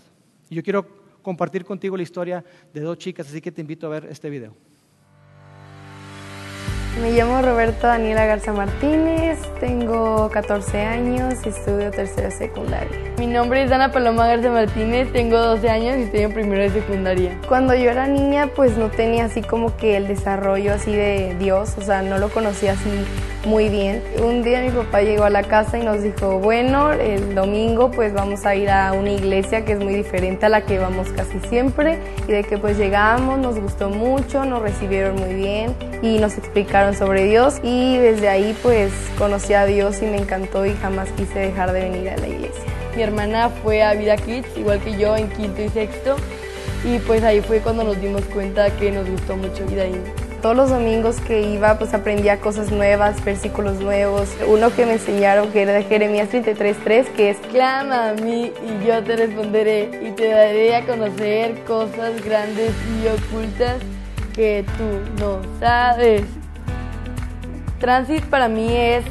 Y 0.50 0.56
yo 0.56 0.62
quiero 0.62 0.86
compartir 1.22 1.64
contigo 1.64 1.96
la 1.96 2.02
historia 2.02 2.44
de 2.72 2.80
dos 2.80 2.98
chicas, 2.98 3.28
así 3.28 3.40
que 3.40 3.52
te 3.52 3.60
invito 3.60 3.86
a 3.86 3.90
ver 3.90 4.06
este 4.10 4.30
video. 4.30 4.67
Me 7.00 7.12
llamo 7.12 7.40
Roberta 7.42 7.88
Daniela 7.88 8.26
Garza 8.26 8.52
Martínez, 8.52 9.38
tengo 9.60 10.28
14 10.30 10.80
años 10.80 11.34
y 11.44 11.50
estudio 11.50 11.92
tercera 11.92 12.30
secundaria. 12.32 12.90
Mi 13.18 13.28
nombre 13.28 13.62
es 13.62 13.70
Ana 13.70 13.92
Paloma 13.92 14.26
Garza 14.26 14.50
Martínez, 14.50 15.12
tengo 15.12 15.38
12 15.38 15.70
años 15.70 15.96
y 15.96 16.02
estoy 16.02 16.20
en 16.22 16.32
primera 16.32 16.64
de 16.64 16.70
secundaria. 16.70 17.38
Cuando 17.46 17.74
yo 17.74 17.90
era 17.90 18.08
niña 18.08 18.48
pues 18.48 18.76
no 18.76 18.90
tenía 18.90 19.26
así 19.26 19.42
como 19.42 19.76
que 19.76 19.96
el 19.96 20.08
desarrollo 20.08 20.74
así 20.74 20.92
de 20.92 21.36
Dios, 21.38 21.76
o 21.78 21.82
sea, 21.82 22.02
no 22.02 22.18
lo 22.18 22.30
conocía 22.30 22.72
así 22.72 22.90
muy 23.44 23.68
bien. 23.68 24.02
Un 24.22 24.42
día 24.42 24.60
mi 24.62 24.70
papá 24.70 25.02
llegó 25.02 25.24
a 25.24 25.30
la 25.30 25.42
casa 25.42 25.78
y 25.78 25.84
nos 25.84 26.02
dijo, 26.02 26.38
bueno, 26.38 26.92
el 26.92 27.34
domingo 27.34 27.90
pues 27.90 28.12
vamos 28.12 28.44
a 28.44 28.54
ir 28.54 28.68
a 28.70 28.92
una 28.92 29.10
iglesia 29.10 29.64
que 29.64 29.72
es 29.72 29.78
muy 29.78 29.94
diferente 29.94 30.46
a 30.46 30.48
la 30.48 30.62
que 30.62 30.78
vamos 30.78 31.08
casi 31.10 31.38
siempre 31.48 31.98
y 32.26 32.32
de 32.32 32.44
que 32.44 32.58
pues 32.58 32.76
llegamos, 32.76 33.38
nos 33.38 33.58
gustó 33.58 33.90
mucho, 33.90 34.44
nos 34.44 34.62
recibieron 34.62 35.16
muy 35.16 35.34
bien 35.34 35.74
y 36.02 36.18
nos 36.18 36.36
explicaron 36.36 36.94
sobre 36.94 37.24
Dios 37.24 37.60
y 37.62 37.96
desde 37.96 38.28
ahí 38.28 38.56
pues 38.62 38.92
conocí 39.18 39.54
a 39.54 39.66
Dios 39.66 40.02
y 40.02 40.06
me 40.06 40.18
encantó 40.18 40.66
y 40.66 40.74
jamás 40.74 41.08
quise 41.12 41.38
dejar 41.38 41.72
de 41.72 41.82
venir 41.82 42.10
a 42.10 42.16
la 42.16 42.28
iglesia. 42.28 42.64
Mi 42.96 43.02
hermana 43.02 43.48
fue 43.48 43.82
a 43.82 43.94
Vida 43.94 44.16
Kids, 44.16 44.48
igual 44.56 44.80
que 44.80 44.98
yo, 44.98 45.16
en 45.16 45.28
quinto 45.28 45.62
y 45.62 45.68
sexto 45.68 46.16
y 46.84 46.98
pues 47.00 47.22
ahí 47.22 47.40
fue 47.40 47.60
cuando 47.60 47.84
nos 47.84 48.00
dimos 48.00 48.22
cuenta 48.26 48.70
que 48.76 48.90
nos 48.90 49.08
gustó 49.08 49.36
mucho 49.36 49.66
Vida 49.66 49.82
ahí. 49.82 50.27
Todos 50.42 50.54
los 50.54 50.70
domingos 50.70 51.20
que 51.20 51.42
iba, 51.42 51.78
pues 51.78 51.94
aprendía 51.94 52.38
cosas 52.38 52.70
nuevas, 52.70 53.24
versículos 53.24 53.80
nuevos. 53.80 54.28
Uno 54.46 54.70
que 54.70 54.86
me 54.86 54.92
enseñaron 54.92 55.50
que 55.50 55.62
era 55.62 55.72
de 55.72 55.82
Jeremías 55.82 56.28
33.3, 56.30 57.06
que 57.08 57.30
es 57.30 57.38
Clama 57.50 58.10
a 58.10 58.14
mí 58.14 58.52
y 58.62 58.86
yo 58.86 59.02
te 59.02 59.16
responderé 59.16 59.90
y 60.00 60.12
te 60.12 60.28
daré 60.30 60.76
a 60.76 60.86
conocer 60.86 61.64
cosas 61.64 62.24
grandes 62.24 62.72
y 63.02 63.08
ocultas 63.08 63.78
que 64.32 64.64
tú 64.76 65.20
no 65.20 65.40
sabes. 65.58 66.22
Transit 67.80 68.24
para 68.26 68.48
mí 68.48 68.76
es 68.76 69.04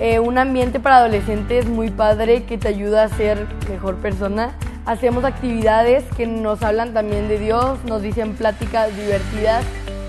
eh, 0.00 0.18
un 0.18 0.36
ambiente 0.36 0.80
para 0.80 0.96
adolescentes 0.96 1.66
muy 1.66 1.90
padre 1.90 2.42
que 2.42 2.58
te 2.58 2.66
ayuda 2.66 3.04
a 3.04 3.08
ser 3.08 3.46
mejor 3.70 3.98
persona. 3.98 4.50
Hacemos 4.84 5.22
actividades 5.22 6.02
que 6.16 6.26
nos 6.26 6.60
hablan 6.64 6.92
también 6.92 7.28
de 7.28 7.38
Dios, 7.38 7.78
nos 7.84 8.02
dicen 8.02 8.34
pláticas 8.34 8.96
divertidas 8.96 9.64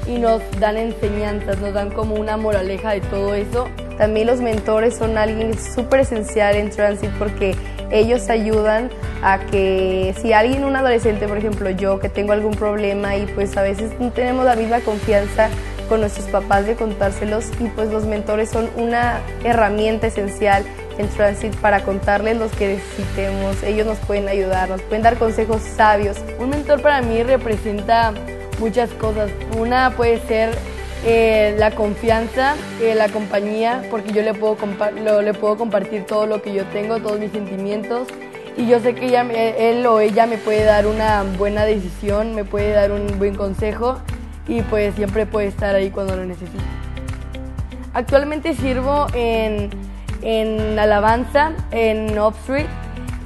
y 0.08 0.18
nos 0.18 0.42
dan 0.60 0.78
enseñanzas, 0.78 1.60
nos 1.60 1.74
dan 1.74 1.92
como 1.92 2.16
una 2.16 2.38
moraleja 2.38 2.92
de 2.92 3.02
todo 3.02 3.34
eso. 3.34 3.70
También 3.98 4.28
los 4.28 4.42
mentores 4.42 4.96
son 4.96 5.18
alguien 5.18 5.58
súper 5.58 6.02
esencial 6.02 6.56
en 6.56 6.70
Transit 6.70 7.12
porque 7.20 7.56
ellos 7.92 8.30
ayudan 8.30 8.90
a 9.22 9.40
que 9.40 10.16
si 10.22 10.34
alguien, 10.34 10.66
un 10.66 10.76
adolescente, 10.76 11.28
por 11.28 11.38
ejemplo 11.38 11.70
yo, 11.70 12.00
que 12.00 12.10
tengo 12.10 12.34
algún 12.34 12.56
problema 12.56 13.16
y 13.16 13.26
pues 13.28 13.56
a 13.56 13.62
veces 13.62 13.92
no 14.00 14.12
tenemos 14.12 14.46
la 14.46 14.56
misma 14.56 14.80
confianza 14.80 15.50
con 15.88 16.00
nuestros 16.00 16.26
papás 16.28 16.66
de 16.66 16.76
contárselos 16.76 17.46
y 17.60 17.68
pues 17.70 17.92
los 17.92 18.06
mentores 18.06 18.50
son 18.50 18.70
una 18.78 19.20
herramienta 19.44 20.08
esencial 20.08 20.64
en 20.98 21.08
Transit 21.10 21.56
para 21.58 21.84
contarles 21.84 22.38
los 22.38 22.52
que 22.54 22.76
necesitemos. 22.76 23.62
Ellos 23.64 23.86
nos 23.86 23.98
pueden 24.00 24.28
ayudar, 24.28 24.70
nos 24.70 24.82
pueden 24.82 25.04
dar 25.04 25.18
consejos 25.18 25.62
sabios. 25.62 26.18
Un 26.40 26.50
mentor 26.50 26.82
para 26.82 27.02
mí 27.02 27.24
representa 27.24 28.14
muchas 28.60 28.90
cosas. 28.92 29.32
Una 29.58 29.92
puede 29.92 30.20
ser 30.28 30.52
eh, 31.06 31.56
la 31.58 31.72
confianza, 31.72 32.56
eh, 32.82 32.96
la 32.96 33.10
compañía, 33.10 33.84
porque 33.90 34.14
yo 34.14 34.22
le 34.22 34.34
puedo, 34.34 34.58
le 35.22 35.34
puedo 35.34 35.58
compartir 35.58 36.06
todo 36.06 36.26
lo 36.26 36.42
que 36.42 36.54
yo 36.54 36.64
tengo, 36.66 37.00
todos 37.00 37.20
mis 37.20 37.32
sentimientos. 37.32 38.08
Y 38.56 38.68
yo 38.68 38.80
sé 38.80 38.94
que 38.94 39.08
ella, 39.08 39.22
él 39.32 39.86
o 39.86 40.00
ella 40.00 40.28
me 40.28 40.38
puede 40.38 40.64
dar 40.64 40.86
una 40.86 41.24
buena 41.38 41.66
decisión, 41.66 42.36
me 42.36 42.46
puede 42.46 42.72
dar 42.72 42.92
un 42.92 43.18
buen 43.18 43.36
consejo 43.36 43.98
y 44.48 44.62
pues 44.62 44.94
siempre 44.96 45.26
puede 45.26 45.48
estar 45.48 45.74
ahí 45.76 45.90
cuando 45.90 46.16
lo 46.16 46.26
necesite. 46.26 46.64
Actualmente 47.94 48.54
sirvo 48.54 49.08
en, 49.14 49.70
en 50.22 50.78
alabanza 50.78 51.54
en 51.72 52.18
Off 52.18 52.38
Street, 52.42 52.68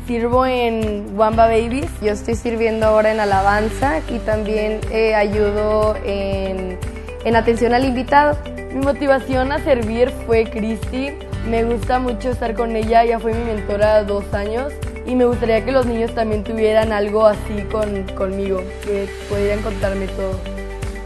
sirvo 0.08 0.46
en 0.46 1.18
Wamba 1.18 1.48
Babies. 1.48 1.92
Yo 2.02 2.14
estoy 2.14 2.36
sirviendo 2.36 2.88
ahora 2.88 3.12
en 3.12 3.20
alabanza 3.20 4.00
y 4.10 4.20
también 4.20 4.80
eh, 4.90 5.14
ayudo 5.14 5.96
en, 6.06 6.80
en 7.26 7.36
atención 7.36 7.74
al 7.74 7.84
invitado. 7.84 8.38
Mi 8.74 8.80
motivación 8.80 9.52
a 9.52 9.60
servir 9.60 10.10
fue 10.26 10.46
Christy. 10.46 11.12
Me 11.50 11.66
gusta 11.66 12.00
mucho 12.00 12.32
estar 12.32 12.56
con 12.56 12.76
ella, 12.76 13.04
ella 13.04 13.20
fue 13.20 13.34
mi 13.34 13.44
mentora 13.44 14.04
dos 14.04 14.34
años 14.34 14.74
y 15.06 15.16
me 15.16 15.26
gustaría 15.26 15.64
que 15.64 15.72
los 15.72 15.86
niños 15.86 16.14
también 16.14 16.44
tuvieran 16.44 16.92
algo 16.92 17.26
así 17.26 17.62
con, 17.72 18.04
conmigo, 18.16 18.62
que 18.84 19.08
pudieran 19.30 19.62
contarme 19.62 20.08
todo. 20.08 20.40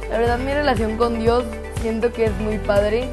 La 0.10 0.18
verdad 0.18 0.40
mi 0.40 0.54
relación 0.54 0.98
con 0.98 1.20
Dios 1.20 1.44
siento 1.82 2.12
que 2.14 2.26
es 2.26 2.40
muy 2.40 2.58
padre. 2.60 3.08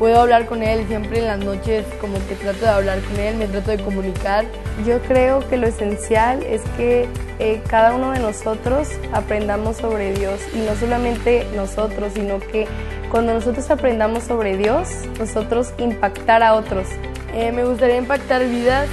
Puedo 0.00 0.18
hablar 0.18 0.46
con 0.46 0.62
Él 0.62 0.86
siempre 0.88 1.18
en 1.18 1.26
las 1.26 1.38
noches, 1.40 1.84
como 2.00 2.14
que 2.26 2.34
trato 2.34 2.60
de 2.60 2.70
hablar 2.70 3.00
con 3.02 3.20
Él, 3.20 3.36
me 3.36 3.46
trato 3.46 3.70
de 3.70 3.76
comunicar. 3.76 4.46
Yo 4.86 4.98
creo 5.02 5.46
que 5.46 5.58
lo 5.58 5.66
esencial 5.66 6.42
es 6.42 6.62
que 6.78 7.06
eh, 7.38 7.60
cada 7.68 7.94
uno 7.94 8.12
de 8.12 8.18
nosotros 8.20 8.88
aprendamos 9.12 9.76
sobre 9.76 10.14
Dios 10.14 10.40
y 10.54 10.60
no 10.60 10.74
solamente 10.74 11.46
nosotros, 11.54 12.14
sino 12.14 12.40
que 12.40 12.66
cuando 13.10 13.34
nosotros 13.34 13.70
aprendamos 13.70 14.22
sobre 14.22 14.56
Dios, 14.56 14.88
nosotros 15.18 15.74
impactar 15.76 16.42
a 16.42 16.54
otros. 16.54 16.88
Eh, 17.34 17.52
me 17.52 17.66
gustaría 17.66 17.98
impactar 17.98 18.48
vidas 18.48 18.88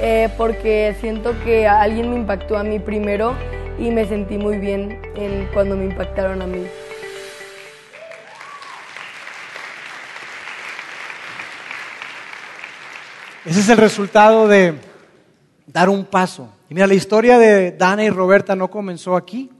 eh, 0.00 0.28
porque 0.38 0.94
siento 1.00 1.34
que 1.42 1.66
alguien 1.66 2.08
me 2.08 2.14
impactó 2.20 2.56
a 2.56 2.62
mí 2.62 2.78
primero 2.78 3.34
y 3.80 3.90
me 3.90 4.06
sentí 4.06 4.38
muy 4.38 4.58
bien 4.58 5.02
en 5.16 5.48
cuando 5.52 5.76
me 5.76 5.86
impactaron 5.86 6.40
a 6.40 6.46
mí. 6.46 6.64
Ese 13.52 13.60
es 13.60 13.68
el 13.68 13.76
resultado 13.76 14.48
de 14.48 14.72
dar 15.66 15.90
un 15.90 16.06
paso. 16.06 16.50
Y 16.70 16.74
mira, 16.74 16.86
la 16.86 16.94
historia 16.94 17.38
de 17.38 17.72
Dana 17.72 18.02
y 18.02 18.08
Roberta 18.08 18.56
no 18.56 18.70
comenzó 18.70 19.14
aquí. 19.14 19.50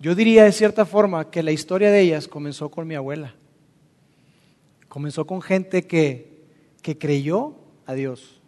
Yo 0.00 0.14
diría 0.14 0.44
de 0.44 0.52
cierta 0.52 0.86
forma 0.86 1.30
que 1.30 1.42
la 1.42 1.52
historia 1.52 1.90
de 1.90 2.00
ellas 2.00 2.26
comenzó 2.26 2.70
con 2.70 2.86
mi 2.86 2.94
abuela. 2.94 3.34
Comenzó 4.88 5.26
con 5.26 5.42
gente 5.42 5.86
que, 5.86 6.46
que 6.80 6.96
creyó 6.96 7.52
a 7.84 7.92
Dios 7.92 8.40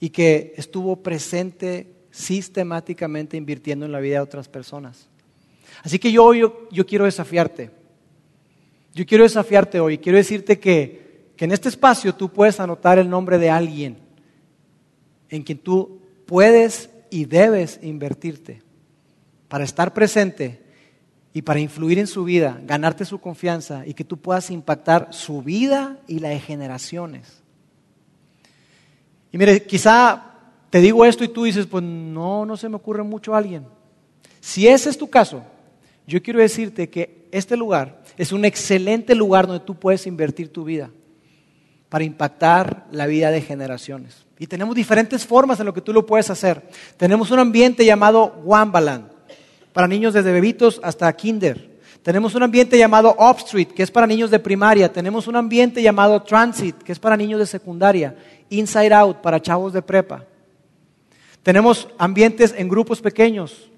y 0.00 0.08
que 0.08 0.54
estuvo 0.56 1.02
presente 1.02 1.92
sistemáticamente 2.10 3.36
invirtiendo 3.36 3.84
en 3.84 3.92
la 3.92 4.00
vida 4.00 4.14
de 4.14 4.22
otras 4.22 4.48
personas. 4.48 5.10
Así 5.82 5.98
que 5.98 6.10
yo, 6.10 6.32
yo, 6.32 6.66
yo 6.70 6.86
quiero 6.86 7.04
desafiarte. 7.04 7.70
Yo 8.94 9.04
quiero 9.04 9.24
desafiarte 9.24 9.80
hoy. 9.80 9.98
Quiero 9.98 10.16
decirte 10.16 10.58
que 10.58 11.03
que 11.03 11.03
en 11.44 11.52
este 11.52 11.68
espacio 11.68 12.14
tú 12.14 12.30
puedes 12.30 12.58
anotar 12.58 12.98
el 12.98 13.10
nombre 13.10 13.36
de 13.36 13.50
alguien 13.50 13.98
en 15.28 15.42
quien 15.42 15.58
tú 15.58 16.00
puedes 16.24 16.88
y 17.10 17.26
debes 17.26 17.78
invertirte 17.82 18.62
para 19.48 19.64
estar 19.64 19.92
presente 19.92 20.62
y 21.34 21.42
para 21.42 21.60
influir 21.60 21.98
en 21.98 22.06
su 22.06 22.24
vida, 22.24 22.58
ganarte 22.64 23.04
su 23.04 23.20
confianza 23.20 23.86
y 23.86 23.92
que 23.92 24.04
tú 24.04 24.16
puedas 24.16 24.50
impactar 24.50 25.08
su 25.10 25.42
vida 25.42 25.98
y 26.06 26.20
la 26.20 26.30
de 26.30 26.40
generaciones. 26.40 27.42
Y 29.30 29.36
mire, 29.36 29.64
quizá 29.64 30.24
te 30.70 30.80
digo 30.80 31.04
esto 31.04 31.24
y 31.24 31.28
tú 31.28 31.44
dices, 31.44 31.66
pues 31.66 31.84
no, 31.84 32.46
no 32.46 32.56
se 32.56 32.70
me 32.70 32.76
ocurre 32.76 33.02
mucho 33.02 33.34
a 33.34 33.38
alguien. 33.38 33.66
Si 34.40 34.66
ese 34.66 34.88
es 34.88 34.96
tu 34.96 35.10
caso, 35.10 35.44
yo 36.06 36.22
quiero 36.22 36.40
decirte 36.40 36.88
que 36.88 37.28
este 37.32 37.54
lugar 37.54 38.02
es 38.16 38.32
un 38.32 38.46
excelente 38.46 39.14
lugar 39.14 39.46
donde 39.46 39.64
tú 39.64 39.74
puedes 39.74 40.06
invertir 40.06 40.50
tu 40.50 40.64
vida 40.64 40.90
para 41.94 42.02
impactar 42.02 42.86
la 42.90 43.06
vida 43.06 43.30
de 43.30 43.40
generaciones. 43.40 44.26
Y 44.36 44.48
tenemos 44.48 44.74
diferentes 44.74 45.24
formas 45.24 45.60
en 45.60 45.66
lo 45.66 45.72
que 45.72 45.80
tú 45.80 45.92
lo 45.92 46.04
puedes 46.04 46.28
hacer. 46.28 46.60
Tenemos 46.96 47.30
un 47.30 47.38
ambiente 47.38 47.84
llamado 47.84 48.42
Wambaland, 48.42 49.12
para 49.72 49.86
niños 49.86 50.12
desde 50.12 50.32
bebitos 50.32 50.80
hasta 50.82 51.12
kinder. 51.12 51.78
Tenemos 52.02 52.34
un 52.34 52.42
ambiente 52.42 52.76
llamado 52.76 53.14
Upstreet, 53.16 53.68
que 53.68 53.84
es 53.84 53.92
para 53.92 54.08
niños 54.08 54.32
de 54.32 54.40
primaria. 54.40 54.92
Tenemos 54.92 55.28
un 55.28 55.36
ambiente 55.36 55.80
llamado 55.80 56.20
Transit, 56.20 56.78
que 56.78 56.90
es 56.90 56.98
para 56.98 57.16
niños 57.16 57.38
de 57.38 57.46
secundaria. 57.46 58.16
Inside 58.50 58.92
Out, 58.92 59.18
para 59.18 59.40
chavos 59.40 59.72
de 59.72 59.80
prepa. 59.80 60.24
Tenemos 61.44 61.86
ambientes 61.96 62.52
en 62.58 62.68
grupos 62.68 63.00
pequeños, 63.00 63.70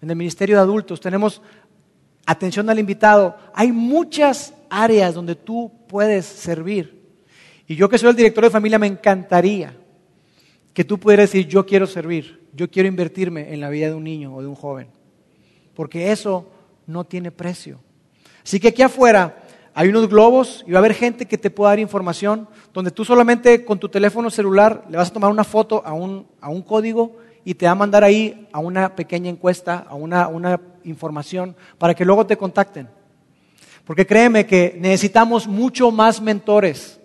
en 0.00 0.10
el 0.10 0.16
Ministerio 0.16 0.56
de 0.56 0.62
Adultos. 0.62 1.00
Tenemos 1.00 1.40
atención 2.26 2.68
al 2.68 2.80
invitado. 2.80 3.36
Hay 3.54 3.70
muchas 3.70 4.52
áreas 4.68 5.14
donde 5.14 5.36
tú 5.36 5.70
puedes 5.86 6.26
servir. 6.26 7.01
Y 7.72 7.76
yo 7.76 7.88
que 7.88 7.96
soy 7.96 8.10
el 8.10 8.16
director 8.16 8.44
de 8.44 8.50
familia 8.50 8.78
me 8.78 8.86
encantaría 8.86 9.74
que 10.74 10.84
tú 10.84 10.98
pudieras 10.98 11.32
decir, 11.32 11.48
yo 11.48 11.64
quiero 11.64 11.86
servir, 11.86 12.46
yo 12.52 12.70
quiero 12.70 12.86
invertirme 12.86 13.54
en 13.54 13.62
la 13.62 13.70
vida 13.70 13.86
de 13.86 13.94
un 13.94 14.04
niño 14.04 14.34
o 14.34 14.42
de 14.42 14.46
un 14.46 14.54
joven. 14.54 14.88
Porque 15.72 16.12
eso 16.12 16.50
no 16.86 17.04
tiene 17.04 17.30
precio. 17.30 17.80
Así 18.44 18.60
que 18.60 18.68
aquí 18.68 18.82
afuera 18.82 19.42
hay 19.72 19.88
unos 19.88 20.06
globos 20.10 20.62
y 20.66 20.72
va 20.72 20.80
a 20.80 20.80
haber 20.80 20.92
gente 20.92 21.24
que 21.24 21.38
te 21.38 21.48
pueda 21.48 21.70
dar 21.70 21.78
información 21.78 22.46
donde 22.74 22.90
tú 22.90 23.06
solamente 23.06 23.64
con 23.64 23.78
tu 23.78 23.88
teléfono 23.88 24.28
celular 24.28 24.84
le 24.90 24.98
vas 24.98 25.08
a 25.08 25.14
tomar 25.14 25.30
una 25.30 25.42
foto 25.42 25.82
a 25.82 25.94
un, 25.94 26.26
a 26.42 26.50
un 26.50 26.60
código 26.60 27.16
y 27.42 27.54
te 27.54 27.64
va 27.64 27.72
a 27.72 27.74
mandar 27.74 28.04
ahí 28.04 28.48
a 28.52 28.58
una 28.58 28.94
pequeña 28.94 29.30
encuesta, 29.30 29.86
a 29.88 29.94
una, 29.94 30.28
una 30.28 30.60
información 30.84 31.56
para 31.78 31.94
que 31.94 32.04
luego 32.04 32.26
te 32.26 32.36
contacten. 32.36 32.90
Porque 33.86 34.06
créeme 34.06 34.44
que 34.44 34.76
necesitamos 34.78 35.48
mucho 35.48 35.90
más 35.90 36.20
mentores 36.20 36.98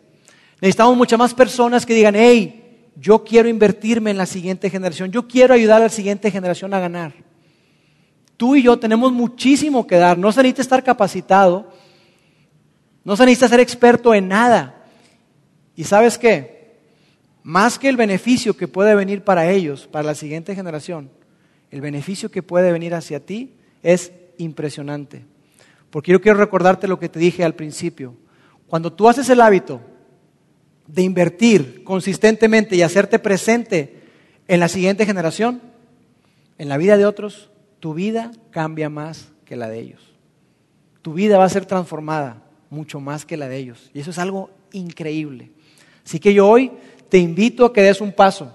Necesitamos 0.62 0.98
muchas 0.98 1.20
más 1.20 1.34
personas 1.34 1.86
que 1.86 1.94
digan, 1.94 2.16
hey, 2.16 2.92
yo 2.96 3.24
quiero 3.24 3.48
invertirme 3.48 4.12
en 4.12 4.18
la 4.18 4.26
siguiente 4.26 4.70
generación, 4.70 5.12
yo 5.12 5.28
quiero 5.28 5.54
ayudar 5.54 5.82
a 5.82 5.86
la 5.86 5.90
siguiente 5.90 6.32
generación 6.32 6.74
a 6.74 6.80
ganar. 6.80 7.14
Tú 8.38 8.56
y 8.56 8.64
yo 8.64 8.78
tenemos 8.78 9.12
muchísimo 9.12 9.86
que 9.86 9.98
dar, 9.98 10.18
no 10.18 10.32
se 10.32 10.42
necesita 10.42 10.62
estar 10.64 10.84
capacitado, 10.84 11.72
no 13.04 13.16
se 13.16 13.26
necesita 13.26 13.50
ser 13.50 13.60
experto 13.60 14.14
en 14.14 14.28
nada. 14.28 14.86
¿Y 15.76 15.84
sabes 15.84 16.18
qué? 16.18 16.78
Más 17.44 17.78
que 17.78 17.88
el 17.88 17.98
beneficio 17.98 18.58
que 18.58 18.68
puede 18.68 18.96
venir 18.96 19.24
para 19.24 19.50
ellos, 19.50 19.88
para 19.88 20.08
la 20.08 20.16
siguiente 20.16 20.56
generación, 20.56 21.10
el 21.70 21.82
beneficio 21.82 22.30
que 22.32 22.44
puede 22.44 22.72
venir 22.72 22.96
hacia 22.96 23.26
ti 23.26 23.54
es 23.84 24.12
impresionante. 24.38 25.24
Porque 25.90 26.12
yo 26.12 26.20
quiero 26.20 26.40
recordarte 26.40 26.88
lo 26.88 27.00
que 27.00 27.10
te 27.10 27.20
dije 27.20 27.44
al 27.44 27.56
principio. 27.56 28.16
Cuando 28.68 28.92
tú 28.92 29.08
haces 29.08 29.30
el 29.30 29.42
hábito 29.42 29.82
de 30.88 31.04
invertir 31.04 31.84
consistentemente 31.84 32.76
y 32.76 32.82
hacerte 32.82 33.20
presente 33.20 34.02
en 34.48 34.60
la 34.60 34.68
siguiente 34.68 35.06
generación, 35.06 35.62
en 36.58 36.70
la 36.70 36.78
vida 36.78 36.98
de 36.98 37.06
otros, 37.06 37.50
tu 37.80 37.94
vida 37.94 38.32
cambia 38.52 38.90
más 38.90 39.30
que 39.46 39.56
la 39.56 39.70
de 39.70 39.80
ellos. 39.80 40.02
tu 41.02 41.14
vida 41.14 41.38
va 41.38 41.46
a 41.46 41.50
ser 41.50 41.66
transformada 41.66 42.44
mucho 42.70 43.00
más 43.00 43.26
que 43.26 43.38
la 43.38 43.48
de 43.48 43.56
ellos. 43.56 43.90
Y 43.94 44.02
eso 44.02 44.12
es 44.12 44.18
algo 44.18 44.50
increíble. 44.74 45.52
Así 46.06 46.20
que 46.20 46.34
yo 46.34 46.50
hoy 46.50 46.70
te 47.08 47.18
invito 47.18 47.64
a 47.64 47.72
que 47.72 47.82
des 47.82 48.02
un 48.02 48.12
paso 48.12 48.54